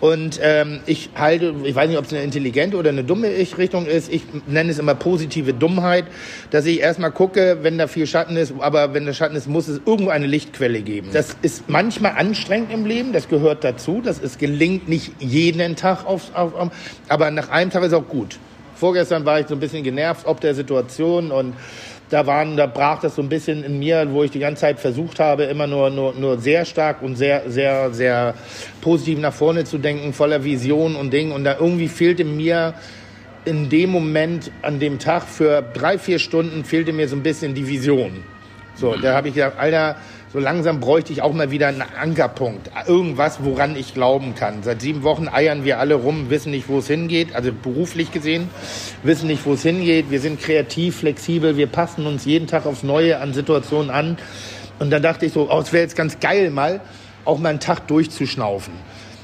und 0.00 0.40
ähm, 0.42 0.80
ich 0.86 1.10
halte, 1.14 1.54
ich 1.64 1.74
weiß 1.74 1.88
nicht, 1.88 1.98
ob 1.98 2.06
es 2.06 2.12
eine 2.12 2.22
intelligente 2.22 2.76
oder 2.76 2.88
eine 2.88 3.04
dumme 3.04 3.28
Richtung 3.28 3.86
ist, 3.86 4.12
ich 4.12 4.22
nenne 4.48 4.70
es 4.70 4.78
immer 4.78 4.94
positive 4.94 5.52
Dummheit, 5.52 6.06
dass 6.50 6.66
ich 6.66 6.80
erstmal 6.80 7.12
gucke, 7.12 7.58
wenn 7.62 7.78
da 7.78 7.86
viel 7.86 8.06
Schatten 8.06 8.36
ist, 8.36 8.54
aber 8.58 8.94
wenn 8.94 9.04
der 9.04 9.12
Schatten 9.12 9.36
ist, 9.36 9.48
muss 9.48 9.68
es 9.68 9.80
irgendwo 9.86 10.10
eine 10.10 10.26
Lichtquelle 10.26 10.80
geben. 10.80 11.10
Das 11.12 11.36
ist 11.42 11.68
manchmal 11.68 12.14
anstrengend 12.16 12.72
im 12.72 12.86
Leben, 12.86 13.12
das 13.12 13.28
gehört 13.28 13.62
dazu, 13.62 14.00
das 14.02 14.18
ist 14.18 14.38
gelingt 14.38 14.88
nicht 14.88 15.12
jeden 15.20 15.76
Tag 15.76 16.04
auf, 16.06 16.34
auf, 16.34 16.54
auf 16.54 16.70
aber 17.08 17.30
nach 17.30 17.50
einem 17.50 17.70
Tag 17.70 17.84
ist 17.84 17.92
auch 17.92 18.08
gut. 18.08 18.38
Vorgestern 18.80 19.26
war 19.26 19.38
ich 19.38 19.46
so 19.46 19.54
ein 19.54 19.60
bisschen 19.60 19.84
genervt 19.84 20.26
ob 20.26 20.40
der 20.40 20.54
Situation 20.54 21.30
und 21.30 21.54
da 22.08 22.26
waren, 22.26 22.56
da 22.56 22.66
brach 22.66 23.00
das 23.00 23.14
so 23.14 23.22
ein 23.22 23.28
bisschen 23.28 23.62
in 23.62 23.78
mir, 23.78 24.08
wo 24.10 24.24
ich 24.24 24.30
die 24.30 24.40
ganze 24.40 24.62
Zeit 24.62 24.80
versucht 24.80 25.20
habe, 25.20 25.44
immer 25.44 25.66
nur, 25.66 25.90
nur, 25.90 26.14
nur 26.14 26.38
sehr 26.38 26.64
stark 26.64 27.02
und 27.02 27.14
sehr, 27.14 27.48
sehr, 27.48 27.92
sehr 27.92 28.34
positiv 28.80 29.18
nach 29.20 29.32
vorne 29.32 29.64
zu 29.64 29.78
denken, 29.78 30.12
voller 30.12 30.42
Vision 30.42 30.96
und 30.96 31.12
Ding. 31.12 31.30
Und 31.30 31.44
da 31.44 31.56
irgendwie 31.60 31.88
fehlte 31.88 32.24
mir 32.24 32.74
in 33.44 33.68
dem 33.68 33.90
Moment, 33.90 34.50
an 34.62 34.80
dem 34.80 34.98
Tag 34.98 35.22
für 35.24 35.62
drei, 35.62 35.98
vier 35.98 36.18
Stunden 36.18 36.64
fehlte 36.64 36.92
mir 36.92 37.06
so 37.06 37.16
ein 37.16 37.22
bisschen 37.22 37.54
die 37.54 37.68
Vision. 37.68 38.24
So, 38.74 38.96
da 38.96 39.14
habe 39.14 39.28
ich 39.28 39.34
gedacht, 39.34 39.54
Alter, 39.58 39.96
so 40.32 40.38
langsam 40.38 40.78
bräuchte 40.78 41.12
ich 41.12 41.22
auch 41.22 41.32
mal 41.32 41.50
wieder 41.50 41.68
einen 41.68 41.82
Ankerpunkt. 41.82 42.70
Irgendwas, 42.86 43.42
woran 43.42 43.74
ich 43.74 43.94
glauben 43.94 44.36
kann. 44.36 44.62
Seit 44.62 44.80
sieben 44.80 45.02
Wochen 45.02 45.28
eiern 45.28 45.64
wir 45.64 45.80
alle 45.80 45.94
rum, 45.96 46.30
wissen 46.30 46.52
nicht, 46.52 46.68
wo 46.68 46.78
es 46.78 46.86
hingeht, 46.86 47.34
also 47.34 47.50
beruflich 47.52 48.12
gesehen, 48.12 48.48
wissen 49.02 49.26
nicht, 49.26 49.44
wo 49.44 49.54
es 49.54 49.62
hingeht. 49.62 50.10
Wir 50.10 50.20
sind 50.20 50.40
kreativ, 50.40 50.98
flexibel, 50.98 51.56
wir 51.56 51.66
passen 51.66 52.06
uns 52.06 52.24
jeden 52.26 52.46
Tag 52.46 52.64
aufs 52.64 52.84
Neue 52.84 53.18
an 53.18 53.34
Situationen 53.34 53.90
an. 53.90 54.18
Und 54.78 54.90
dann 54.90 55.02
dachte 55.02 55.26
ich 55.26 55.32
so, 55.32 55.50
oh, 55.50 55.60
es 55.60 55.72
wäre 55.72 55.82
jetzt 55.82 55.96
ganz 55.96 56.20
geil 56.20 56.50
mal, 56.50 56.80
auch 57.24 57.38
mal 57.38 57.48
einen 57.48 57.60
Tag 57.60 57.88
durchzuschnaufen. 57.88 58.72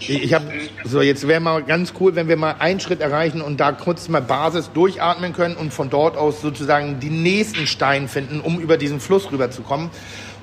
Ich 0.01 0.35
habe 0.35 0.45
so 0.85 1.01
jetzt 1.01 1.27
wäre 1.27 1.41
mal 1.41 1.63
ganz 1.63 1.95
cool, 1.99 2.15
wenn 2.17 2.29
wir 2.29 2.37
mal 2.37 2.57
einen 2.59 2.81
Schritt 2.81 3.01
erreichen 3.01 3.41
und 3.41 3.61
da 3.61 3.73
kurz 3.73 4.09
mal 4.09 4.21
Basis 4.21 4.71
durchatmen 4.73 5.33
können 5.33 5.57
und 5.57 5.73
von 5.73 5.89
dort 5.89 6.19
aus 6.19 6.43
sozusagen 6.43 7.01
die 7.01 7.09
nächsten 7.09 7.67
Stein 7.67 8.07
finden, 8.07 8.41
um 8.41 8.61
über 8.61 8.77
diesen 8.77 9.01
Fluss 9.01 9.33
rüberzukommen. 9.33 9.89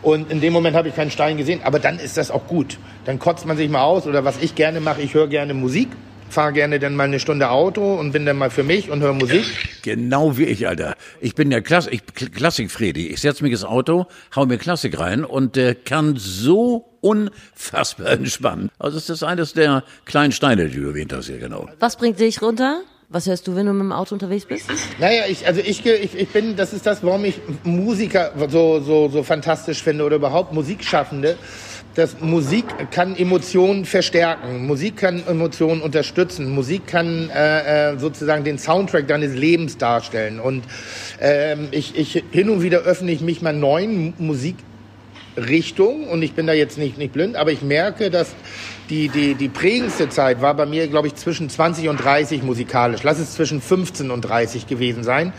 Und 0.03 0.31
in 0.31 0.41
dem 0.41 0.53
Moment 0.53 0.75
habe 0.75 0.89
ich 0.89 0.95
keinen 0.95 1.11
Stein 1.11 1.37
gesehen, 1.37 1.61
aber 1.63 1.79
dann 1.79 1.97
ist 1.97 2.17
das 2.17 2.29
auch 2.29 2.45
gut. 2.47 2.77
Dann 3.05 3.19
kotzt 3.19 3.45
man 3.45 3.57
sich 3.57 3.69
mal 3.69 3.83
aus 3.83 4.05
oder 4.05 4.25
was 4.25 4.41
ich 4.41 4.53
gerne 4.53 4.79
mache, 4.79 5.01
ich 5.01 5.13
höre 5.13 5.27
gerne 5.27 5.53
Musik 5.53 5.89
fahre 6.33 6.51
gerne 6.51 6.79
dann 6.79 6.95
mal 6.95 7.05
eine 7.05 7.19
Stunde 7.19 7.49
Auto 7.49 7.93
und 7.93 8.11
bin 8.11 8.25
dann 8.25 8.37
mal 8.37 8.49
für 8.49 8.63
mich 8.63 8.89
und 8.89 9.01
höre 9.01 9.13
Musik. 9.13 9.45
Genau 9.83 10.37
wie 10.37 10.45
ich, 10.45 10.67
Alter. 10.67 10.95
Ich 11.21 11.35
bin 11.35 11.49
der 11.49 11.61
Klass 11.61 11.87
ich, 11.87 12.05
Klassik-Fredi. 12.05 13.07
Ich 13.07 13.21
setze 13.21 13.43
mich 13.43 13.51
ins 13.53 13.63
Auto, 13.63 14.07
hau 14.35 14.45
mir 14.45 14.57
Klassik 14.57 14.99
rein 14.99 15.23
und 15.23 15.55
äh, 15.55 15.75
kann 15.75 16.15
so 16.17 16.97
unfassbar 17.01 18.07
entspannen. 18.11 18.69
Also 18.79 18.97
es 18.97 19.09
ist 19.09 19.23
eines 19.23 19.53
der 19.53 19.83
kleinen 20.05 20.31
Steine, 20.31 20.69
die 20.69 20.79
du 20.79 20.87
erwähnt 20.87 21.13
hast 21.13 21.27
hier, 21.27 21.37
genau. 21.37 21.69
Was 21.79 21.97
bringt 21.97 22.19
dich 22.19 22.41
runter? 22.41 22.81
Was 23.13 23.27
hörst 23.27 23.45
du, 23.47 23.55
wenn 23.55 23.67
du 23.67 23.73
mit 23.73 23.83
dem 23.83 23.91
Auto 23.91 24.15
unterwegs 24.15 24.45
bist? 24.45 24.65
Naja, 24.99 25.25
ich, 25.29 25.45
also 25.45 25.61
ich, 25.61 25.85
ich, 25.85 26.15
ich 26.15 26.29
bin, 26.29 26.55
das 26.55 26.73
ist 26.73 26.87
das, 26.87 27.03
warum 27.03 27.23
ich 27.25 27.39
Musiker 27.63 28.31
so, 28.49 28.79
so, 28.79 29.07
so 29.07 29.21
fantastisch 29.21 29.83
finde 29.83 30.03
oder 30.03 30.15
überhaupt 30.15 30.51
Musikschaffende 30.51 31.37
dass 31.95 32.19
Musik 32.21 32.65
kann 32.89 33.15
Emotionen 33.15 33.85
verstärken, 33.85 34.65
Musik 34.65 34.97
kann 34.97 35.21
Emotionen 35.27 35.79
unterstützen, 35.81 36.49
Musik 36.49 36.87
kann 36.87 37.29
äh, 37.29 37.91
äh, 37.91 37.99
sozusagen 37.99 38.43
den 38.43 38.57
Soundtrack 38.57 39.07
deines 39.07 39.35
Lebens 39.35 39.77
darstellen. 39.77 40.39
Und 40.39 40.63
ähm, 41.21 41.67
ich, 41.69 41.95
ich 41.95 42.23
hin 42.31 42.49
und 42.49 42.63
wieder 42.63 42.79
öffne 42.79 43.11
ich 43.11 43.21
mich 43.21 43.43
mal 43.43 43.53
neuen 43.53 44.15
Musikrichtungen 45.35 46.07
und 46.07 46.21
ich 46.21 46.33
bin 46.33 46.47
da 46.47 46.53
jetzt 46.53 46.77
nicht, 46.77 46.97
nicht 46.97 47.13
blind, 47.13 47.35
aber 47.35 47.51
ich 47.51 47.61
merke, 47.61 48.09
dass 48.09 48.35
die, 48.89 49.09
die, 49.09 49.35
die 49.35 49.49
prägendste 49.49 50.09
Zeit 50.09 50.41
war 50.41 50.53
bei 50.55 50.65
mir, 50.65 50.87
glaube 50.87 51.07
ich, 51.07 51.15
zwischen 51.15 51.49
20 51.49 51.89
und 51.89 51.97
30 51.97 52.43
musikalisch. 52.43 53.03
Lass 53.03 53.19
es 53.19 53.33
zwischen 53.33 53.61
15 53.61 54.11
und 54.11 54.21
30 54.21 54.67
gewesen 54.67 55.03
sein 55.03 55.33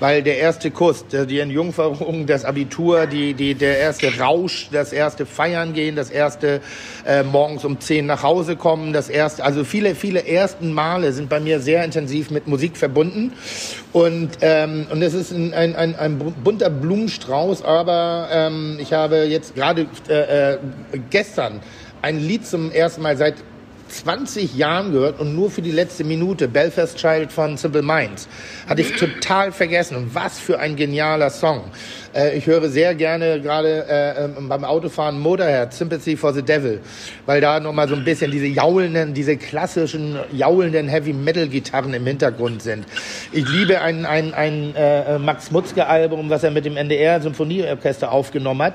weil 0.00 0.22
der 0.22 0.38
erste 0.38 0.70
Kuss, 0.70 1.04
die 1.08 1.38
Entjungferung, 1.38 2.26
das 2.26 2.44
Abitur, 2.44 3.06
die, 3.06 3.34
die, 3.34 3.54
der 3.54 3.78
erste 3.78 4.18
Rausch, 4.18 4.68
das 4.72 4.92
erste 4.92 5.26
Feiern 5.26 5.72
gehen, 5.72 5.96
das 5.96 6.10
erste 6.10 6.60
äh, 7.06 7.22
morgens 7.22 7.64
um 7.64 7.80
zehn 7.80 8.06
nach 8.06 8.22
Hause 8.22 8.56
kommen, 8.56 8.92
das 8.92 9.08
erste, 9.08 9.44
also 9.44 9.64
viele, 9.64 9.94
viele 9.94 10.26
ersten 10.26 10.72
Male 10.72 11.12
sind 11.12 11.28
bei 11.28 11.40
mir 11.40 11.60
sehr 11.60 11.84
intensiv 11.84 12.30
mit 12.30 12.46
Musik 12.46 12.76
verbunden. 12.76 13.32
Und 13.92 14.38
ähm, 14.40 14.86
und 14.90 15.02
es 15.02 15.14
ist 15.14 15.32
ein, 15.32 15.54
ein, 15.54 15.76
ein, 15.76 15.96
ein 15.96 16.18
bunter 16.18 16.70
Blumenstrauß, 16.70 17.64
aber 17.64 18.28
ähm, 18.30 18.78
ich 18.80 18.92
habe 18.92 19.24
jetzt 19.24 19.54
gerade 19.54 19.86
äh, 20.08 20.54
äh, 20.54 20.58
gestern 21.10 21.60
ein 22.02 22.18
Lied 22.20 22.46
zum 22.46 22.70
ersten 22.70 23.02
Mal 23.02 23.16
seit 23.16 23.36
20 23.88 24.54
Jahren 24.54 24.92
gehört 24.92 25.18
und 25.20 25.34
nur 25.34 25.50
für 25.50 25.62
die 25.62 25.72
letzte 25.72 26.04
Minute. 26.04 26.48
Belfast 26.48 26.96
Child 26.96 27.32
von 27.32 27.56
Simple 27.56 27.82
Minds. 27.82 28.28
Hatte 28.68 28.82
ich 28.82 28.96
total 28.96 29.52
vergessen. 29.52 29.96
Und 29.96 30.14
was 30.14 30.38
für 30.38 30.58
ein 30.58 30.76
genialer 30.76 31.30
Song. 31.30 31.64
Äh, 32.14 32.36
ich 32.36 32.46
höre 32.46 32.68
sehr 32.68 32.94
gerne 32.94 33.40
gerade 33.40 33.84
äh, 33.88 34.24
ähm, 34.24 34.48
beim 34.48 34.64
Autofahren 34.64 35.18
Motorhead, 35.18 35.72
Sympathy 35.72 36.16
for 36.16 36.32
the 36.32 36.42
Devil, 36.42 36.80
weil 37.26 37.40
da 37.40 37.60
nochmal 37.60 37.88
so 37.88 37.94
ein 37.94 38.04
bisschen 38.04 38.30
diese 38.30 38.46
jaulenden, 38.46 39.14
diese 39.14 39.36
klassischen 39.36 40.16
jaulenden 40.32 40.88
Heavy 40.88 41.12
Metal 41.12 41.48
Gitarren 41.48 41.94
im 41.94 42.06
Hintergrund 42.06 42.62
sind. 42.62 42.86
Ich 43.32 43.48
liebe 43.48 43.80
ein, 43.80 44.06
ein, 44.06 44.34
ein 44.34 44.74
äh, 44.74 45.18
Max 45.18 45.50
Mutzke 45.50 45.86
Album, 45.86 46.30
was 46.30 46.44
er 46.44 46.50
mit 46.50 46.64
dem 46.64 46.76
NDR 46.76 47.20
Symphonieorchester 47.20 48.10
aufgenommen 48.10 48.62
hat, 48.62 48.74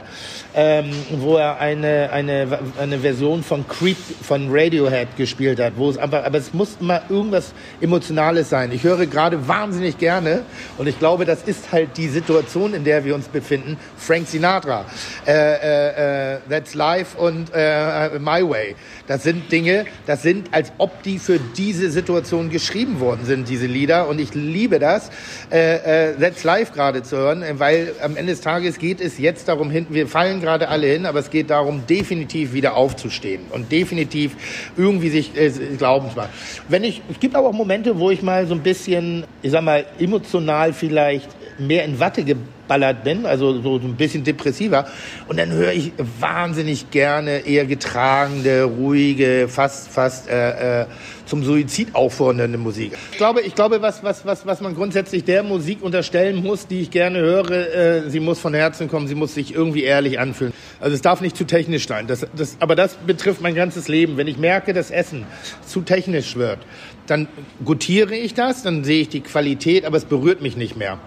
ähm, 0.56 0.91
wo 1.12 1.38
er 1.38 1.60
eine, 1.60 2.10
eine, 2.12 2.60
eine 2.80 3.00
Version 3.00 3.43
von 3.43 3.67
Creep 3.67 3.98
von 4.22 4.48
Radiohead 4.52 5.15
gespielt 5.17 5.60
hat, 5.60 5.74
wo 5.76 5.89
es 5.89 5.98
einfach, 5.98 6.24
aber 6.24 6.38
es 6.38 6.54
muss 6.54 6.78
immer 6.80 7.02
irgendwas 7.10 7.54
Emotionales 7.82 8.50
sein. 8.50 8.72
Ich 8.72 8.84
höre 8.84 9.06
gerade 9.06 9.48
wahnsinnig 9.48 9.98
gerne 9.98 10.43
und 10.78 10.88
ich 10.88 11.00
glaube, 11.00 11.26
das 11.26 11.43
ist 11.43 11.72
halt 11.72 11.98
die 11.98 12.08
Situation, 12.08 12.74
in 12.74 12.84
der 12.84 13.04
wir 13.06 13.15
uns 13.15 13.22
befinden, 13.27 13.77
Frank 13.97 14.27
Sinatra, 14.27 14.86
äh, 15.25 15.31
äh, 15.31 16.36
äh, 16.36 16.39
That's 16.49 16.73
Life 16.73 17.17
und 17.17 17.51
äh, 17.53 18.19
My 18.19 18.47
Way. 18.47 18.75
Das 19.07 19.23
sind 19.23 19.51
Dinge, 19.51 19.86
das 20.05 20.21
sind, 20.23 20.53
als 20.53 20.71
ob 20.77 21.03
die 21.03 21.19
für 21.19 21.39
diese 21.39 21.91
Situation 21.91 22.49
geschrieben 22.49 22.99
worden 22.99 23.25
sind, 23.25 23.49
diese 23.49 23.65
Lieder. 23.65 24.07
Und 24.07 24.19
ich 24.19 24.33
liebe 24.33 24.79
das, 24.79 25.09
äh, 25.51 26.12
äh, 26.12 26.15
That's 26.19 26.43
Life 26.43 26.73
gerade 26.73 27.03
zu 27.03 27.17
hören, 27.17 27.43
weil 27.59 27.93
am 28.01 28.15
Ende 28.15 28.31
des 28.31 28.41
Tages 28.41 28.77
geht 28.77 29.01
es 29.01 29.17
jetzt 29.17 29.47
darum 29.47 29.71
wir 29.89 30.07
fallen 30.07 30.41
gerade 30.41 30.67
alle 30.69 30.88
hin, 30.88 31.05
aber 31.05 31.19
es 31.19 31.29
geht 31.29 31.49
darum, 31.49 31.86
definitiv 31.88 32.53
wieder 32.53 32.75
aufzustehen 32.75 33.41
und 33.51 33.71
definitiv 33.71 34.36
irgendwie 34.77 35.09
sich 35.09 35.36
äh, 35.36 35.49
glauben 35.77 36.09
zu 36.09 36.17
machen. 36.17 36.29
Wenn 36.67 36.83
ich, 36.83 37.01
es 37.12 37.19
gibt 37.19 37.36
aber 37.36 37.49
auch 37.49 37.53
Momente, 37.53 37.99
wo 37.99 38.12
ich 38.12 38.21
mal 38.21 38.47
so 38.47 38.53
ein 38.53 38.62
bisschen, 38.62 39.25
ich 39.41 39.51
sag 39.51 39.63
mal, 39.63 39.86
emotional 39.99 40.73
vielleicht 40.73 41.29
mehr 41.60 41.86
in 41.86 42.00
Watte 42.00 42.24
geballert 42.24 43.04
bin, 43.04 43.26
also 43.26 43.62
so, 43.62 43.80
so 43.80 43.88
ein 43.88 43.96
bisschen 43.96 44.24
depressiver. 44.24 44.88
Und 45.28 45.38
dann 45.38 45.52
höre 45.52 45.74
ich 45.74 45.92
wahnsinnig 46.20 46.92
gerne 46.92 47.39
eher 47.39 47.66
getragene, 47.66 48.63
ruhige, 48.63 49.48
fast, 49.50 49.89
fast 49.89 50.30
äh, 50.30 50.82
äh, 50.82 50.86
zum 51.26 51.44
Suizid 51.44 51.96
auffordernde 51.96 52.58
Musik. 52.58 52.94
Ich 53.12 53.18
glaube, 53.18 53.42
ich 53.42 53.56
glaube, 53.56 53.82
was, 53.82 54.04
was, 54.04 54.26
was, 54.26 54.46
was 54.46 54.62
man 54.62 54.76
grundsätzlich 54.76 55.24
der 55.24 55.44
Musik 55.44 55.82
unterstellen 55.82 56.44
muss, 56.44 56.68
die 56.68 56.82
ich 56.82 56.92
gerne 56.92 57.20
höre, 57.20 57.52
äh, 57.52 58.10
sie 58.10 58.20
muss 58.20 58.39
von 58.39 58.54
Herzen 58.54 58.88
kommen, 58.88 59.08
sie 59.08 59.16
muss 59.16 59.34
sich 59.34 59.54
irgendwie 59.54 59.84
ehrlich 59.84 60.20
anfühlen. 60.20 60.54
Also 60.80 60.96
es 60.96 61.02
darf 61.02 61.22
nicht 61.22 61.38
zu 61.38 61.46
technisch 61.46 61.88
sein. 61.88 62.08
Das, 62.08 62.26
das, 62.36 62.58
aber 62.60 62.76
das 62.76 62.96
betrifft 62.96 63.42
mein 63.42 63.56
ganzes 63.56 63.88
Leben. 63.88 64.18
Wenn 64.18 64.28
ich 64.28 64.38
merke, 64.38 64.74
dass 64.74 64.92
Essen 64.92 65.26
zu 65.66 65.82
technisch 65.82 66.36
wird, 66.36 66.60
dann 67.08 67.28
gutiere 67.63 68.16
ich 68.16 68.34
das, 68.34 68.63
dann 68.63 68.84
sehe 68.84 69.02
ich 69.02 69.10
die 69.10 69.22
Qualität, 69.22 69.86
aber 69.86 69.98
es 69.98 70.06
berührt 70.06 70.42
mich 70.42 70.58
nicht 70.58 70.78
mehr. 70.78 71.00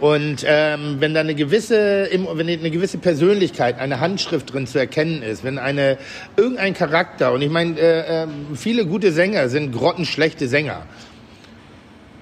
Und 0.00 0.44
ähm, 0.46 0.96
wenn 0.98 1.14
da 1.14 1.20
eine 1.20 1.34
gewisse, 1.34 2.08
wenn 2.10 2.48
eine 2.48 2.70
gewisse 2.70 2.98
Persönlichkeit, 2.98 3.78
eine 3.78 4.00
Handschrift 4.00 4.52
drin 4.52 4.66
zu 4.66 4.78
erkennen 4.78 5.22
ist, 5.22 5.44
wenn 5.44 5.58
eine 5.58 5.98
irgendein 6.36 6.74
Charakter 6.74 7.32
und 7.32 7.42
ich 7.42 7.50
meine, 7.50 7.78
äh, 7.78 8.24
äh, 8.24 8.26
viele 8.56 8.86
gute 8.86 9.12
Sänger 9.12 9.48
sind 9.48 9.72
grottenschlechte 9.72 10.48
Sänger. 10.48 10.86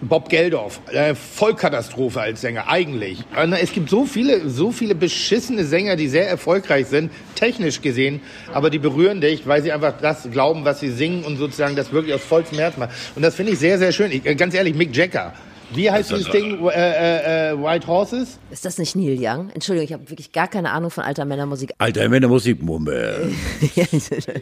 Bob 0.02 0.28
Geldorf, 0.28 0.80
äh, 0.92 1.14
Vollkatastrophe 1.14 2.20
als 2.20 2.40
Sänger, 2.40 2.68
eigentlich. 2.68 3.18
Es 3.60 3.72
gibt 3.72 3.88
so 3.88 4.04
viele, 4.04 4.50
so 4.50 4.72
viele 4.72 4.96
beschissene 4.96 5.64
Sänger, 5.64 5.94
die 5.94 6.08
sehr 6.08 6.28
erfolgreich 6.28 6.88
sind, 6.88 7.12
technisch 7.36 7.80
gesehen, 7.82 8.20
aber 8.52 8.68
die 8.68 8.80
berühren 8.80 9.20
dich, 9.20 9.46
weil 9.46 9.62
sie 9.62 9.70
einfach 9.70 9.94
das 10.00 10.28
glauben, 10.32 10.64
was 10.64 10.80
sie 10.80 10.90
singen 10.90 11.22
und 11.22 11.36
sozusagen 11.36 11.76
das 11.76 11.92
wirklich 11.92 12.14
aus 12.14 12.22
vollstem 12.22 12.58
Herzen 12.58 12.80
machen. 12.80 12.92
Und 13.14 13.22
das 13.22 13.36
finde 13.36 13.52
ich 13.52 13.60
sehr, 13.60 13.78
sehr 13.78 13.92
schön. 13.92 14.10
Ich, 14.10 14.26
äh, 14.26 14.34
ganz 14.34 14.54
ehrlich, 14.54 14.74
Mick 14.74 14.94
Jagger, 14.94 15.34
wie 15.74 15.90
heißt 15.90 16.10
dieses 16.10 16.30
Ding? 16.30 16.66
Äh, 16.68 16.70
äh, 16.70 17.50
äh, 17.50 17.62
White 17.62 17.86
Horses? 17.86 18.38
Ist 18.50 18.64
das 18.64 18.78
nicht 18.78 18.96
Neil 18.96 19.16
Young? 19.18 19.50
Entschuldigung, 19.50 19.86
ich 19.86 19.92
habe 19.92 20.10
wirklich 20.10 20.32
gar 20.32 20.48
keine 20.48 20.70
Ahnung 20.70 20.90
von 20.90 21.04
alter 21.04 21.24
Männermusik. 21.24 21.72
Alter 21.78 22.08
Männermusik, 22.08 22.62
Mumme. 22.62 23.30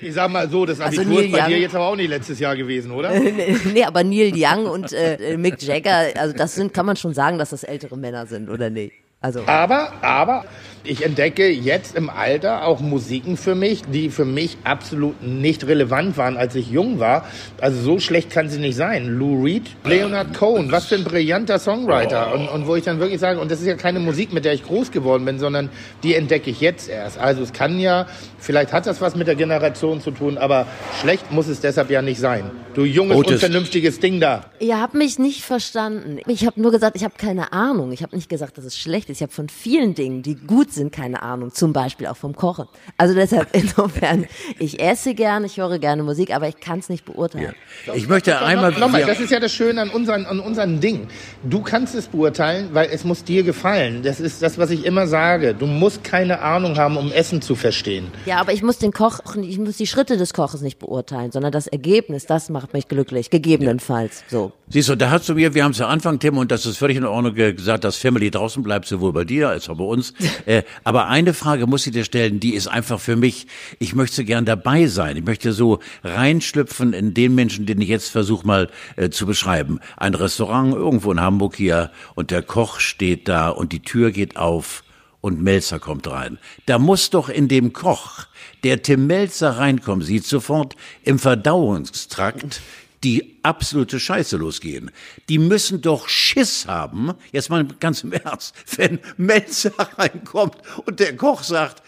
ich 0.01 0.15
sag 0.15 0.31
mal 0.31 0.49
so, 0.49 0.67
das 0.67 0.81
also 0.81 1.01
Abitur 1.01 1.19
also 1.19 1.27
ist 1.27 1.33
bei 1.33 1.39
Young, 1.39 1.49
dir 1.49 1.59
jetzt 1.59 1.75
aber 1.75 1.87
auch 1.87 1.97
nicht 1.97 2.09
letztes 2.09 2.39
Jahr 2.39 2.57
gewesen, 2.57 2.91
oder? 2.91 3.13
nee, 3.73 3.85
aber 3.85 4.05
Neil 4.05 4.33
Young 4.35 4.67
und 4.67 4.93
äh, 4.93 5.37
Mick 5.37 5.63
Jagger, 5.63 6.09
also 6.17 6.37
das 6.37 6.55
sind, 6.55 6.75
kann 6.75 6.87
man 6.87 6.97
schon 6.97 7.15
sagen, 7.15 7.39
dass 7.39 7.51
das 7.51 7.63
ältere 7.63 7.97
Männer 7.97 8.27
sind, 8.27 8.49
oder 8.49 8.71
nicht? 8.71 8.93
Also. 9.21 9.43
Aber, 9.47 9.93
aber 10.03 10.45
ich 10.85 11.05
entdecke 11.05 11.49
jetzt 11.49 11.95
im 11.95 12.09
Alter 12.09 12.65
auch 12.65 12.81
Musiken 12.81 13.37
für 13.37 13.55
mich, 13.55 13.83
die 13.83 14.09
für 14.09 14.25
mich 14.25 14.57
absolut 14.65 15.23
nicht 15.23 15.67
relevant 15.67 16.17
waren, 16.17 16.37
als 16.37 16.55
ich 16.55 16.71
jung 16.71 16.99
war. 16.99 17.27
Also 17.61 17.81
so 17.83 17.99
schlecht 17.99 18.31
kann 18.31 18.49
sie 18.49 18.59
nicht 18.59 18.77
sein. 18.77 19.19
Lou 19.19 19.43
Reed, 19.45 19.65
Leonard 19.85 20.37
Cohen, 20.37 20.73
was 20.73 20.87
für 20.87 20.95
ein 20.95 21.05
brillanter 21.05 21.59
Songwriter. 21.59 22.33
Und, 22.33 22.49
und 22.49 22.67
wo 22.67 22.77
ich 22.77 22.85
dann 22.85 22.99
wirklich 22.99 23.21
sage, 23.21 23.41
und 23.41 23.51
das 23.51 23.61
ist 23.61 23.67
ja 23.67 23.75
keine 23.75 24.01
Musik, 24.01 24.33
mit 24.33 24.45
der 24.45 24.55
ich 24.55 24.65
groß 24.65 24.91
geworden 24.91 25.25
bin, 25.25 25.39
sondern 25.39 25.69
die 26.03 26.15
entdecke 26.15 26.51
ich 26.51 26.61
jetzt 26.61 26.89
erst. 26.89 27.19
Also 27.19 27.43
es 27.43 27.53
kann 27.53 27.79
ja, 27.79 28.07
vielleicht 28.39 28.73
hat 28.73 28.87
das 28.87 29.01
was 29.01 29.15
mit 29.17 29.27
der 29.27 29.35
Generation 29.37 30.01
zu 30.01 30.11
tun, 30.11 30.39
aber 30.39 30.67
schlecht 31.01 31.31
muss 31.31 31.49
es 31.49 31.61
deshalb 31.61 31.91
ja 31.91 32.01
nicht 32.01 32.21
sein. 32.21 32.51
Du 32.75 32.85
junges, 32.85 33.17
Otis. 33.17 33.43
unvernünftiges 33.43 33.99
Ding 33.99 34.21
da. 34.21 34.45
Ihr 34.61 34.81
habt 34.81 34.95
mich 34.95 35.19
nicht 35.19 35.43
verstanden. 35.43 36.21
Ich 36.27 36.47
habe 36.47 36.61
nur 36.61 36.71
gesagt, 36.71 36.95
ich 36.97 37.05
habe 37.05 37.15
keine 37.19 37.53
Ahnung. 37.53 37.91
Ich 37.93 38.03
habe 38.03 38.15
nicht 38.15 38.29
gesagt, 38.29 38.59
dass 38.59 38.65
es 38.65 38.79
schlecht 38.79 39.11
ist. 39.11 39.19
Ich 39.19 39.23
habe 39.23 39.33
von 39.33 39.49
vielen 39.49 39.95
Dingen, 39.95 40.23
die 40.23 40.37
gut 40.37 40.70
sind, 40.73 40.93
keine 40.93 41.23
Ahnung. 41.23 41.53
Zum 41.53 41.73
Beispiel 41.73 42.07
auch 42.07 42.17
vom 42.17 42.35
Kochen. 42.35 42.67
Also 42.97 43.15
deshalb 43.15 43.49
insofern, 43.53 44.27
ich 44.59 44.81
esse 44.81 45.15
gerne, 45.15 45.47
ich 45.47 45.57
höre 45.57 45.79
gerne 45.79 46.03
Musik, 46.03 46.35
aber 46.35 46.49
ich 46.49 46.61
kann 46.61 46.79
es 46.79 46.89
nicht 46.89 47.05
beurteilen. 47.05 47.55
Ja. 47.87 47.95
Ich 47.95 48.09
möchte 48.09 48.31
noch, 48.31 48.43
einmal... 48.43 48.73
Nochmal, 48.73 49.05
das 49.05 49.21
ist 49.21 49.31
ja 49.31 49.41
das 49.41 49.53
Schöne 49.53 49.83
an 49.83 49.91
unseren, 49.91 50.27
an 50.27 50.41
unseren 50.41 50.81
Ding. 50.81 51.09
Du 51.45 51.63
kannst 51.63 51.95
es 51.95 52.09
beurteilen, 52.09 52.71
weil 52.73 52.89
es 52.91 53.05
muss 53.05 53.25
dir 53.25 53.43
gefallen. 53.43 54.03
Das 54.03 54.21
ist 54.21 54.43
das, 54.43 54.59
was 54.59 54.71
ich 54.71 54.85
immer 54.85 55.07
sage. 55.07 55.55
Du 55.55 55.67
musst 55.67 56.05
keine 56.05 56.41
Ahnung 56.41 56.77
haben, 56.77 56.97
um 56.97 57.13
Essen 57.13 57.43
zu 57.43 57.55
verstehen. 57.55 58.09
Ja, 58.27 58.41
aber 58.41 58.53
ich 58.53 58.63
muss 58.63 58.79
den 58.79 58.93
Koch, 58.93 59.21
ich 59.41 59.59
muss 59.59 59.77
die 59.77 59.87
Schritte 59.87 60.17
des 60.17 60.35
Koches 60.35 60.61
nicht 60.61 60.79
beurteilen, 60.79 61.33
sondern 61.33 61.53
das 61.53 61.67
Ergebnis, 61.67 62.27
das 62.27 62.49
macht 62.51 62.73
mich 62.73 62.89
glücklich, 62.89 63.31
gegebenenfalls. 63.31 64.25
So. 64.29 64.53
Siehst 64.69 64.89
du, 64.89 64.97
da 64.97 65.11
hast 65.11 65.29
du 65.29 65.35
mir, 65.35 65.55
wir 65.55 65.65
haben 65.65 65.73
es 65.73 65.79
ja 65.79 65.89
Anfang, 65.89 66.19
Tim, 66.19 66.39
und 66.39 66.51
das 66.53 66.65
ist 66.65 66.79
völlig 66.79 66.97
in 66.97 67.05
Ordnung 67.05 67.35
gesagt, 67.35 67.85
dass 67.85 67.97
Family 67.97 68.31
draußen 68.31 68.63
bleibt, 68.63 68.87
sowohl 68.87 69.13
bei 69.13 69.25
dir 69.25 69.49
als 69.49 69.69
auch 69.69 69.77
bei 69.77 69.85
uns. 69.85 70.15
äh, 70.47 70.60
aber 70.85 71.09
eine 71.09 71.35
Frage 71.35 71.67
muss 71.67 71.87
ich 71.87 71.93
dir 71.93 72.05
stellen, 72.05 72.41
die 72.41 72.55
ist 72.55 72.67
einfach 72.67 73.01
für 73.01 73.17
mich, 73.17 73.47
ich 73.79 73.95
möchte 73.95 74.25
gern 74.25 74.45
dabei 74.45 74.87
sein. 74.87 75.17
Ich 75.17 75.25
möchte 75.25 75.53
so 75.53 75.81
reinschlüpfen 76.05 76.93
in 76.93 77.15
den 77.15 77.35
Menschen, 77.35 77.67
den 77.67 77.81
ich 77.81 77.89
jetzt 77.89 78.11
versuche 78.11 78.47
mal 78.47 78.71
äh, 78.97 79.11
zu 79.11 79.27
beschreiben. 79.27 79.81
Ein 79.97 80.15
Restaurant 80.15 80.75
irgendwo 80.75 81.13
in 81.13 81.21
Hamburg 81.21 81.57
hier 81.57 81.91
und 82.15 82.31
der 82.31 82.43
Koch 82.43 82.81
steht 82.81 83.29
da 83.29 83.49
und 83.49 83.73
die 83.73 83.83
Tür 83.83 84.11
geht 84.11 84.37
auf 84.37 84.83
und 85.21 85.43
Melzer 85.43 85.79
kommt 85.79 86.09
rein. 86.09 86.39
Da 86.67 86.79
muss 86.79 87.11
doch 87.11 87.29
in 87.29 87.49
dem 87.49 87.73
Koch, 87.73 88.27
der 88.65 88.83
Tim 88.83 89.07
Melzer 89.07 89.59
reinkommt, 89.59 90.05
sieht 90.05 90.25
sofort 90.25 90.77
im 91.03 91.19
Verdauungstrakt 91.19 92.61
die 93.05 93.39
absolute 93.43 93.99
Scheiße 93.99 94.37
losgehen. 94.37 94.91
Die 95.29 95.39
müssen 95.39 95.81
doch 95.81 96.09
Schiss 96.09 96.67
haben, 96.67 97.13
jetzt 97.33 97.49
mal 97.49 97.65
ganz 97.81 98.05
im 98.05 98.13
Ernst, 98.13 98.55
wenn 98.77 98.99
Melzer 99.17 99.73
reinkommt 99.99 100.57
und 100.85 101.01
der 101.01 101.17
Koch 101.17 101.43
sagt, 101.43 101.83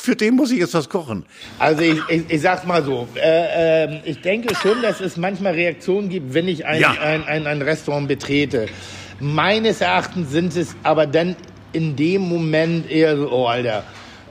für 0.00 0.14
den 0.14 0.36
muss 0.36 0.52
ich 0.52 0.58
jetzt 0.60 0.74
was 0.74 0.88
kochen. 0.88 1.26
Also 1.58 1.82
ich, 1.82 1.98
ich, 2.08 2.22
ich 2.28 2.40
sag's 2.40 2.64
mal 2.64 2.84
so, 2.84 3.08
äh, 3.16 3.86
äh, 3.86 4.00
ich 4.04 4.20
denke 4.20 4.54
schon, 4.54 4.80
dass 4.82 5.00
es 5.00 5.16
manchmal 5.16 5.54
Reaktionen 5.54 6.08
gibt, 6.08 6.32
wenn 6.32 6.46
ich 6.46 6.64
ein, 6.64 6.80
Ja. 6.80 6.92
ein, 6.92 7.24
ein, 7.24 7.46
ein 7.48 7.60
Restaurant 7.62 8.06
betrete. 8.06 8.68
Meines 9.18 9.80
Erachtens 9.80 10.30
sind 10.30 10.54
es 10.54 10.76
aber 10.84 11.06
dann 11.08 11.34
in 11.72 11.96
dem 11.96 12.22
Moment 12.22 12.88
eher 12.88 13.16
so, 13.16 13.32
oh 13.32 13.46
Alter, 13.46 13.82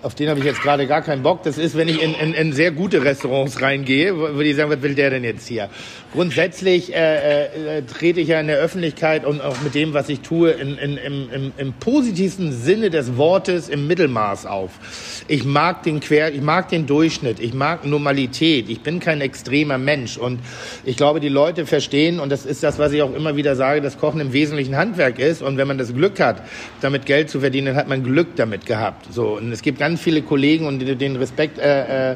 auf 0.06 0.14
den 0.14 0.30
habe 0.30 0.40
ich 0.40 0.46
jetzt 0.46 0.62
gerade 0.62 0.86
gar 0.86 1.02
keinen 1.02 1.24
Bock. 1.24 1.42
Das 1.42 1.58
ist, 1.58 1.76
wenn 1.76 1.88
ich 1.88 2.00
in, 2.00 2.14
in, 2.14 2.36
in 2.36 2.54
sehr 2.54 2.70
gute 2.72 3.04
Restaurants 3.04 3.60
reingehe, 3.60 4.16
würde 4.16 4.44
ich 4.44 4.56
sagen, 4.56 4.70
was 4.70 4.84
will 4.84 4.94
der 4.94 5.10
denn 5.10 5.24
jetzt 5.24 5.48
hier? 5.48 5.68
Grundsätzlich 6.14 6.94
äh, 6.94 7.78
äh, 7.78 7.82
trete 7.82 8.20
ich 8.20 8.28
ja 8.28 8.40
in 8.40 8.46
der 8.46 8.58
Öffentlichkeit 8.58 9.26
und 9.26 9.42
auch 9.42 9.60
mit 9.64 9.74
dem, 9.74 9.96
was 9.96 10.08
ich 10.08 10.20
tue, 10.20 10.52
in, 10.52 10.78
in, 10.78 10.98
im, 10.98 11.30
im, 11.32 11.52
im 11.58 11.74
positivsten 11.74 12.54
Sinne 12.54 12.92
des 12.92 13.18
Wortes 13.18 13.68
im 13.68 13.88
Mittelmaß 13.88 14.46
auf. 14.46 15.24
Ich 15.28 15.44
mag 15.44 15.82
den 15.82 16.00
Quer, 16.02 16.32
ich 16.32 16.42
mag 16.42 16.70
den 16.70 16.86
Durchschnitt, 16.86 17.40
ich 17.40 17.56
mag 17.56 17.84
Normalität. 17.84 18.70
Ich 18.70 18.82
bin 18.82 19.00
kein 19.00 19.22
extremer 19.22 19.80
Mensch 19.80 20.18
und 20.18 20.40
ich 20.84 20.98
glaube, 20.98 21.20
die 21.20 21.30
Leute 21.30 21.66
verstehen 21.66 22.20
und 22.20 22.30
das 22.30 22.46
ist 22.46 22.62
das, 22.62 22.78
was 22.78 22.92
ich 22.92 23.02
auch 23.02 23.14
immer 23.16 23.36
wieder 23.38 23.56
sage, 23.56 23.82
dass 23.82 23.98
Kochen 23.98 24.20
im 24.20 24.34
Wesentlichen 24.34 24.78
Handwerk 24.78 25.18
ist 25.18 25.42
und 25.42 25.58
wenn 25.58 25.68
man 25.68 25.80
das 25.80 25.96
Glück 25.96 26.20
hat, 26.20 26.44
damit 26.82 27.08
Geld 27.08 27.32
zu 27.32 27.40
verdienen, 27.40 27.68
dann 27.68 27.76
hat 27.76 27.88
man 27.88 28.04
Glück 28.04 28.36
damit 28.36 28.68
gehabt. 28.68 29.12
So 29.12 29.38
und 29.38 29.52
es 29.52 29.64
gibt 29.64 29.80
ganz 29.80 29.95
viele 29.98 30.22
Kollegen 30.22 30.66
und 30.66 30.80
den 30.80 31.16
Respekt 31.16 31.58
äh, 31.60 32.12
äh, 32.12 32.16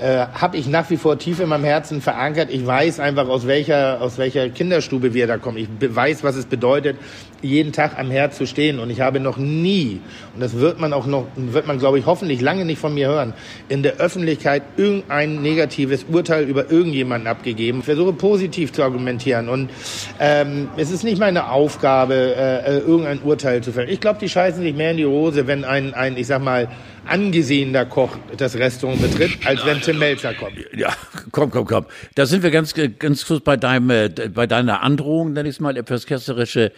äh, 0.00 0.26
habe 0.32 0.56
ich 0.56 0.66
nach 0.66 0.88
wie 0.90 0.96
vor 0.96 1.18
tief 1.18 1.40
in 1.40 1.48
meinem 1.48 1.64
Herzen 1.64 2.00
verankert. 2.00 2.48
Ich 2.50 2.66
weiß 2.66 3.00
einfach, 3.00 3.28
aus 3.28 3.46
welcher, 3.46 4.00
aus 4.00 4.16
welcher 4.16 4.48
Kinderstube 4.48 5.12
wir 5.12 5.26
da 5.26 5.36
kommen. 5.36 5.58
Ich 5.58 5.68
weiß, 5.80 6.24
was 6.24 6.36
es 6.36 6.46
bedeutet, 6.46 6.96
jeden 7.42 7.72
Tag 7.72 7.98
am 7.98 8.10
Herd 8.10 8.34
zu 8.34 8.46
stehen. 8.46 8.78
Und 8.78 8.90
ich 8.90 9.00
habe 9.00 9.20
noch 9.20 9.36
nie, 9.36 10.00
und 10.34 10.40
das 10.40 10.58
wird 10.58 10.80
man 10.80 10.92
auch 10.92 11.06
noch, 11.06 11.26
wird 11.36 11.66
man, 11.66 11.78
glaube 11.78 11.98
ich, 11.98 12.06
hoffentlich 12.06 12.40
lange 12.40 12.64
nicht 12.64 12.78
von 12.78 12.94
mir 12.94 13.08
hören, 13.08 13.34
in 13.68 13.82
der 13.82 13.96
Öffentlichkeit 13.96 14.62
irgendein 14.76 15.42
negatives 15.42 16.04
Urteil 16.04 16.44
über 16.44 16.70
irgendjemanden 16.70 17.28
abgegeben. 17.28 17.80
Ich 17.80 17.84
versuche 17.84 18.12
positiv 18.12 18.72
zu 18.72 18.82
argumentieren. 18.82 19.48
Und 19.48 19.70
ähm, 20.18 20.68
es 20.76 20.90
ist 20.90 21.04
nicht 21.04 21.18
meine 21.18 21.50
Aufgabe, 21.50 22.14
äh, 22.14 22.76
äh, 22.76 22.78
irgendein 22.78 23.20
Urteil 23.22 23.62
zu 23.62 23.72
fällen. 23.72 23.88
Ich 23.88 24.00
glaube, 24.00 24.18
die 24.20 24.28
scheißen 24.28 24.62
sich 24.62 24.74
mehr 24.74 24.92
in 24.92 24.96
die 24.98 25.06
Hose, 25.06 25.46
wenn 25.46 25.64
ein, 25.64 25.94
ein 25.94 26.16
ich 26.16 26.26
sag 26.26 26.42
mal, 26.42 26.68
angesehener 27.06 27.86
Koch 27.86 28.16
das 28.36 28.56
Restaurant 28.56 29.00
betritt, 29.00 29.38
als 29.44 29.64
wenn 29.64 29.80
Tim 29.80 29.98
Melzer 29.98 30.34
kommt. 30.34 30.52
Ja, 30.76 30.94
komm, 31.32 31.50
komm, 31.50 31.66
komm. 31.66 31.86
Da 32.14 32.26
sind 32.26 32.42
wir 32.42 32.50
ganz, 32.50 32.74
ganz 32.98 33.26
kurz 33.26 33.42
bei 33.42 33.56
deinem, 33.56 33.90
äh, 33.90 34.08
bei 34.32 34.46
deiner 34.46 34.82
Androhung, 34.82 35.32
nenne 35.32 35.48
ich 35.48 35.56
es 35.56 35.60
mal, 35.60 35.76
etwas 35.76 36.06
ketzerische. 36.06 36.72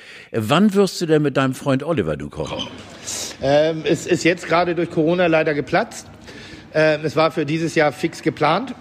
Wann 0.54 0.74
wirst 0.74 1.00
du 1.00 1.06
denn 1.06 1.22
mit 1.22 1.38
deinem 1.38 1.54
Freund 1.54 1.82
Oliver 1.82 2.18
du 2.18 2.28
kochen? 2.28 2.68
Ähm, 3.40 3.84
es 3.86 4.06
ist 4.06 4.22
jetzt 4.22 4.46
gerade 4.46 4.74
durch 4.74 4.90
Corona 4.90 5.26
leider 5.26 5.54
geplatzt. 5.54 6.08
Ähm, 6.74 7.00
es 7.04 7.16
war 7.16 7.30
für 7.30 7.46
dieses 7.46 7.74
Jahr 7.74 7.90
fix 7.90 8.20
geplant, 8.20 8.74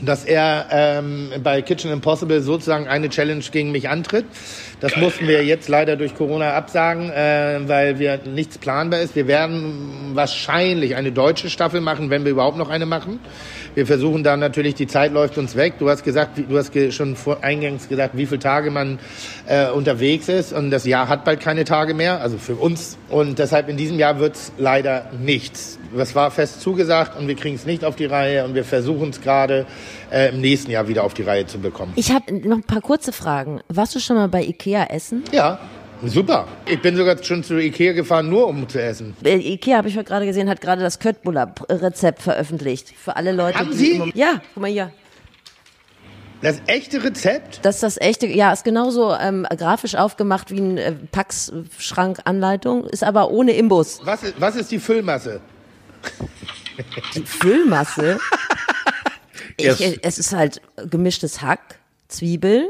dass 0.00 0.24
er 0.24 0.68
ähm, 0.70 1.32
bei 1.42 1.60
Kitchen 1.60 1.92
Impossible 1.92 2.40
sozusagen 2.40 2.88
eine 2.88 3.10
Challenge 3.10 3.44
gegen 3.52 3.72
mich 3.72 3.90
antritt. 3.90 4.24
Das 4.80 4.96
mussten 4.96 5.28
wir 5.28 5.44
jetzt 5.44 5.68
leider 5.68 5.96
durch 5.96 6.14
Corona 6.14 6.54
absagen, 6.54 7.10
äh, 7.10 7.60
weil 7.66 7.98
wir 7.98 8.20
nichts 8.24 8.56
planbar 8.56 9.00
ist. 9.00 9.14
Wir 9.16 9.26
werden 9.26 10.12
wahrscheinlich 10.14 10.96
eine 10.96 11.12
deutsche 11.12 11.50
Staffel 11.50 11.82
machen, 11.82 12.08
wenn 12.08 12.24
wir 12.24 12.32
überhaupt 12.32 12.56
noch 12.56 12.70
eine 12.70 12.86
machen. 12.86 13.20
Wir 13.76 13.86
versuchen 13.86 14.24
da 14.24 14.38
natürlich, 14.38 14.74
die 14.74 14.86
Zeit 14.86 15.12
läuft 15.12 15.36
uns 15.36 15.54
weg. 15.54 15.74
Du 15.78 15.90
hast 15.90 16.02
gesagt, 16.02 16.38
du 16.48 16.56
hast 16.56 16.72
schon 16.94 17.14
vor, 17.14 17.44
eingangs 17.44 17.90
gesagt, 17.90 18.16
wie 18.16 18.24
viele 18.24 18.38
Tage 18.38 18.70
man 18.70 18.98
äh, 19.46 19.68
unterwegs 19.68 20.30
ist. 20.30 20.54
Und 20.54 20.70
das 20.70 20.86
Jahr 20.86 21.10
hat 21.10 21.26
bald 21.26 21.40
keine 21.40 21.64
Tage 21.64 21.92
mehr, 21.92 22.22
also 22.22 22.38
für 22.38 22.54
uns. 22.54 22.96
Und 23.10 23.38
deshalb 23.38 23.68
in 23.68 23.76
diesem 23.76 23.98
Jahr 23.98 24.18
wird's 24.18 24.50
leider 24.56 25.10
nichts. 25.20 25.78
Das 25.94 26.14
war 26.14 26.30
fest 26.30 26.62
zugesagt 26.62 27.18
und 27.18 27.28
wir 27.28 27.36
kriegen 27.36 27.54
es 27.54 27.66
nicht 27.66 27.84
auf 27.84 27.96
die 27.96 28.06
Reihe 28.06 28.46
und 28.46 28.54
wir 28.54 28.64
versuchen 28.64 29.10
es 29.10 29.20
gerade 29.20 29.66
äh, 30.10 30.30
im 30.30 30.40
nächsten 30.40 30.70
Jahr 30.70 30.88
wieder 30.88 31.04
auf 31.04 31.12
die 31.12 31.22
Reihe 31.22 31.44
zu 31.44 31.58
bekommen. 31.58 31.92
Ich 31.96 32.12
habe 32.12 32.32
noch 32.32 32.56
ein 32.56 32.62
paar 32.62 32.80
kurze 32.80 33.12
Fragen. 33.12 33.60
Warst 33.68 33.94
du 33.94 34.00
schon 34.00 34.16
mal 34.16 34.28
bei 34.28 34.42
Ikea 34.42 34.84
essen? 34.84 35.22
Ja, 35.32 35.58
super. 36.04 36.46
Ich 36.66 36.80
bin 36.82 36.96
sogar 36.96 37.22
schon 37.22 37.42
zu 37.42 37.58
Ikea 37.60 37.92
gefahren, 37.92 38.28
nur 38.28 38.46
um 38.48 38.68
zu 38.68 38.80
essen. 38.82 39.16
Äh, 39.24 39.36
Ikea, 39.36 39.78
habe 39.78 39.88
ich 39.88 39.96
heute 39.96 40.08
gerade 40.08 40.26
gesehen, 40.26 40.48
hat 40.48 40.60
gerade 40.60 40.82
das 40.82 40.98
Köttbullar-Rezept 40.98 42.22
veröffentlicht. 42.22 42.92
Für 42.96 43.16
alle 43.16 43.32
Leute, 43.32 43.58
Haben. 43.58 43.72
Sie? 43.72 43.92
im 43.92 43.98
Moment- 43.98 44.16
Ja, 44.16 44.40
guck 44.54 44.60
mal 44.62 44.70
hier. 44.70 44.92
Das 46.42 46.60
echte 46.66 47.02
Rezept? 47.02 47.60
Das 47.62 47.76
ist 47.76 47.82
das 47.82 47.96
echte, 47.98 48.26
ja, 48.26 48.52
ist 48.52 48.62
genauso 48.64 49.14
ähm, 49.14 49.46
grafisch 49.56 49.94
aufgemacht 49.94 50.50
wie 50.50 50.58
ein 50.60 50.76
äh, 50.76 50.92
Packschrank-Anleitung, 51.10 52.84
ist 52.86 53.02
aber 53.02 53.30
ohne 53.30 53.52
Imbus. 53.52 54.00
Was, 54.04 54.22
ist- 54.22 54.34
was 54.38 54.54
ist 54.56 54.70
die 54.70 54.78
Füllmasse? 54.78 55.40
Die 57.14 57.22
Füllmasse, 57.22 58.18
ich, 59.56 59.98
es 60.02 60.18
ist 60.18 60.34
halt 60.34 60.60
gemischtes 60.90 61.40
Hack, 61.40 61.78
Zwiebel, 62.08 62.68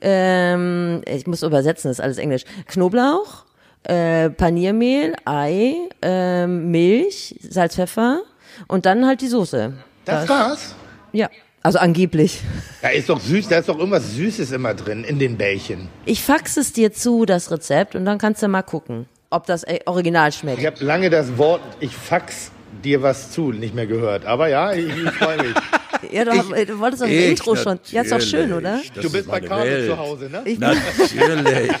ähm, 0.00 1.02
ich 1.06 1.26
muss 1.26 1.42
übersetzen, 1.42 1.90
das 1.90 1.98
ist 1.98 2.04
alles 2.04 2.18
Englisch, 2.18 2.44
Knoblauch, 2.66 3.44
äh, 3.84 4.30
Paniermehl, 4.30 5.14
Ei, 5.24 5.76
ähm, 6.02 6.70
Milch, 6.70 7.36
Salz, 7.48 7.74
Pfeffer 7.76 8.20
und 8.68 8.86
dann 8.86 9.06
halt 9.06 9.20
die 9.20 9.28
Soße. 9.28 9.72
Das 10.04 10.28
war's? 10.28 10.74
Ja, 11.12 11.28
also 11.62 11.78
angeblich. 11.78 12.42
Da 12.80 12.90
ist 12.90 13.08
doch 13.08 13.20
süß, 13.20 13.48
da 13.48 13.58
ist 13.58 13.68
doch 13.68 13.78
irgendwas 13.78 14.14
Süßes 14.14 14.52
immer 14.52 14.74
drin 14.74 15.02
in 15.02 15.18
den 15.18 15.36
Bällchen. 15.36 15.88
Ich 16.04 16.22
fax 16.22 16.56
es 16.56 16.72
dir 16.72 16.92
zu, 16.92 17.24
das 17.26 17.50
Rezept, 17.50 17.96
und 17.96 18.04
dann 18.04 18.18
kannst 18.18 18.42
du 18.42 18.48
mal 18.48 18.62
gucken, 18.62 19.06
ob 19.30 19.46
das 19.46 19.64
äh, 19.64 19.80
original 19.86 20.30
schmeckt. 20.32 20.60
Ich 20.60 20.66
habe 20.66 20.84
lange 20.84 21.10
das 21.10 21.36
Wort, 21.38 21.60
ich 21.80 21.94
fax 21.96 22.52
dir 22.86 23.02
was 23.02 23.32
zu, 23.32 23.52
nicht 23.52 23.74
mehr 23.74 23.86
gehört. 23.86 24.24
Aber 24.24 24.48
ja, 24.48 24.72
ich, 24.72 24.86
ich 24.86 25.10
freue 25.12 25.38
mich. 25.38 25.54
Ja, 26.12 26.24
du, 26.24 26.32
hab- 26.32 26.66
du 26.66 26.78
wolltest 26.78 27.02
das 27.02 27.08
Ich 27.08 27.30
Intro 27.30 27.56
schon. 27.56 27.80
Ja, 27.90 28.02
ist 28.02 28.12
doch 28.12 28.20
schön, 28.20 28.52
oder? 28.52 28.80
du 28.94 29.00
bist 29.00 29.14
ist 29.14 29.28
bei 29.28 29.40
Welt. 29.42 29.86
zu 29.88 29.96
Hause, 29.96 30.28
ne? 30.30 30.42
Ich, 30.44 30.58
Natürlich. 30.58 31.72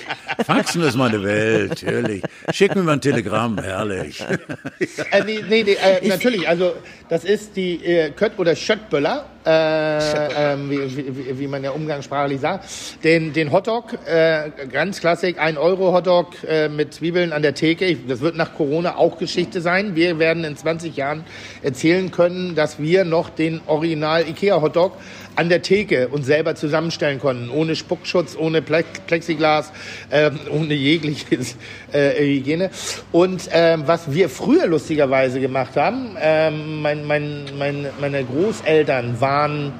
Faxen 0.44 0.82
ist 0.82 0.96
meine 0.96 1.22
Welt, 1.22 1.68
natürlich. 1.82 2.22
Schick 2.50 2.74
mir 2.74 2.82
mal 2.82 2.94
ein 2.94 3.00
Telegramm, 3.00 3.58
herrlich. 3.62 4.20
Äh, 4.22 5.22
nee, 5.24 5.40
nee, 5.48 5.62
nee 5.62 5.72
äh, 5.74 6.08
natürlich. 6.08 6.48
Also 6.48 6.74
das 7.08 7.24
ist 7.24 7.56
die 7.56 7.84
äh, 7.84 8.10
Kött 8.10 8.32
oder 8.38 8.56
Schöttböller, 8.56 9.26
äh, 9.46 10.52
ähm, 10.52 10.70
wie, 10.70 10.96
wie, 10.96 11.38
wie 11.38 11.46
man 11.46 11.62
ja 11.62 11.70
umgangssprachlich 11.70 12.40
sagt. 12.40 12.64
Den, 13.04 13.32
den 13.32 13.52
Hotdog, 13.52 13.96
äh, 14.06 14.50
ganz 14.70 15.00
klassisch, 15.00 15.34
ein 15.38 15.56
Euro 15.56 15.92
Hotdog 15.92 16.34
äh, 16.48 16.68
mit 16.68 16.92
Zwiebeln 16.92 17.32
an 17.32 17.42
der 17.42 17.54
Theke. 17.54 17.96
Das 18.08 18.20
wird 18.20 18.36
nach 18.36 18.54
Corona 18.54 18.96
auch 18.96 19.18
Geschichte 19.18 19.60
sein. 19.60 19.94
Wir 19.94 20.18
werden 20.18 20.44
in 20.44 20.56
20 20.56 20.96
Jahren 20.96 21.24
erzählen 21.62 22.10
können, 22.10 22.56
dass 22.56 22.80
wir 22.80 23.04
noch 23.04 23.30
den 23.30 23.60
Original 23.66 24.28
Ikea 24.28 24.60
Hotdog 24.60 24.92
an 25.36 25.48
der 25.48 25.62
Theke 25.62 26.08
uns 26.08 26.26
selber 26.26 26.54
zusammenstellen 26.54 27.20
konnten, 27.20 27.50
ohne 27.50 27.76
Spuckschutz, 27.76 28.36
ohne 28.36 28.60
Ple- 28.60 28.84
Plexiglas, 29.06 29.72
ähm, 30.10 30.38
ohne 30.50 30.74
jegliches 30.74 31.56
äh, 31.92 32.18
Hygiene. 32.18 32.70
Und 33.12 33.48
ähm, 33.52 33.84
was 33.86 34.12
wir 34.12 34.28
früher 34.28 34.66
lustigerweise 34.66 35.38
gemacht 35.40 35.76
haben, 35.76 36.16
ähm, 36.20 36.82
mein, 36.82 37.04
mein, 37.06 37.44
mein, 37.58 37.86
meine 38.00 38.24
Großeltern 38.24 39.20
waren 39.20 39.72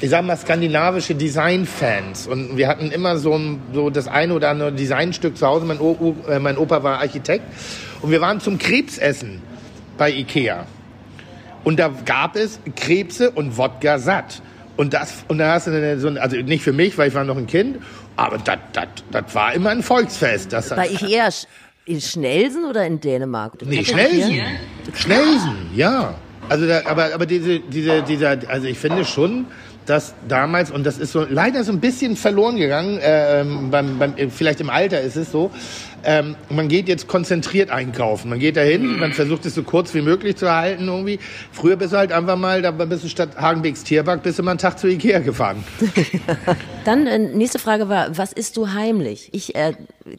ich 0.00 0.10
sag 0.10 0.24
mal, 0.26 0.36
skandinavische 0.36 1.14
Design-Fans. 1.14 2.26
Und 2.26 2.56
wir 2.58 2.68
hatten 2.68 2.90
immer 2.90 3.16
so, 3.16 3.32
ein, 3.34 3.62
so 3.72 3.88
das 3.88 4.08
eine 4.08 4.34
oder 4.34 4.50
andere 4.50 4.72
Designstück 4.72 5.38
zu 5.38 5.46
Hause. 5.46 5.64
Mein, 5.64 5.80
o 5.80 6.14
äh, 6.28 6.38
mein 6.38 6.58
Opa 6.58 6.82
war 6.82 6.98
Architekt. 6.98 7.44
Und 8.02 8.10
wir 8.10 8.20
waren 8.20 8.40
zum 8.40 8.58
Krebsessen 8.58 9.40
bei 9.96 10.10
Ikea. 10.10 10.66
Und 11.64 11.78
da 11.78 11.90
gab 12.04 12.36
es 12.36 12.60
Krebse 12.76 13.30
und 13.30 13.56
Wodka 13.56 13.98
satt. 13.98 14.42
Und 14.76 14.92
das, 14.92 15.24
und 15.28 15.38
da 15.38 15.54
hast 15.54 15.66
du 15.66 15.70
eine, 15.70 15.98
so, 15.98 16.08
also 16.08 16.36
nicht 16.36 16.62
für 16.62 16.72
mich, 16.72 16.96
weil 16.98 17.08
ich 17.08 17.14
war 17.14 17.24
noch 17.24 17.36
ein 17.36 17.46
Kind, 17.46 17.78
aber 18.16 18.38
das, 18.38 18.58
das, 18.72 18.86
das 19.10 19.34
war 19.34 19.54
immer 19.54 19.70
ein 19.70 19.82
Volksfest. 19.82 20.52
Das, 20.52 20.68
Bei 20.70 20.88
Ikea 20.88 21.28
in 21.86 22.00
Schnelsen 22.00 22.64
oder 22.64 22.84
in 22.86 23.00
Dänemark? 23.00 23.54
Nee, 23.64 23.84
Schnelsen. 23.84 24.42
Schnelsen, 24.94 25.70
ja. 25.74 26.14
Also, 26.48 26.66
da, 26.66 26.82
aber, 26.84 27.14
aber 27.14 27.26
diese, 27.26 27.60
diese, 27.60 28.02
dieser, 28.02 28.38
also 28.48 28.66
ich 28.66 28.78
finde 28.78 29.04
schon, 29.04 29.46
dass 29.86 30.14
damals, 30.28 30.70
und 30.70 30.84
das 30.84 30.98
ist 30.98 31.12
so 31.12 31.24
leider 31.28 31.64
so 31.64 31.72
ein 31.72 31.80
bisschen 31.80 32.16
verloren 32.16 32.56
gegangen, 32.56 32.98
äh, 32.98 33.44
beim, 33.70 33.98
beim, 33.98 34.30
vielleicht 34.30 34.60
im 34.60 34.68
Alter 34.68 35.00
ist 35.00 35.16
es 35.16 35.30
so, 35.30 35.50
ähm, 36.06 36.36
man 36.48 36.68
geht 36.68 36.88
jetzt 36.88 37.08
konzentriert 37.08 37.68
einkaufen. 37.70 38.30
Man 38.30 38.38
geht 38.38 38.56
dahin, 38.56 38.98
man 38.98 39.12
versucht 39.12 39.44
es 39.44 39.56
so 39.56 39.64
kurz 39.64 39.92
wie 39.92 40.02
möglich 40.02 40.36
zu 40.36 40.46
erhalten 40.46 40.86
irgendwie. 40.86 41.18
Früher 41.50 41.76
bist 41.76 41.92
du 41.92 41.96
halt 41.96 42.12
einfach 42.12 42.36
mal, 42.36 42.62
da 42.62 42.70
bist 42.70 43.02
du 43.02 43.08
statt 43.08 43.36
Hagenbecks 43.36 43.82
Tierpark, 43.82 44.22
bist 44.22 44.38
du 44.38 44.44
mal 44.44 44.52
einen 44.52 44.58
Tag 44.58 44.78
zu 44.78 44.86
Ikea 44.86 45.18
gefahren. 45.18 45.64
Dann 46.84 47.08
äh, 47.08 47.18
nächste 47.18 47.58
Frage 47.58 47.88
war, 47.88 48.16
was 48.16 48.32
isst 48.32 48.56
du 48.56 48.72
heimlich? 48.72 49.30
Ich 49.32 49.56
äh, 49.56 49.74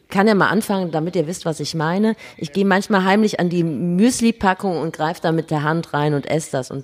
kann 0.09 0.27
ja 0.27 0.35
mal 0.35 0.49
anfangen, 0.49 0.91
damit 0.91 1.15
ihr 1.15 1.25
wisst, 1.25 1.45
was 1.45 1.61
ich 1.61 1.73
meine. 1.73 2.15
Ich 2.35 2.51
gehe 2.51 2.65
manchmal 2.65 3.05
heimlich 3.05 3.39
an 3.39 3.49
die 3.49 3.63
Müsli-Packung 3.63 4.77
und 4.81 4.93
greife 4.93 5.21
da 5.21 5.31
mit 5.31 5.51
der 5.51 5.63
Hand 5.63 5.93
rein 5.93 6.13
und 6.13 6.29
esse 6.29 6.51
das 6.51 6.69
und 6.69 6.83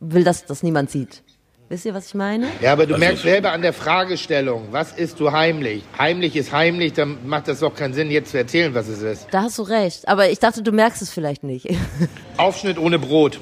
will, 0.00 0.22
dass 0.22 0.44
das 0.44 0.62
niemand 0.62 0.90
sieht. 0.90 1.22
Wisst 1.70 1.84
ihr, 1.84 1.92
was 1.92 2.06
ich 2.06 2.14
meine? 2.14 2.48
Ja, 2.62 2.72
aber 2.72 2.86
du 2.86 2.94
also 2.94 3.04
merkst 3.04 3.22
selber 3.24 3.52
an 3.52 3.60
der 3.60 3.74
Fragestellung, 3.74 4.68
was 4.70 4.92
isst 4.92 5.20
du 5.20 5.32
heimlich? 5.32 5.82
Heimlich 5.98 6.34
ist 6.34 6.50
heimlich, 6.50 6.94
dann 6.94 7.18
macht 7.26 7.46
das 7.46 7.60
doch 7.60 7.74
keinen 7.74 7.92
Sinn, 7.92 8.10
jetzt 8.10 8.30
zu 8.30 8.38
erzählen, 8.38 8.72
was 8.72 8.88
es 8.88 9.02
ist. 9.02 9.26
Da 9.32 9.42
hast 9.42 9.58
du 9.58 9.62
recht, 9.62 10.08
aber 10.08 10.30
ich 10.30 10.38
dachte, 10.38 10.62
du 10.62 10.72
merkst 10.72 11.02
es 11.02 11.10
vielleicht 11.10 11.44
nicht. 11.44 11.68
Aufschnitt 12.38 12.78
ohne 12.78 12.98
Brot. 12.98 13.38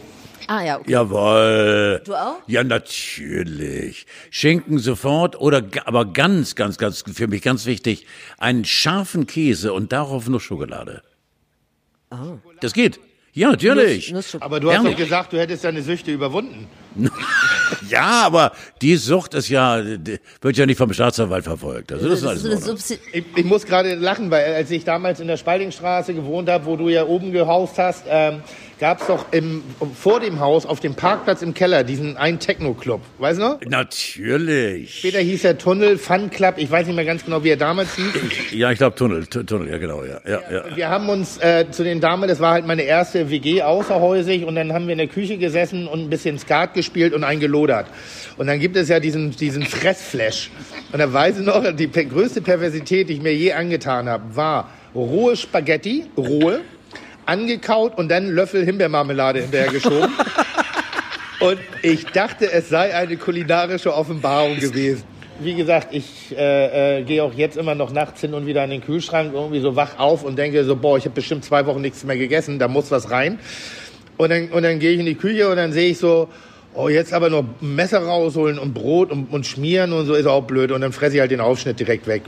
Ah 0.49 0.65
ja, 0.65 0.79
okay. 0.79 0.91
Jawohl. 0.91 2.03
Du 2.05 2.15
auch? 2.15 2.39
Ja, 2.49 2.65
natürlich. 2.65 4.07
Schinken 4.31 4.79
sofort 4.79 5.41
oder 5.41 5.63
aber 5.85 6.05
ganz, 6.05 6.57
ganz, 6.57 6.79
ganz, 6.79 7.05
für 7.13 7.29
mich 7.29 7.43
ganz 7.43 7.65
wichtig, 7.65 8.07
einen 8.39 8.65
scharfen 8.65 9.27
Käse 9.29 9.73
und 9.73 9.93
darauf 9.93 10.29
nur 10.29 10.41
Schokolade. 10.41 11.03
Oh. 12.11 12.39
Das 12.61 12.73
geht. 12.73 12.99
Ja, 13.33 13.51
natürlich. 13.51 14.13
Nuss, 14.13 14.35
Nuss 14.35 14.43
aber 14.43 14.59
du 14.61 14.73
hast 14.73 14.85
doch 14.85 14.97
gesagt, 14.97 15.33
du 15.33 15.39
hättest 15.39 15.63
deine 15.63 15.83
Süchte 15.83 16.13
überwunden. 16.13 16.67
ja, 17.91 18.23
aber 18.25 18.53
die 18.83 18.97
Sucht 18.97 19.35
ist 19.35 19.49
ja, 19.49 19.83
wird 20.41 20.57
ja 20.57 20.67
nicht 20.67 20.79
vom 20.79 20.93
Staatsanwalt 20.93 21.45
verfolgt. 21.45 21.93
Also 21.93 22.09
das, 22.09 22.21
das 22.21 22.43
ist 22.43 22.69
alles 22.69 22.91
ich, 23.13 23.25
ich, 23.35 23.45
muss 23.45 23.65
gerade 23.65 23.95
lachen, 23.95 24.31
weil 24.31 24.55
als 24.55 24.71
ich 24.71 24.85
damals 24.85 25.21
in 25.21 25.29
der 25.29 25.37
Spaldingstraße 25.37 26.15
gewohnt 26.15 26.49
habe, 26.49 26.67
wo 26.67 26.77
du 26.77 26.89
ja 26.89 27.07
oben 27.07 27.33
gehaust 27.33 27.79
hast, 27.79 28.05
ähm, 28.09 28.43
gab 28.79 29.01
es 29.01 29.07
doch 29.07 29.27
im, 29.33 29.63
vor 29.95 30.21
dem 30.21 30.41
Haus 30.41 30.67
auf 30.67 30.81
dem 30.81 30.95
Parkplatz 30.95 31.41
im 31.41 31.55
Keller 31.55 31.85
diesen 31.85 32.17
einen 32.17 32.39
Techno-Club. 32.39 33.01
Weißt 33.19 33.41
du 33.41 33.45
noch? 33.45 33.61
Natürlich. 33.67 34.99
Später 34.99 35.21
hieß 35.21 35.45
er 35.45 35.57
Tunnel, 35.57 35.97
Fun 35.97 36.29
Club. 36.29 36.57
Ich 36.59 36.71
weiß 36.71 36.87
nicht 36.87 36.97
mehr 36.97 37.07
ganz 37.07 37.25
genau, 37.25 37.43
wie 37.43 37.51
er 37.51 37.57
damals 37.57 37.97
hieß. 37.97 38.53
Ja, 38.53 38.71
ich 38.71 38.79
glaube 38.79 38.97
Tunnel, 38.97 39.27
Tunnel, 39.27 39.71
ja 39.71 39.79
genau, 39.79 40.05
ja. 40.05 40.21
ja, 40.27 40.41
ja. 40.51 40.77
Wir 40.77 40.89
haben 40.91 41.09
uns 41.09 41.39
äh, 41.39 41.71
zu 41.71 41.85
den 41.85 42.01
Damen, 42.01 42.29
das 42.29 42.41
war 42.41 42.53
halt 42.53 42.67
meine 42.67 42.83
erste 42.83 43.31
WG 43.31 43.63
außerhäusig 43.63 44.45
und 44.45 44.57
dann 44.57 44.73
haben 44.73 44.87
wir 44.87 44.93
in 44.93 44.99
der 44.99 45.09
Küche 45.09 45.39
gesessen 45.39 45.89
und 45.89 46.01
ein 46.01 46.11
bisschen 46.11 46.39
Skat 46.39 46.75
gespielt 46.75 46.86
und 46.95 47.25
eingelodert. 47.25 47.87
Und 48.37 48.47
dann 48.47 48.61
gibt 48.61 48.77
es 48.77 48.89
ja 48.89 49.01
diesen, 49.01 49.31
diesen 49.31 49.63
Fressflash. 49.63 50.51
Und 50.93 50.99
da 50.99 51.13
weiß 51.13 51.39
ich 51.39 51.47
noch, 51.47 51.65
die 51.73 51.91
größte 51.91 52.43
Perversität, 52.43 53.09
die 53.09 53.15
ich 53.15 53.23
mir 53.23 53.35
je 53.35 53.53
angetan 53.53 54.09
habe, 54.09 54.37
war 54.37 54.71
rohe 54.95 55.37
Spaghetti, 55.37 56.05
rohe, 56.17 56.61
angekaut 57.27 57.99
und 57.99 58.09
dann 58.09 58.29
Löffel 58.29 58.65
Himbeermarmelade 58.65 59.41
hinterher 59.41 59.73
geschoben. 59.73 60.11
und 61.41 61.59
ich 61.83 62.07
dachte, 62.07 62.51
es 62.51 62.69
sei 62.69 62.95
eine 62.95 63.17
kulinarische 63.17 63.95
Offenbarung 63.95 64.59
gewesen. 64.59 65.03
Wie 65.39 65.55
gesagt, 65.55 65.89
ich 65.93 66.35
äh, 66.35 67.01
äh, 67.01 67.03
gehe 67.03 67.23
auch 67.23 67.35
jetzt 67.35 67.59
immer 67.59 67.75
noch 67.75 67.93
nachts 67.93 68.23
hin 68.23 68.33
und 68.33 68.47
wieder 68.47 68.65
in 68.65 68.71
den 68.71 68.81
Kühlschrank, 68.81 69.35
irgendwie 69.35 69.61
so 69.61 69.77
wach 69.77 69.99
auf 69.99 70.25
und 70.25 70.39
denke 70.39 70.65
so, 70.65 70.77
boah, 70.77 70.97
ich 70.97 71.05
habe 71.05 71.15
bestimmt 71.15 71.45
zwei 71.45 71.67
Wochen 71.67 71.83
nichts 71.83 72.05
mehr 72.05 72.17
gegessen, 72.17 72.59
da 72.59 72.69
muss 72.69 72.91
was 72.91 73.11
rein. 73.11 73.39
Und 74.17 74.31
dann, 74.31 74.49
und 74.49 74.63
dann 74.63 74.79
gehe 74.79 74.93
ich 74.93 74.99
in 74.99 75.05
die 75.05 75.15
Küche 75.15 75.51
und 75.51 75.57
dann 75.57 75.73
sehe 75.73 75.91
ich 75.91 75.99
so, 75.99 76.29
oh, 76.77 76.89
jetzt 76.89 77.13
aber 77.13 77.31
nur 77.31 77.45
Messer 77.61 78.01
rausholen 78.01 78.59
und 78.59 78.75
Brot 78.75 79.11
und, 79.11 79.33
und 79.33 79.47
schmieren 79.47 79.93
und 79.93 80.07
so 80.07 80.15
ist 80.15 80.27
auch 80.27 80.45
blöd. 80.45 80.73
Und 80.73 80.81
dann 80.81 80.93
fresse 80.93 81.15
ich 81.15 81.21
halt 81.21 81.31
den 81.31 81.41
Aufschnitt 81.41 81.81
direkt 81.81 82.07
weg. 82.07 82.23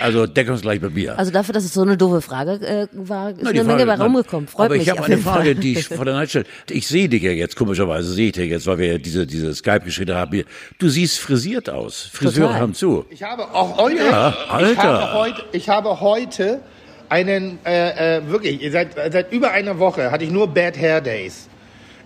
Also 0.00 0.26
deckungsgleich 0.26 0.80
mit 0.80 0.94
mir. 0.94 1.18
Also 1.18 1.30
dafür, 1.30 1.52
dass 1.52 1.64
es 1.64 1.74
so 1.74 1.82
eine 1.82 1.96
doofe 1.96 2.22
Frage 2.22 2.52
äh, 2.66 2.86
war, 2.92 3.30
ist 3.30 3.38
Na, 3.42 3.50
eine 3.50 3.64
Frage, 3.64 3.84
Menge 3.84 3.86
bei 3.86 4.02
rumgekommen. 4.02 4.48
Freut 4.48 4.66
aber 4.66 4.76
mich. 4.76 4.90
Aber 4.90 5.00
ich 5.00 5.04
habe 5.04 5.12
eine 5.12 5.22
Frage, 5.22 5.54
die 5.54 5.72
ich 5.78 5.88
vor 5.88 6.04
der 6.04 6.14
Nacht 6.14 6.30
stelle. 6.30 6.46
Ich 6.70 6.88
sehe 6.88 7.08
dich 7.08 7.22
ja 7.22 7.32
jetzt, 7.32 7.56
komischerweise 7.56 8.12
sehe 8.12 8.28
ich 8.28 8.32
dich 8.32 8.50
jetzt, 8.50 8.66
weil 8.66 8.78
wir 8.78 8.86
ja 8.92 8.98
diese, 8.98 9.26
diese 9.26 9.54
Skype-Geschichte 9.54 10.14
haben. 10.14 10.44
Du 10.78 10.88
siehst 10.88 11.18
frisiert 11.18 11.68
aus. 11.68 12.08
Friseure 12.12 12.46
Total. 12.46 12.60
haben 12.60 12.74
zu. 12.74 13.04
Ich 13.10 13.22
habe 13.22 13.42
auch 13.42 13.76
heute, 13.76 13.96
ja, 13.96 14.34
Alter. 14.48 14.72
Ich 14.72 14.78
habe 14.78 15.12
heute, 15.12 15.44
ich 15.52 15.68
habe 15.68 16.00
heute 16.00 16.60
einen, 17.08 17.58
äh, 17.64 18.18
äh, 18.18 18.28
wirklich, 18.28 18.60
seit, 18.72 18.94
seit 19.12 19.32
über 19.32 19.50
einer 19.50 19.78
Woche 19.78 20.10
hatte 20.10 20.24
ich 20.24 20.30
nur 20.30 20.46
Bad 20.46 20.78
Hair 20.78 21.00
Days. 21.02 21.48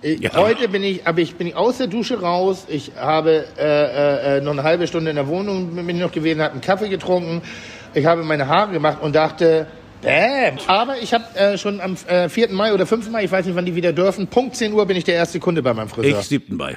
Ja. 0.05 0.35
Heute 0.35 0.69
bin 0.69 0.85
ich, 0.85 1.07
aber 1.07 1.21
ich 1.21 1.35
bin 1.37 1.55
aus 1.55 1.79
der 1.79 1.87
Dusche 1.87 2.21
raus. 2.21 2.67
Ich 2.69 2.93
habe 2.95 3.47
äh, 3.59 4.37
äh, 4.37 4.41
noch 4.43 4.53
eine 4.53 4.63
halbe 4.63 4.87
Stunde 4.87 5.09
in 5.09 5.17
der 5.17 5.29
Wohnung 5.29 5.75
bin 5.75 5.89
ich 5.89 6.03
noch 6.03 6.13
gewesen, 6.13 6.43
habe 6.43 6.53
einen 6.53 6.61
Kaffee 6.61 6.91
getrunken, 6.91 7.41
ich 7.95 8.05
habe 8.05 8.23
meine 8.23 8.47
Haare 8.47 8.73
gemacht 8.73 8.99
und 9.01 9.15
dachte, 9.15 9.67
Bäm. 10.03 10.59
Aber 10.67 10.99
ich 10.99 11.15
habe 11.15 11.25
äh, 11.39 11.57
schon 11.57 11.81
am 11.81 11.97
äh, 12.07 12.29
4. 12.29 12.51
Mai 12.51 12.75
oder 12.75 12.87
5. 12.87 13.09
Mai, 13.09 13.25
ich 13.25 13.33
weiß 13.33 13.47
nicht, 13.47 13.57
wann 13.57 13.65
die 13.65 13.75
wieder 13.75 13.95
dürfen, 13.95 14.27
Punkt 14.27 14.57
10 14.57 14.75
Uhr 14.75 14.85
bin 14.85 14.99
ich 14.99 15.05
der 15.05 15.15
erste 15.15 15.41
Kunde 15.41 15.63
bei 15.63 15.73
meinem 15.73 15.89
Friseur. 15.89 16.21
Ich 16.21 16.27
7. 16.27 16.55
Mai. 16.55 16.77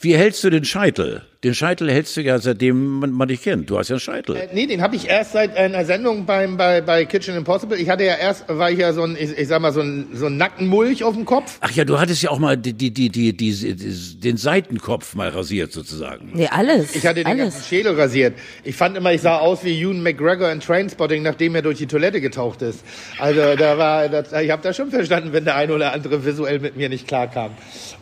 Wie 0.00 0.16
hältst 0.16 0.42
du 0.42 0.48
den 0.48 0.64
Scheitel? 0.64 1.26
Den 1.44 1.54
Scheitel 1.54 1.88
hältst 1.88 2.16
du 2.16 2.20
ja 2.20 2.36
seitdem 2.40 2.98
man, 2.98 3.12
man 3.12 3.28
dich 3.28 3.42
kennt. 3.42 3.70
Du 3.70 3.78
hast 3.78 3.90
ja 3.90 3.94
einen 3.94 4.00
Scheitel. 4.00 4.34
Äh, 4.34 4.48
nee, 4.54 4.66
den 4.66 4.82
habe 4.82 4.96
ich 4.96 5.08
erst 5.08 5.34
seit 5.34 5.56
einer 5.56 5.84
Sendung 5.84 6.26
beim, 6.26 6.56
bei, 6.56 6.80
bei 6.80 7.04
Kitchen 7.04 7.36
Impossible. 7.36 7.78
Ich 7.78 7.88
hatte 7.88 8.02
ja 8.02 8.16
erst, 8.16 8.48
war 8.48 8.72
ich 8.72 8.80
ja 8.80 8.92
so 8.92 9.04
ein, 9.04 9.16
ich, 9.16 9.38
ich 9.38 9.46
sag 9.46 9.62
mal, 9.62 9.72
so 9.72 9.80
ein, 9.80 10.08
so 10.14 10.26
ein 10.26 10.36
Nackenmulch 10.36 11.04
auf 11.04 11.14
dem 11.14 11.24
Kopf. 11.24 11.58
Ach 11.60 11.70
ja, 11.70 11.84
du 11.84 12.00
hattest 12.00 12.22
ja 12.22 12.30
auch 12.30 12.40
mal 12.40 12.56
die, 12.56 12.72
die, 12.72 12.90
die, 12.90 13.08
die, 13.08 13.36
die, 13.36 13.52
die 13.52 14.20
den 14.20 14.36
Seitenkopf 14.36 15.14
mal 15.14 15.28
rasiert 15.28 15.70
sozusagen. 15.70 16.32
Nee, 16.34 16.48
alles. 16.48 16.96
Ich 16.96 17.06
hatte 17.06 17.22
den 17.22 17.26
alles. 17.26 17.54
ganzen 17.54 17.68
Schädel 17.68 17.94
rasiert. 17.94 18.34
Ich 18.64 18.74
fand 18.74 18.96
immer, 18.96 19.12
ich 19.12 19.20
sah 19.20 19.38
aus 19.38 19.62
wie 19.62 19.80
Ewan 19.80 20.02
McGregor 20.02 20.50
in 20.50 20.58
Trainspotting, 20.58 21.22
nachdem 21.22 21.54
er 21.54 21.62
durch 21.62 21.78
die 21.78 21.86
Toilette 21.86 22.20
getaucht 22.20 22.62
ist. 22.62 22.82
Also 23.20 23.54
da 23.54 23.78
war, 23.78 24.08
das, 24.08 24.32
ich 24.32 24.50
habe 24.50 24.62
da 24.62 24.72
schon 24.72 24.90
verstanden, 24.90 25.32
wenn 25.32 25.44
der 25.44 25.54
eine 25.54 25.72
oder 25.72 25.92
andere 25.92 26.24
visuell 26.24 26.58
mit 26.58 26.76
mir 26.76 26.88
nicht 26.88 27.06
klarkam. 27.06 27.52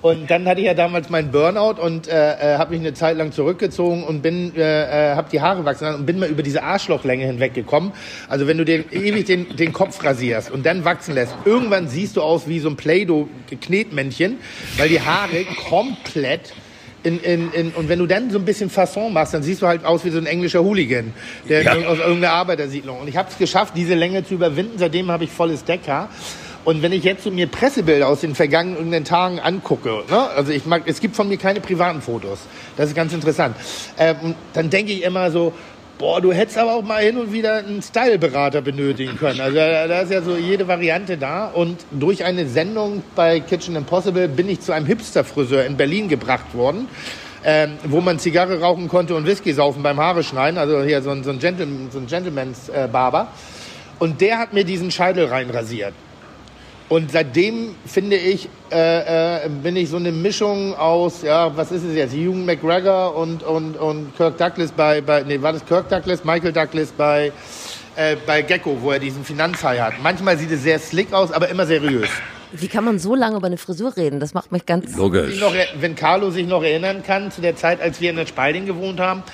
Und 0.01 0.31
dann 0.31 0.47
hatte 0.47 0.61
ich 0.61 0.67
ja 0.67 0.75
damals 0.75 1.11
meinen 1.11 1.31
Burnout 1.31 1.83
und 1.83 2.09
äh, 2.09 2.55
äh 2.55 2.57
habe 2.57 2.71
mich 2.71 2.81
eine 2.81 2.95
Zeit 2.95 3.19
lang 3.19 3.26
zurückgezogen 3.33 4.05
und 4.05 4.23
bin, 4.23 4.55
äh, 4.57 5.13
äh 5.13 5.15
habe 5.15 5.29
die 5.31 5.41
Haare 5.41 5.65
wachsen 5.65 5.85
lassen 5.85 6.01
und 6.01 6.07
bin 6.07 6.19
mal 6.19 6.29
über 6.29 6.43
diese 6.43 6.63
Arschlochlänge 6.63 7.25
hinweggekommen. 7.25 7.93
Also 8.29 8.47
wenn 8.47 8.59
du 8.59 8.65
den, 8.65 8.85
ewig 8.93 9.27
den, 9.27 9.57
den 9.57 9.73
Kopf 9.73 10.03
rasierst 10.03 10.51
und 10.51 10.67
dann 10.67 10.85
wachsen 10.85 11.15
lässt, 11.15 11.35
irgendwann 11.45 11.89
siehst 11.89 12.17
du 12.17 12.23
aus 12.23 12.49
wie 12.49 12.61
so 12.61 12.69
ein 12.69 12.77
Play-Doh-Knetmännchen, 12.77 14.39
weil 14.77 14.89
die 14.89 15.01
Haare 15.01 15.45
komplett 15.69 16.53
in, 17.07 17.21
in, 17.21 17.53
in, 17.53 17.71
und 17.71 17.89
wenn 17.89 18.01
du 18.01 18.07
dann 18.07 18.31
so 18.31 18.39
ein 18.39 18.45
bisschen 18.45 18.69
Fasson 18.69 19.13
machst, 19.13 19.33
dann 19.33 19.45
siehst 19.45 19.63
du 19.63 19.69
halt 19.69 19.85
aus 19.85 20.05
wie 20.05 20.11
so 20.11 20.19
ein 20.19 20.27
englischer 20.27 20.65
Hooligan, 20.65 21.13
der 21.49 21.63
ja. 21.63 21.73
aus 21.87 21.99
irgendeiner 21.99 22.33
Arbeitersiedlung. 22.33 22.99
Und 22.99 23.07
ich 23.09 23.17
habe 23.17 23.29
es 23.31 23.39
geschafft, 23.39 23.75
diese 23.77 23.95
Länge 23.95 24.25
zu 24.25 24.35
überwinden. 24.35 24.79
Seitdem 24.79 25.11
habe 25.11 25.23
ich 25.23 25.31
volles 25.31 25.63
Deckhaar. 25.63 26.09
Und 26.67 26.83
wenn 26.83 26.91
ich 26.91 27.05
jetzt 27.05 27.23
so 27.23 27.31
mir 27.31 27.47
Pressebilder 27.47 28.09
aus 28.09 28.23
den 28.23 28.35
vergangenen 28.35 29.05
Tagen 29.05 29.39
angucke, 29.39 30.03
ne, 30.11 30.19
also 30.31 30.51
ich 30.51 30.67
mag, 30.67 30.83
es 30.87 31.01
gibt 31.01 31.15
von 31.15 31.29
mir 31.29 31.37
keine 31.37 31.61
privaten 31.61 32.03
Fotos. 32.03 32.41
Das 32.77 32.89
ist 32.89 32.97
ganz 32.97 33.13
interessant. 33.13 33.55
Ähm, 33.97 34.35
dann 34.53 34.69
denke 34.69 34.91
ich 34.91 35.05
immer 35.05 35.31
so, 35.31 35.53
boah, 35.97 36.21
du 36.21 36.33
hättest 36.33 36.59
aber 36.59 36.75
auch 36.75 36.83
mal 36.83 37.05
hin 37.05 37.19
und 37.19 37.33
wieder 37.33 37.59
einen 37.59 37.83
Styleberater 37.83 38.63
benötigen 38.63 39.17
können. 39.17 39.41
Also 39.41 39.55
da 39.55 40.01
ist 40.01 40.11
ja 40.11 40.23
so 40.23 40.37
jede 40.37 40.67
Variante 40.67 41.17
da. 41.17 41.47
Und 41.47 41.85
durch 41.93 42.25
eine 42.25 42.49
Sendung 42.49 43.05
bei 43.15 43.39
Kitchen 43.39 43.77
Impossible 43.77 44.27
bin 44.27 44.49
ich 44.49 44.61
zu 44.61 44.73
einem 44.73 44.87
Hipster-Friseur 44.87 45.65
in 45.67 45.77
Berlin 45.77 46.09
gebracht 46.09 46.53
worden. 46.53 46.89
Ähm, 47.45 47.75
wo 47.85 48.01
man 48.01 48.19
Zigarre 48.19 48.61
rauchen 48.61 48.89
konnte 48.89 49.15
und 49.15 49.25
Whisky 49.25 49.53
saufen 49.53 49.85
beim 49.85 50.01
Haare 50.01 50.25
schneiden, 50.25 50.59
also 50.59 50.83
hier 50.83 51.01
so 51.01 51.11
ein, 51.11 51.23
so 51.23 51.31
ein, 51.31 51.39
Gentleman, 51.39 51.93
so 51.93 52.01
ein 52.01 52.09
Gentleman's 52.09 52.69
äh, 52.71 52.89
Barber. 52.91 53.29
Und 54.01 54.21
der 54.21 54.41
hat 54.41 54.53
mir 54.53 54.65
diesen 54.65 54.91
Scheitel 54.91 55.27
reinrasiert. 55.27 55.95
Und 56.89 57.11
seitdem 57.11 57.75
finde 57.85 58.17
ich, 58.17 58.49
äh, 58.71 59.45
äh, 59.45 59.49
bin 59.49 59.75
ich 59.75 59.91
so 59.91 59.97
eine 59.97 60.13
Mischung 60.13 60.75
aus, 60.77 61.23
ja, 61.23 61.57
was 61.57 61.73
ist 61.73 61.83
es 61.83 61.97
jetzt? 61.97 62.15
Hugh 62.15 62.37
McGregor 62.37 63.17
und, 63.17 63.43
und, 63.43 63.77
und 63.77 64.17
Kirk 64.17 64.39
Douglas 64.39 64.71
bei, 64.71 65.01
bei, 65.01 65.23
nee, 65.25 65.43
war 65.43 65.53
das 65.53 65.67
Kirk 65.67 65.89
Douglas? 65.89 66.25
Michael 66.25 66.53
Douglas 66.53 66.93
bei, 66.93 67.33
äh, 67.97 68.17
bei 68.25 68.43
Gecko, 68.43 68.77
wo 68.81 68.93
er 68.93 69.01
diesen 69.01 69.25
Finanzhai 69.25 69.79
hat. 69.79 69.95
Manchmal 70.01 70.39
sieht 70.39 70.53
es 70.53 70.63
sehr 70.63 70.79
slick 70.79 71.13
aus, 71.13 71.33
aber 71.33 71.49
immer 71.49 71.67
seriös. 71.67 72.09
Wie 72.53 72.69
kann 72.69 72.85
man 72.85 73.01
so 73.01 73.17
lange 73.17 73.37
über 73.37 73.49
eine 73.49 73.59
Frisur 73.59 73.97
reden? 73.97 74.21
Das 74.21 74.33
macht 74.33 74.53
mich 74.53 74.65
ganz... 74.65 74.97
Logisch. 74.97 75.41
Noch, 75.41 75.53
wenn 75.81 75.97
Carlo 75.97 76.31
sich 76.31 76.47
noch 76.47 76.63
erinnern 76.63 77.03
kann, 77.03 77.33
zu 77.33 77.41
der 77.41 77.57
Zeit, 77.57 77.81
als 77.83 78.01
wir 78.01 78.11
in 78.11 78.17
der 78.17 78.27
Spalding 78.27 78.65
gewohnt 78.65 79.01
haben, 79.01 79.25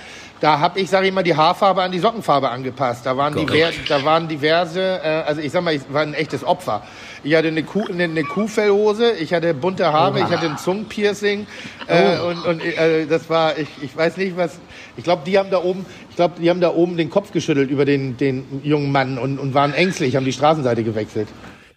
da 0.40 0.58
habe 0.58 0.80
ich, 0.80 0.90
sage 0.90 1.06
ich 1.06 1.12
mal, 1.12 1.22
die 1.22 1.36
Haarfarbe 1.36 1.82
an 1.82 1.92
die 1.92 2.00
Sockenfarbe 2.00 2.48
angepasst. 2.48 3.06
Da 3.06 3.16
waren, 3.16 3.34
diver, 3.34 3.70
da 3.88 4.04
waren 4.04 4.26
diverse, 4.26 4.80
äh, 4.80 5.22
also 5.24 5.40
ich 5.40 5.52
sag 5.52 5.62
mal, 5.62 5.72
ich 5.72 5.82
war 5.88 6.02
ein 6.02 6.14
echtes 6.14 6.42
Opfer. 6.42 6.82
Ich 7.24 7.34
hatte 7.34 7.48
eine, 7.48 7.62
Kuh, 7.62 7.84
eine, 7.88 8.04
eine 8.04 8.24
Kuhfellhose, 8.24 9.12
ich 9.12 9.32
hatte 9.32 9.54
bunte 9.54 9.92
Haare, 9.92 10.18
Oha. 10.18 10.26
ich 10.26 10.36
hatte 10.36 10.50
ein 10.50 10.58
Zungenpiercing 10.58 11.46
äh, 11.86 12.16
oh. 12.20 12.28
und, 12.28 12.46
und 12.46 12.64
äh, 12.64 13.06
das 13.06 13.30
war, 13.30 13.56
ich, 13.58 13.68
ich 13.80 13.96
weiß 13.96 14.16
nicht 14.16 14.36
was, 14.36 14.58
ich 14.96 15.04
glaube, 15.04 15.22
die 15.24 15.38
haben 15.38 15.50
da 15.50 15.62
oben, 15.62 15.86
ich 16.10 16.16
glaube, 16.16 16.34
die 16.40 16.50
haben 16.50 16.60
da 16.60 16.74
oben 16.74 16.96
den 16.96 17.10
Kopf 17.10 17.32
geschüttelt 17.32 17.70
über 17.70 17.84
den, 17.84 18.16
den 18.16 18.44
jungen 18.64 18.90
Mann 18.90 19.18
und, 19.18 19.38
und 19.38 19.54
waren 19.54 19.72
ängstlich, 19.72 20.16
haben 20.16 20.24
die 20.24 20.32
Straßenseite 20.32 20.82
gewechselt. 20.82 21.28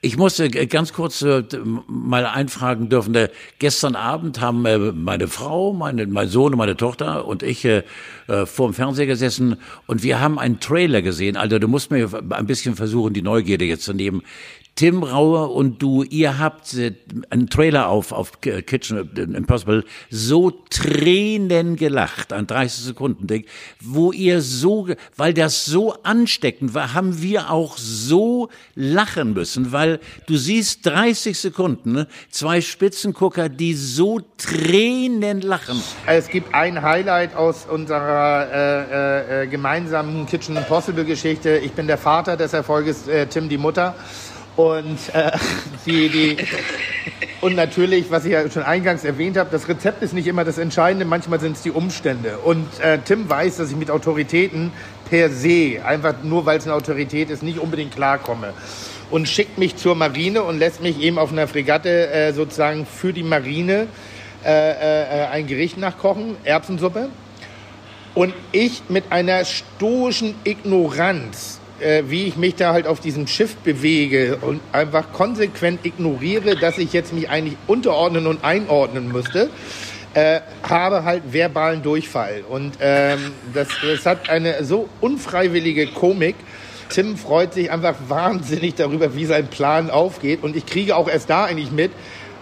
Ich 0.06 0.18
musste 0.18 0.52
ganz 0.52 0.94
kurz 0.94 1.24
äh, 1.24 1.44
mal 1.88 2.28
einfragen 2.28 2.90
dürfen. 2.90 3.16
Äh, 3.16 3.30
gestern 3.58 3.96
Abend 3.96 4.40
haben 4.40 4.64
äh, 4.68 4.78
meine 4.78 5.28
Frau, 5.28 5.74
meine, 5.74 6.06
mein 6.06 6.28
Sohn 6.28 6.54
und 6.54 6.60
meine 6.60 6.78
Tochter 6.78 7.26
und 7.26 7.42
ich 7.42 7.66
äh, 7.66 7.82
äh, 8.28 8.46
vor 8.46 8.70
dem 8.70 8.76
Fernseher 8.76 9.08
gesessen 9.08 9.56
und 9.88 10.04
wir 10.04 10.20
haben 10.20 10.38
einen 10.38 10.60
Trailer 10.60 11.02
gesehen. 11.02 11.38
Alter, 11.38 11.60
du 11.60 11.68
musst 11.68 11.90
mir 11.90 12.08
ein 12.30 12.46
bisschen 12.46 12.76
versuchen, 12.76 13.16
die 13.16 13.24
Neugierde 13.24 13.66
jetzt 13.66 13.84
zu 13.84 13.94
nehmen. 13.94 14.22
Tim 14.76 15.04
Rauer 15.04 15.56
und 15.56 15.82
du, 15.82 16.04
ihr 16.04 16.38
habt 16.38 16.74
äh, 16.74 16.94
einen 17.30 17.50
Trailer 17.50 17.88
auf, 17.88 18.12
auf 18.12 18.42
Kitchen 18.42 19.10
Impossible 19.16 19.86
so 20.10 20.52
Tränen 20.70 21.78
gelacht, 21.78 22.34
an 22.34 22.46
30 22.46 22.84
Sekunden, 22.84 23.26
Ding, 23.26 23.46
wo 23.80 24.12
ihr 24.12 24.42
so, 24.42 24.90
weil 25.16 25.34
das 25.34 25.64
so 25.64 25.94
ansteckend 26.04 26.74
war, 26.74 26.94
haben 26.94 27.22
wir 27.22 27.52
auch 27.52 27.78
so 27.78 28.50
lachen 28.76 29.32
müssen, 29.32 29.72
weil 29.72 30.02
du 30.28 30.36
siehst 30.36 30.86
30 30.86 31.40
Sekunden, 31.40 31.94
ne, 31.94 32.08
zwei 32.30 32.60
Spitzengucker, 32.60 33.48
die 33.48 33.76
so 33.76 34.20
Tränen 34.38 35.40
lachen. 35.40 35.82
Es 36.06 36.28
gibt 36.28 36.54
ein 36.54 36.82
Highlight 36.82 37.34
aus 37.34 37.66
unserer 37.66 38.52
äh, 38.52 39.44
äh, 39.44 39.48
gemeinsamen 39.48 40.26
Kitchen 40.26 40.58
Impossible 40.58 41.06
Geschichte. 41.06 41.60
Ich 41.60 41.72
bin 41.72 41.88
der 41.88 41.98
Vater 41.98 42.36
des 42.36 42.52
Erfolges, 42.52 43.08
äh, 43.08 43.26
Tim 43.28 43.48
die 43.48 43.58
Mutter. 43.58 43.96
Und, 44.56 44.98
äh, 45.14 45.32
die, 45.86 46.10
die, 46.10 46.38
und 47.42 47.56
natürlich, 47.56 48.10
was 48.10 48.26
ich 48.26 48.32
ja 48.32 48.50
schon 48.50 48.64
eingangs 48.64 49.04
erwähnt 49.04 49.38
habe, 49.38 49.50
das 49.52 49.68
Rezept 49.68 50.02
ist 50.02 50.14
nicht 50.14 50.28
immer 50.28 50.44
das 50.44 50.58
Entscheidende, 50.58 51.06
manchmal 51.06 51.40
sind 51.40 51.58
es 51.58 51.62
die 51.62 51.72
Umstände. 51.72 52.40
Und 52.40 52.68
äh, 52.80 53.00
Tim 53.00 53.30
weiß, 53.30 53.58
dass 53.58 53.70
ich 53.70 53.76
mit 53.76 53.92
Autoritäten 53.92 54.72
per 55.10 55.30
se, 55.30 55.82
einfach 55.86 56.16
nur 56.24 56.46
weil 56.46 56.58
es 56.58 56.66
eine 56.66 56.74
Autorität 56.74 57.30
ist, 57.30 57.44
nicht 57.44 57.60
unbedingt 57.60 57.94
klarkomme. 57.96 58.54
Und 59.12 59.30
schickt 59.30 59.58
mich 59.58 59.76
zur 59.76 59.94
Marine 59.94 60.42
und 60.44 60.58
lässt 60.58 60.82
mich 60.82 61.00
eben 61.00 61.20
auf 61.20 61.32
einer 61.32 61.48
Fregatte 61.48 62.10
äh, 62.10 62.34
sozusagen 62.34 62.86
für 62.86 63.14
die 63.14 63.24
Marine 63.24 63.88
äh, 64.44 64.72
äh, 64.72 65.28
ein 65.28 65.46
Gericht 65.46 65.78
nachkochen, 65.78 66.38
Erbsensuppe. 66.44 67.10
Und 68.16 68.34
ich 68.52 68.84
mit 68.90 69.12
einer 69.12 69.44
stoischen 69.44 70.36
Ignoranz 70.46 71.60
äh, 71.80 72.04
wie 72.08 72.26
ich 72.26 72.38
mich 72.38 72.56
da 72.56 72.74
halt 72.74 72.88
auf 72.88 73.00
diesem 73.00 73.28
Schiff 73.28 73.56
bewege 73.58 74.38
und 74.42 74.62
einfach 74.72 75.12
konsequent 75.12 75.86
ignoriere, 75.86 76.56
dass 76.56 76.78
ich 76.78 76.94
jetzt 76.94 77.14
mich 77.14 77.30
eigentlich 77.30 77.58
unterordnen 77.68 78.28
und 78.28 78.44
einordnen 78.44 79.12
müsste, 79.12 79.50
äh, 80.14 80.42
habe 80.64 81.04
halt 81.04 81.34
verbalen 81.34 81.84
Durchfall. 81.84 82.44
Und 82.48 82.78
ähm, 82.80 83.32
das, 83.54 83.68
das 83.82 84.06
hat 84.06 84.30
eine 84.30 84.64
so 84.64 84.88
unfreiwillige 85.02 85.88
Komik. 85.88 86.36
Tim 86.90 87.18
freut 87.18 87.54
sich 87.54 87.72
einfach 87.72 87.96
wahnsinnig 88.08 88.76
darüber, 88.76 89.16
wie 89.16 89.26
sein 89.26 89.48
Plan 89.48 89.90
aufgeht. 89.90 90.44
Und 90.44 90.56
ich 90.56 90.66
kriege 90.66 90.96
auch 90.96 91.10
erst 91.10 91.30
da 91.30 91.46
eigentlich 91.46 91.72
mit, 91.72 91.92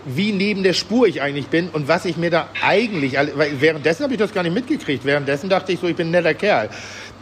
wie 0.06 0.32
neben 0.32 0.64
der 0.64 0.74
Spur 0.74 1.08
ich 1.08 1.22
eigentlich 1.22 1.48
bin 1.48 1.70
und 1.70 1.88
was 1.88 2.06
ich 2.06 2.18
mir 2.18 2.30
da 2.30 2.50
eigentlich, 2.62 3.14
weil 3.14 3.62
währenddessen 3.62 4.04
habe 4.04 4.14
ich 4.14 4.20
das 4.20 4.34
gar 4.34 4.44
nicht 4.44 4.54
mitgekriegt. 4.54 5.06
Währenddessen 5.06 5.50
dachte 5.50 5.72
ich 5.72 5.80
so, 5.80 5.88
ich 5.88 5.96
bin 5.96 6.08
ein 6.08 6.12
netter 6.12 6.34
Kerl. 6.34 6.70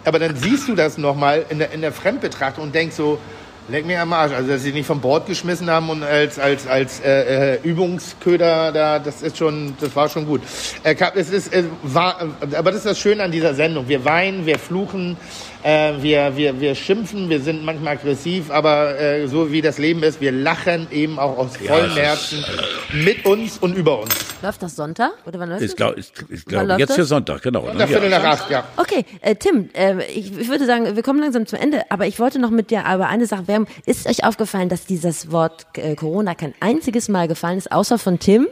Aber 0.06 0.20
dann 0.20 0.36
siehst 0.36 0.68
du 0.68 0.76
das 0.76 0.98
nochmal 0.98 1.46
in 1.50 1.60
der, 1.60 1.72
in 1.72 1.82
der 1.82 1.92
Fremdbetrachtung 1.92 2.66
und 2.66 2.76
denkst 2.76 2.96
so, 2.96 3.20
leck 3.68 3.86
mir 3.86 4.02
am 4.02 4.14
Arsch. 4.14 4.34
Also, 4.34 4.50
dass 4.50 4.64
sie 4.64 4.72
nicht 4.72 4.86
vom 4.86 5.02
Bord 5.02 5.28
geschmissen 5.28 5.70
haben 5.70 5.90
und 5.90 6.04
als, 6.04 6.40
als, 6.40 6.68
als 6.68 7.00
äh, 7.00 7.56
äh 7.56 7.60
Übungsköder 7.64 8.72
da, 8.72 9.00
das 9.00 9.22
ist 9.22 9.38
schon, 9.38 9.76
das 9.80 9.96
war 9.96 10.10
schon 10.10 10.26
gut. 10.26 10.42
Äh, 10.84 10.96
es 11.16 11.30
ist, 11.30 11.54
äh, 11.54 11.64
war, 11.84 12.18
aber 12.56 12.72
das 12.72 12.82
ist 12.82 12.86
das 12.86 13.00
Schöne 13.00 13.24
an 13.24 13.32
dieser 13.32 13.54
Sendung. 13.54 13.88
Wir 13.88 14.04
weinen, 14.06 14.46
wir 14.46 14.60
fluchen, 14.60 15.18
äh, 15.64 15.94
wir, 16.02 16.36
wir, 16.36 16.60
wir 16.60 16.76
schimpfen, 16.76 17.30
wir 17.30 17.40
sind 17.40 17.64
manchmal 17.64 17.94
aggressiv, 17.94 18.52
aber 18.52 19.00
äh, 19.00 19.28
so 19.28 19.52
wie 19.52 19.62
das 19.62 19.78
Leben 19.78 20.04
ist, 20.04 20.22
wir 20.22 20.32
lachen 20.32 20.88
eben 20.92 21.20
auch 21.20 21.38
aus 21.38 21.58
vollem 21.58 21.96
ja, 21.96 22.04
Herzen 22.04 22.44
mit 22.94 23.26
uns 23.26 23.58
und 23.58 23.76
über 23.76 24.02
uns. 24.02 24.14
Läuft 24.42 24.64
das 24.64 24.76
Sonntag? 24.76 25.12
Oder 25.26 25.40
wann 25.40 25.50
läuft 25.50 25.64
ich 25.64 25.76
glaub, 25.76 25.98
ich, 25.98 26.12
ich 26.30 26.46
glaube, 26.46 26.76
jetzt 26.78 26.94
für 26.94 27.06
Sonntag, 27.06 27.42
genau. 27.42 27.62
Sonntag, 27.66 27.80
ne? 27.80 27.88
Viertel 27.88 28.10
nach 28.10 28.24
acht, 28.24 28.50
ja. 28.50 28.64
Okay, 28.78 29.06
äh, 29.22 29.36
Tim, 29.36 29.70
äh, 29.74 30.04
ich, 30.06 30.38
ich 30.38 30.50
würde 30.50 30.66
sagen, 30.66 30.96
wir 30.96 31.04
kommen 31.04 31.20
langsam 31.20 31.46
zum 31.46 31.60
Ende, 31.60 31.84
aber 31.90 32.08
ich 32.08 32.20
wollte 32.20 32.40
noch 32.40 32.50
mit 32.50 32.72
dir 32.72 32.86
aber 32.86 33.08
eine 33.08 33.26
Sache 33.26 33.48
wärmen. 33.48 33.68
Ist 33.86 34.08
euch 34.08 34.24
aufgefallen, 34.24 34.70
dass 34.70 34.86
dieses 34.86 35.32
Wort 35.32 35.68
äh, 35.78 35.96
Corona 35.96 36.36
kein 36.36 36.54
einziges 36.60 37.10
Mal 37.10 37.28
gefallen 37.28 37.58
ist, 37.58 37.72
außer 37.72 37.98
von 37.98 38.20
Tim? 38.20 38.48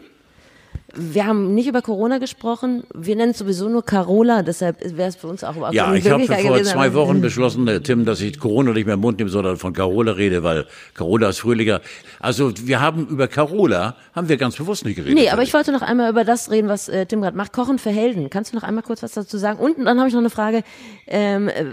Wir 0.96 1.26
haben 1.26 1.54
nicht 1.54 1.68
über 1.68 1.82
Corona 1.82 2.18
gesprochen. 2.18 2.84
Wir 2.94 3.16
nennen 3.16 3.32
es 3.32 3.38
sowieso 3.38 3.70
nur 3.70 3.84
Carola, 3.84 4.44
deshalb 4.44 4.78
wäre 4.98 5.10
es 5.10 5.16
für 5.16 5.28
uns 5.28 5.44
auch 5.44 5.56
überhaupt 5.56 5.76
Ja, 5.76 5.94
ich 5.94 6.10
habe 6.10 6.26
vor 6.26 6.64
zwei 6.64 6.94
Wochen 6.94 7.22
beschlossen, 7.22 7.68
äh, 7.68 7.82
Tim, 7.82 8.06
dass 8.06 8.22
ich 8.22 8.40
Corona 8.40 8.72
nicht 8.74 8.86
mehr 8.86 8.96
im 8.96 9.02
Mund 9.02 9.20
nehme, 9.20 9.30
sondern 9.30 9.58
von 9.58 9.74
Carola 9.74 10.14
rede, 10.14 10.44
weil 10.44 10.66
Carola 10.94 11.30
ist 11.30 11.40
fröhlicher. 11.40 11.82
Also 12.20 12.52
wir 12.66 12.82
haben 12.82 13.08
über 13.08 13.28
Carola, 13.28 13.96
haben 14.14 14.30
wir 14.30 14.38
ganz 14.38 14.56
bewusst 14.56 14.86
nicht 14.86 14.96
geredet. 14.96 15.16
Nee, 15.16 15.30
aber 15.30 15.44
ich 15.44 15.54
wollte 15.54 15.72
noch 15.72 15.82
einmal 15.82 16.10
über 16.10 16.24
das 16.24 16.52
reden, 16.52 16.70
was 16.70 16.90
äh, 16.90 17.06
Tim 17.06 17.22
gerade 17.22 17.38
macht. 17.38 17.54
Kochen 17.54 17.80
für 17.80 17.92
Helden. 17.92 18.30
Kannst 18.30 18.54
du 18.54 18.58
noch 18.58 18.64
einmal 18.64 18.84
kurz 18.84 19.04
was 19.04 19.14
dazu 19.14 19.38
sagen? 19.38 19.60
Und 19.60 19.86
dann 19.86 20.00
habe 20.00 20.08
ich 20.08 20.14
noch 20.14 20.22
eine 20.22 20.30
Frage, 20.30 20.64
ähm, 21.08 21.50
äh, 21.50 21.66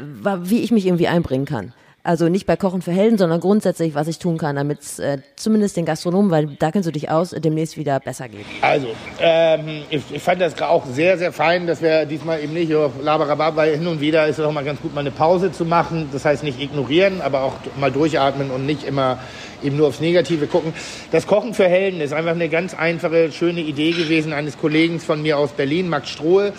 wie 0.42 0.60
ich 0.60 0.70
mich 0.70 0.86
irgendwie 0.86 1.08
einbringen 1.08 1.46
kann. 1.46 1.72
Also 2.06 2.28
nicht 2.28 2.46
bei 2.46 2.56
Kochen 2.56 2.82
für 2.82 2.92
Helden, 2.92 3.18
sondern 3.18 3.40
grundsätzlich, 3.40 3.96
was 3.96 4.06
ich 4.06 4.20
tun 4.20 4.38
kann, 4.38 4.54
damit 4.54 4.80
es 4.80 5.00
äh, 5.00 5.18
zumindest 5.34 5.76
den 5.76 5.84
Gastronomen, 5.84 6.30
weil 6.30 6.46
da 6.46 6.70
kennst 6.70 6.86
du 6.86 6.92
dich 6.92 7.10
aus, 7.10 7.30
demnächst 7.30 7.76
wieder 7.76 7.98
besser 7.98 8.28
geht. 8.28 8.46
Also, 8.60 8.86
ähm, 9.18 9.82
ich, 9.90 10.02
ich, 10.12 10.22
fand 10.22 10.40
das 10.40 10.62
auch 10.62 10.86
sehr, 10.86 11.18
sehr 11.18 11.32
fein, 11.32 11.66
dass 11.66 11.82
wir 11.82 12.06
diesmal 12.06 12.40
eben 12.40 12.52
nicht 12.52 12.72
auf 12.76 12.92
Laberabab, 13.02 13.56
weil 13.56 13.76
hin 13.76 13.88
und 13.88 14.00
wieder 14.00 14.28
ist 14.28 14.38
es 14.38 14.44
auch 14.44 14.52
mal 14.52 14.62
ganz 14.62 14.80
gut, 14.80 14.94
mal 14.94 15.00
eine 15.00 15.10
Pause 15.10 15.50
zu 15.50 15.64
machen. 15.64 16.08
Das 16.12 16.24
heißt 16.24 16.44
nicht 16.44 16.60
ignorieren, 16.60 17.20
aber 17.22 17.42
auch 17.42 17.54
mal 17.76 17.90
durchatmen 17.90 18.52
und 18.52 18.66
nicht 18.66 18.84
immer 18.84 19.18
eben 19.62 19.76
nur 19.76 19.88
aufs 19.88 20.00
Negative 20.00 20.46
gucken. 20.46 20.72
Das 21.10 21.26
Kochen 21.26 21.54
für 21.54 21.68
Helden 21.68 22.00
ist 22.00 22.12
einfach 22.12 22.32
eine 22.32 22.48
ganz 22.48 22.74
einfache, 22.74 23.32
schöne 23.32 23.60
Idee 23.60 23.92
gewesen 23.92 24.32
eines 24.32 24.58
Kollegen 24.58 25.00
von 25.00 25.22
mir 25.22 25.38
aus 25.38 25.52
Berlin, 25.52 25.88
Max 25.88 26.10
Strohe. 26.10 26.52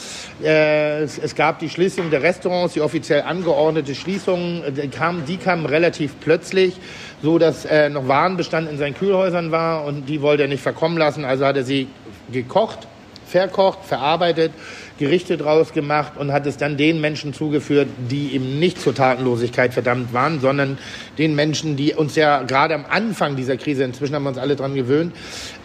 Äh, 0.43 1.03
es, 1.03 1.35
gab 1.35 1.59
die 1.59 1.69
Schließung 1.69 2.09
der 2.09 2.23
Restaurants, 2.23 2.73
die 2.73 2.81
offiziell 2.81 3.21
angeordnete 3.21 3.95
Schließung, 3.95 4.63
die 4.75 4.87
kamen, 4.87 5.25
die 5.25 5.37
kamen 5.37 5.65
relativ 5.65 6.19
plötzlich, 6.19 6.77
so 7.21 7.37
dass 7.37 7.65
äh, 7.65 7.89
noch 7.89 8.07
Warenbestand 8.07 8.69
in 8.69 8.77
seinen 8.77 8.95
Kühlhäusern 8.95 9.51
war 9.51 9.85
und 9.85 10.07
die 10.07 10.21
wollte 10.21 10.43
er 10.43 10.49
nicht 10.49 10.63
verkommen 10.63 10.97
lassen, 10.97 11.25
also 11.25 11.45
hat 11.45 11.57
er 11.57 11.63
sie 11.63 11.87
gekocht, 12.31 12.87
verkocht, 13.27 13.79
verarbeitet 13.85 14.51
Gerichte 14.97 15.37
draus 15.37 15.73
gemacht 15.73 16.13
und 16.17 16.31
hat 16.31 16.45
es 16.45 16.57
dann 16.57 16.77
den 16.77 17.01
Menschen 17.01 17.33
zugeführt, 17.33 17.87
die 18.09 18.33
eben 18.33 18.59
nicht 18.59 18.81
zur 18.81 18.95
Tatenlosigkeit 18.95 19.73
verdammt 19.73 20.13
waren, 20.13 20.39
sondern 20.39 20.77
den 21.17 21.35
Menschen, 21.35 21.75
die 21.75 21.93
uns 21.93 22.15
ja 22.15 22.43
gerade 22.43 22.75
am 22.75 22.85
Anfang 22.89 23.35
dieser 23.35 23.57
Krise, 23.57 23.83
inzwischen 23.83 24.15
haben 24.15 24.23
wir 24.23 24.29
uns 24.29 24.37
alle 24.37 24.55
dran 24.55 24.75
gewöhnt, 24.75 25.13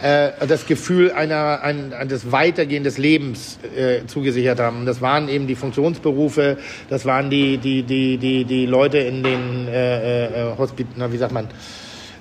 äh, 0.01 0.31
das 0.47 0.65
Gefühl 0.65 1.11
einer, 1.11 1.61
ein, 1.61 1.93
des 2.07 2.31
Weitergehen 2.31 2.83
des 2.83 2.97
Lebens 2.97 3.59
äh, 3.75 4.05
zugesichert 4.07 4.59
haben. 4.59 4.85
Das 4.85 5.01
waren 5.01 5.29
eben 5.29 5.47
die 5.47 5.55
Funktionsberufe, 5.55 6.57
das 6.89 7.05
waren 7.05 7.29
die, 7.29 7.57
die, 7.57 7.83
die, 7.83 8.17
die, 8.17 8.45
die 8.45 8.65
Leute 8.65 8.99
in 8.99 9.23
den 9.23 9.67
äh, 9.67 10.25
äh, 10.51 10.57
Hospit, 10.57 10.87
na, 10.95 11.11
wie 11.11 11.17
sagt 11.17 11.33
man, 11.33 11.47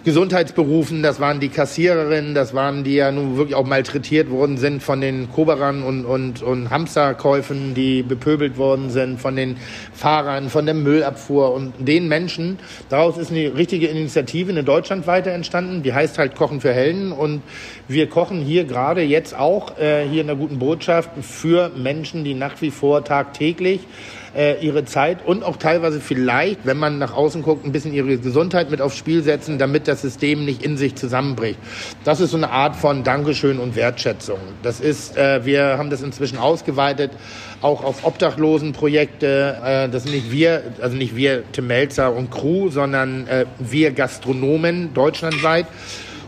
Gesundheitsberufen, 0.05 1.03
das 1.05 1.21
waren 1.21 1.39
die 1.39 1.49
Kassiererinnen, 1.49 2.35
das 2.35 2.55
waren 2.55 2.83
die 2.83 2.95
ja 2.97 3.13
nun 3.13 3.37
wirklich 3.37 3.55
auch 3.55 3.67
malträtiert 3.67 4.31
worden 4.31 4.57
sind 4.57 4.83
von 4.83 5.01
den 5.01 5.31
Koberern 5.31 5.85
und, 5.85 6.05
und, 6.05 6.43
und 6.43 6.71
Hamsterkäufen, 6.71 7.75
die 7.75 8.03
bepöbelt 8.03 8.59
worden 8.59 8.91
sind, 8.91 9.21
von 9.21 9.37
den 9.37 9.57
Fahrern, 9.93 10.51
von 10.51 10.67
der 10.67 10.75
Müllabfuhr 10.75 11.55
und 11.55 11.75
den 11.79 12.09
Menschen. 12.09 12.59
Daraus 12.89 13.17
ist 13.17 13.31
eine 13.31 13.57
richtige 13.57 13.87
Initiative, 13.87 14.51
eine 14.51 14.65
deutschlandweite 14.65 15.31
entstanden, 15.31 15.85
die 15.85 15.93
heißt 15.93 16.19
halt 16.19 16.35
Kochen 16.35 16.61
für 16.61 16.73
Helden 16.73 17.13
und 17.13 17.43
wir 17.87 18.09
kochen 18.09 18.41
hier 18.41 18.65
gerade 18.65 19.03
jetzt 19.03 19.39
auch 19.39 19.79
äh, 19.79 20.05
hier 20.09 20.23
in 20.23 20.27
der 20.27 20.37
guten 20.37 20.59
Botschaft 20.59 21.11
für 21.21 21.71
Menschen, 21.77 22.25
die 22.25 22.35
nach 22.35 22.61
wie 22.61 22.73
vor 22.73 23.05
tagtäglich 23.05 23.81
äh, 24.35 24.65
ihre 24.65 24.85
Zeit 24.85 25.25
und 25.25 25.45
auch 25.45 25.57
teilweise 25.57 26.01
vielleicht, 26.01 26.65
wenn 26.65 26.77
man 26.77 26.99
nach 26.99 27.15
außen 27.15 27.43
guckt, 27.43 27.65
ein 27.65 27.73
bisschen 27.73 27.93
ihre 27.93 28.17
Gesundheit 28.19 28.71
mit 28.71 28.81
aufs 28.81 28.97
Spiel 28.97 29.23
setzen, 29.23 29.59
damit 29.59 29.89
das 29.89 30.03
System 30.03 30.45
nicht 30.45 30.63
in 30.63 30.77
sich 30.77 30.95
zusammenbricht. 30.95 31.59
Das 32.05 32.21
ist 32.21 32.31
so 32.31 32.37
eine 32.37 32.51
Art 32.51 32.77
von 32.77 33.05
Dankeschön 33.05 33.59
und 33.59 33.77
Wertschätzung. 33.77 34.39
Das 34.63 34.81
ist, 34.81 35.17
äh, 35.17 35.45
wir 35.45 35.79
haben 35.79 35.91
das 35.91 36.03
inzwischen 36.03 36.39
ausgeweitet, 36.39 37.13
auch 37.61 37.85
auf 37.85 38.05
Obdachlosenprojekte. 38.05 39.59
Äh, 39.65 39.89
das 39.89 40.05
sind 40.05 40.13
nicht 40.13 40.33
wir, 40.33 40.63
also 40.81 40.97
nicht 40.97 41.15
wir 41.17 41.45
Tim 41.53 41.67
Melzer 41.67 42.15
und 42.15 42.31
Crew, 42.31 42.71
sondern 42.71 43.27
äh, 43.27 43.47
wir 43.59 43.93
Gastronomen 43.93 44.95
deutschlandweit. 44.95 45.67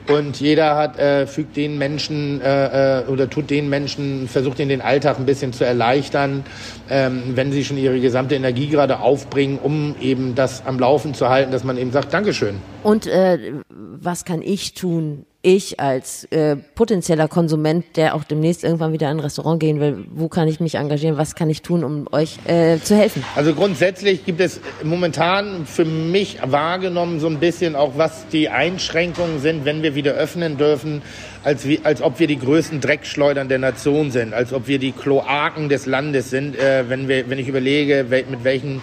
Und 0.09 0.39
jeder 0.39 0.77
hat, 0.77 0.99
äh, 0.99 1.27
fügt 1.27 1.57
den 1.57 1.79
Menschen 1.79 2.41
äh, 2.43 3.01
äh, 3.01 3.07
oder 3.07 3.31
tut 3.31 3.49
den 3.49 3.71
Menschen, 3.71 4.29
versucht 4.29 4.59
ihnen 4.59 4.69
den 4.69 4.83
Alltag 4.83 5.19
ein 5.19 5.25
bisschen 5.25 5.53
zu 5.55 5.65
erleichtern, 5.65 6.45
ähm, 6.91 7.23
wenn 7.35 7.53
sie 7.53 7.65
schon 7.65 7.79
ihre 7.79 7.99
gesamte 8.01 8.35
Energie 8.35 8.69
gerade 8.69 9.01
aufbringen, 9.01 9.59
um 9.63 9.95
eben 10.01 10.35
das 10.35 10.67
am 10.67 10.79
Laufen 10.79 11.15
zu 11.15 11.31
halten, 11.31 11.53
dass 11.53 11.65
man 11.65 11.79
eben 11.79 11.91
sagt, 11.91 12.13
Dankeschön. 12.13 12.57
Und 12.83 13.07
äh, 13.07 13.55
was 13.71 14.27
kann 14.27 14.43
ich 14.43 14.75
tun, 14.75 15.25
ich 15.45 15.79
als 15.79 16.25
äh, 16.31 16.57
potenzieller 16.57 17.29
Konsument, 17.29 17.85
der 17.97 18.15
auch 18.15 18.25
demnächst 18.25 18.65
irgendwann 18.65 18.93
wieder 18.93 19.11
in 19.11 19.19
ein 19.19 19.21
Restaurant 19.21 19.61
gehen 19.61 19.79
will, 19.79 20.05
wo 20.13 20.29
kann 20.29 20.49
ich 20.49 20.59
mich 20.59 20.77
engagieren? 20.77 21.19
Was 21.19 21.35
kann 21.35 21.51
ich 21.51 21.63
tun, 21.63 21.85
um 21.85 22.07
euch 22.11 22.39
äh, 22.47 22.79
zu 22.79 22.97
helfen? 22.97 23.23
Also 23.37 23.55
grundsätzlich 23.55 24.25
gibt 24.25 24.41
es 24.41 24.61
momentan 24.83 25.67
für 25.67 25.85
mich 25.85 26.39
wahrgenommen 26.45 27.21
so 27.21 27.27
ein 27.29 27.39
bisschen 27.39 27.77
auch, 27.77 27.93
was 27.97 28.27
die 28.29 28.49
Einschränkungen 28.49 29.41
sind, 29.41 29.65
wenn 29.65 29.83
wir 29.83 29.95
wieder 29.95 30.13
öffnen 30.13 30.57
dürfen, 30.57 31.03
als, 31.45 31.69
wie, 31.69 31.81
als 31.85 32.01
ob 32.01 32.19
wir 32.19 32.27
die 32.27 32.39
größten 32.39 32.81
Dreckschleudern 32.81 33.49
der 33.49 33.59
Nation 33.59 34.11
sind, 34.11 34.33
als 34.33 34.53
ob 34.53 34.67
wir 34.67 34.79
die 34.79 34.93
Kloaken 34.93 35.69
des 35.69 35.85
Landes 35.87 36.31
sind, 36.31 36.59
äh, 36.59 36.89
wenn, 36.89 37.07
wir, 37.07 37.29
wenn 37.29 37.39
ich 37.39 37.49
überlege, 37.49 38.07
mit 38.09 38.45
welchen 38.45 38.81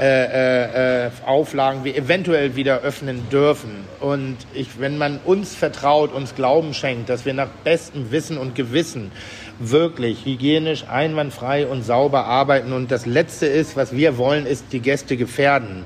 äh, 0.00 1.06
äh, 1.06 1.10
Auflagen 1.26 1.84
wir 1.84 1.96
eventuell 1.96 2.54
wieder 2.56 2.80
öffnen 2.80 3.28
dürfen. 3.30 3.70
Und 4.00 4.36
ich, 4.54 4.80
wenn 4.80 4.96
man 4.96 5.18
uns 5.24 5.54
vertraut, 5.54 6.12
uns 6.12 6.34
Glauben 6.34 6.72
schenkt, 6.74 7.08
dass 7.08 7.24
wir 7.24 7.34
nach 7.34 7.48
bestem 7.64 8.10
Wissen 8.10 8.38
und 8.38 8.54
Gewissen 8.54 9.10
wirklich 9.58 10.24
hygienisch, 10.24 10.84
einwandfrei 10.88 11.66
und 11.66 11.82
sauber 11.82 12.26
arbeiten. 12.26 12.72
Und 12.72 12.90
das 12.90 13.06
Letzte 13.06 13.46
ist, 13.46 13.76
was 13.76 13.94
wir 13.94 14.18
wollen, 14.18 14.46
ist 14.46 14.66
die 14.72 14.80
Gäste 14.80 15.16
gefährden. 15.16 15.84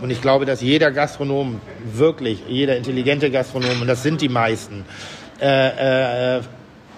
Und 0.00 0.10
ich 0.10 0.20
glaube, 0.20 0.44
dass 0.44 0.60
jeder 0.60 0.90
Gastronom, 0.90 1.60
wirklich 1.84 2.42
jeder 2.48 2.76
intelligente 2.76 3.30
Gastronom, 3.30 3.80
und 3.80 3.86
das 3.86 4.02
sind 4.02 4.20
die 4.20 4.28
meisten, 4.28 4.84
äh, 5.40 6.36
äh, 6.36 6.40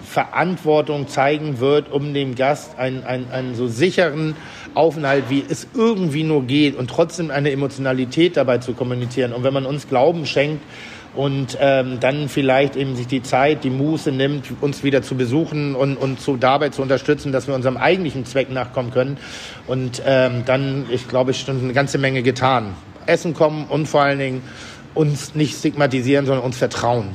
Verantwortung 0.07 1.07
zeigen 1.09 1.59
wird, 1.59 1.91
um 1.91 2.13
dem 2.13 2.35
Gast 2.35 2.79
einen, 2.79 3.03
einen, 3.03 3.29
einen 3.29 3.55
so 3.55 3.67
sicheren 3.67 4.35
Aufenthalt, 4.73 5.25
wie 5.29 5.43
es 5.47 5.67
irgendwie 5.73 6.23
nur 6.23 6.43
geht 6.43 6.77
und 6.77 6.89
trotzdem 6.89 7.29
eine 7.29 7.51
Emotionalität 7.51 8.37
dabei 8.37 8.59
zu 8.59 8.73
kommunizieren. 8.73 9.33
Und 9.33 9.43
wenn 9.43 9.53
man 9.53 9.65
uns 9.65 9.89
Glauben 9.89 10.25
schenkt 10.25 10.63
und 11.13 11.57
ähm, 11.59 11.99
dann 11.99 12.29
vielleicht 12.29 12.77
eben 12.77 12.95
sich 12.95 13.07
die 13.07 13.21
Zeit, 13.21 13.65
die 13.65 13.69
Muße 13.69 14.11
nimmt, 14.11 14.45
uns 14.61 14.81
wieder 14.83 15.01
zu 15.01 15.15
besuchen 15.15 15.75
und, 15.75 15.97
und 15.97 16.21
zu, 16.21 16.37
dabei 16.37 16.69
zu 16.69 16.81
unterstützen, 16.81 17.33
dass 17.33 17.47
wir 17.47 17.53
unserem 17.53 17.75
eigentlichen 17.75 18.25
Zweck 18.25 18.49
nachkommen 18.49 18.91
können. 18.91 19.17
Und 19.67 20.01
ähm, 20.05 20.43
dann, 20.45 20.85
ich 20.89 21.09
glaube, 21.09 21.31
ich 21.31 21.41
schon 21.41 21.59
eine 21.59 21.73
ganze 21.73 21.97
Menge 21.97 22.23
getan. 22.23 22.75
Essen 23.07 23.33
kommen 23.33 23.65
und 23.65 23.87
vor 23.87 24.03
allen 24.03 24.19
Dingen 24.19 24.41
uns 24.93 25.35
nicht 25.35 25.57
stigmatisieren, 25.57 26.25
sondern 26.25 26.45
uns 26.45 26.57
vertrauen. 26.57 27.09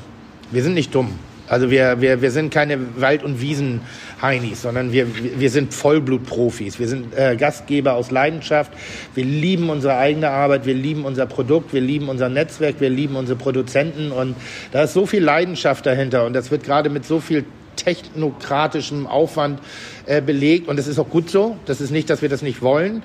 Wir 0.51 0.63
sind 0.63 0.75
nicht 0.75 0.95
dumm. 0.95 1.19
Also 1.49 1.71
wir, 1.71 2.01
wir, 2.01 2.23
wir 2.23 2.31
sind 2.31 2.53
keine 2.53 2.79
Wald- 3.01 3.23
und 3.23 3.41
Wiesen-Heinis, 3.41 4.63
sondern 4.63 4.93
wir, 4.93 5.07
wir 5.39 5.51
sind 5.51 5.75
Vollblutprofis. 5.75 6.79
Wir 6.79 6.89
sind 6.89 7.17
äh, 7.17 7.37
Gastgeber 7.37 7.95
aus 7.95 8.11
Leidenschaft. 8.11 8.73
Wir 9.15 9.25
lieben 9.25 9.69
unsere 9.71 9.97
eigene 9.97 10.31
Arbeit, 10.31 10.67
wir 10.67 10.75
lieben 10.75 11.05
unser 11.05 11.27
Produkt, 11.27 11.73
wir 11.73 11.81
lieben 11.81 12.09
unser 12.09 12.29
Netzwerk, 12.29 12.81
wir 12.81 12.91
lieben 12.91 13.17
unsere 13.17 13.39
Produzenten. 13.39 14.13
Und 14.13 14.37
da 14.71 14.85
ist 14.85 14.95
so 14.95 15.07
viel 15.07 15.23
Leidenschaft 15.23 15.85
dahinter. 15.85 16.25
Und 16.25 16.33
das 16.33 16.51
wird 16.51 16.65
gerade 16.65 16.91
mit 16.91 17.05
so 17.05 17.21
viel 17.21 17.45
technokratischem 17.77 19.07
Aufwand 19.07 19.61
äh, 20.07 20.21
belegt. 20.21 20.69
Und 20.69 20.79
das 20.79 20.87
ist 20.87 20.99
auch 20.99 21.09
gut 21.09 21.31
so. 21.31 21.57
Das 21.67 21.81
ist 21.81 21.91
nicht, 21.91 22.11
dass 22.11 22.23
wir 22.23 22.29
das 22.29 22.43
nicht 22.43 22.63
wollen, 22.63 23.03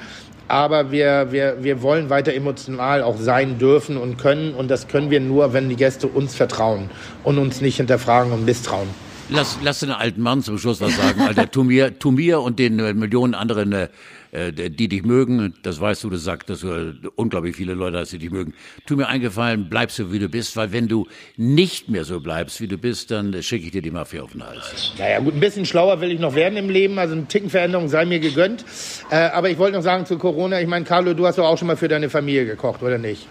aber 0.47 0.91
wir, 0.91 1.31
wir, 1.31 1.57
wir 1.61 1.81
wollen 1.81 2.09
weiter 2.09 2.33
emotional 2.33 3.03
auch 3.03 3.17
sein 3.17 3.59
dürfen 3.59 3.97
und 3.97 4.17
können. 4.17 4.53
Und 4.53 4.69
das 4.69 4.87
können 4.87 5.09
wir 5.09 5.19
nur, 5.19 5.53
wenn 5.53 5.69
die 5.69 5.75
Gäste 5.75 6.07
uns 6.07 6.35
vertrauen 6.35 6.89
und 7.23 7.37
uns 7.37 7.61
nicht 7.61 7.77
hinterfragen 7.77 8.31
und 8.31 8.45
misstrauen. 8.45 8.87
Lass, 9.29 9.57
lass 9.61 9.81
den 9.81 9.91
alten 9.91 10.21
Mann 10.21 10.41
zum 10.41 10.57
Schluss 10.57 10.79
was 10.79 10.95
sagen, 10.95 11.19
Alter. 11.21 11.51
Tu 11.51 11.63
mir, 11.63 11.99
tu 11.99 12.11
mir 12.11 12.39
und 12.41 12.59
den 12.59 12.79
äh, 12.79 12.93
Millionen 12.93 13.33
anderen, 13.33 13.73
äh, 13.73 13.89
äh, 14.38 14.69
die 14.69 14.88
dich 14.88 15.03
mögen, 15.03 15.53
das 15.63 15.81
weißt 15.81 16.03
du, 16.03 16.09
das 16.09 16.23
sagt, 16.23 16.49
dass 16.49 16.61
du 16.61 16.67
äh, 16.67 16.93
unglaublich 17.15 17.55
viele 17.55 17.73
Leute 17.73 17.97
hast, 17.97 18.13
die 18.13 18.19
dich 18.19 18.31
mögen. 18.31 18.53
Tu 18.85 18.95
mir 18.95 19.07
eingefallen, 19.07 19.67
bleib 19.69 19.91
so, 19.91 20.11
wie 20.11 20.19
du 20.19 20.29
bist, 20.29 20.55
weil 20.55 20.71
wenn 20.71 20.88
du 20.88 21.07
nicht 21.35 21.89
mehr 21.89 22.03
so 22.03 22.19
bleibst, 22.19 22.61
wie 22.61 22.67
du 22.67 22.77
bist, 22.77 23.11
dann 23.11 23.41
schicke 23.41 23.65
ich 23.65 23.71
dir 23.71 23.81
die 23.81 23.91
Mafia 23.91 24.21
auf 24.21 24.33
den 24.33 24.45
Hals. 24.45 24.93
Naja, 24.97 25.19
gut, 25.19 25.33
ein 25.33 25.39
bisschen 25.39 25.65
schlauer 25.65 26.01
will 26.01 26.11
ich 26.11 26.19
noch 26.19 26.35
werden 26.35 26.57
im 26.57 26.69
Leben, 26.69 26.99
also 26.99 27.13
eine 27.13 27.27
Tickenveränderung 27.27 27.88
sei 27.88 28.05
mir 28.05 28.19
gegönnt. 28.19 28.65
Äh, 29.09 29.15
aber 29.15 29.49
ich 29.49 29.57
wollte 29.57 29.77
noch 29.77 29.83
sagen 29.83 30.05
zu 30.05 30.17
Corona, 30.17 30.61
ich 30.61 30.67
meine, 30.67 30.85
Carlo, 30.85 31.13
du 31.13 31.25
hast 31.25 31.38
doch 31.38 31.45
auch 31.45 31.57
schon 31.57 31.67
mal 31.67 31.77
für 31.77 31.88
deine 31.88 32.09
Familie 32.09 32.45
gekocht, 32.45 32.83
oder 32.83 32.97
nicht? 32.97 33.27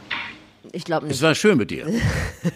Ich 0.72 0.84
glaube 0.84 1.06
nicht. 1.06 1.16
Es 1.16 1.22
war 1.22 1.34
schön 1.34 1.58
mit 1.58 1.70
dir. 1.70 1.86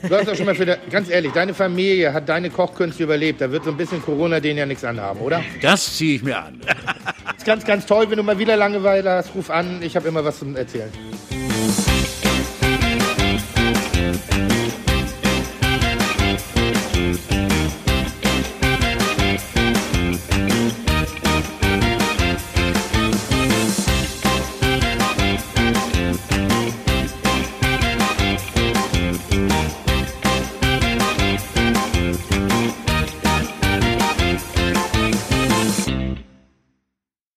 Du 0.09 0.15
hast 0.15 0.29
doch 0.29 0.37
schon 0.37 0.47
mal 0.47 0.55
für, 0.55 0.79
ganz 0.91 1.11
ehrlich, 1.11 1.33
deine 1.33 1.53
Familie 1.53 2.13
hat 2.13 2.29
deine 2.29 2.49
Kochkünste 2.49 3.03
überlebt. 3.03 3.41
Da 3.41 3.51
wird 3.51 3.65
so 3.65 3.71
ein 3.71 3.77
bisschen 3.77 4.01
Corona 4.03 4.39
denen 4.41 4.59
ja 4.59 4.67
nichts 4.67 4.85
anhaben, 4.85 5.21
oder? 5.21 5.43
Das 5.63 5.97
ziehe 5.97 6.17
ich 6.17 6.23
mir 6.23 6.39
an. 6.39 6.61
ist 7.37 7.45
ganz, 7.45 7.65
ganz 7.65 7.87
toll. 7.87 8.09
Wenn 8.09 8.17
du 8.17 8.23
mal 8.23 8.39
wieder 8.39 8.57
Langeweile 8.57 9.11
hast, 9.11 9.35
ruf 9.35 9.51
an. 9.51 9.83
Ich 9.83 9.97
habe 9.97 10.09
immer 10.09 10.25
was 10.25 10.39
zum 10.39 10.55
Erzählen. 10.57 10.91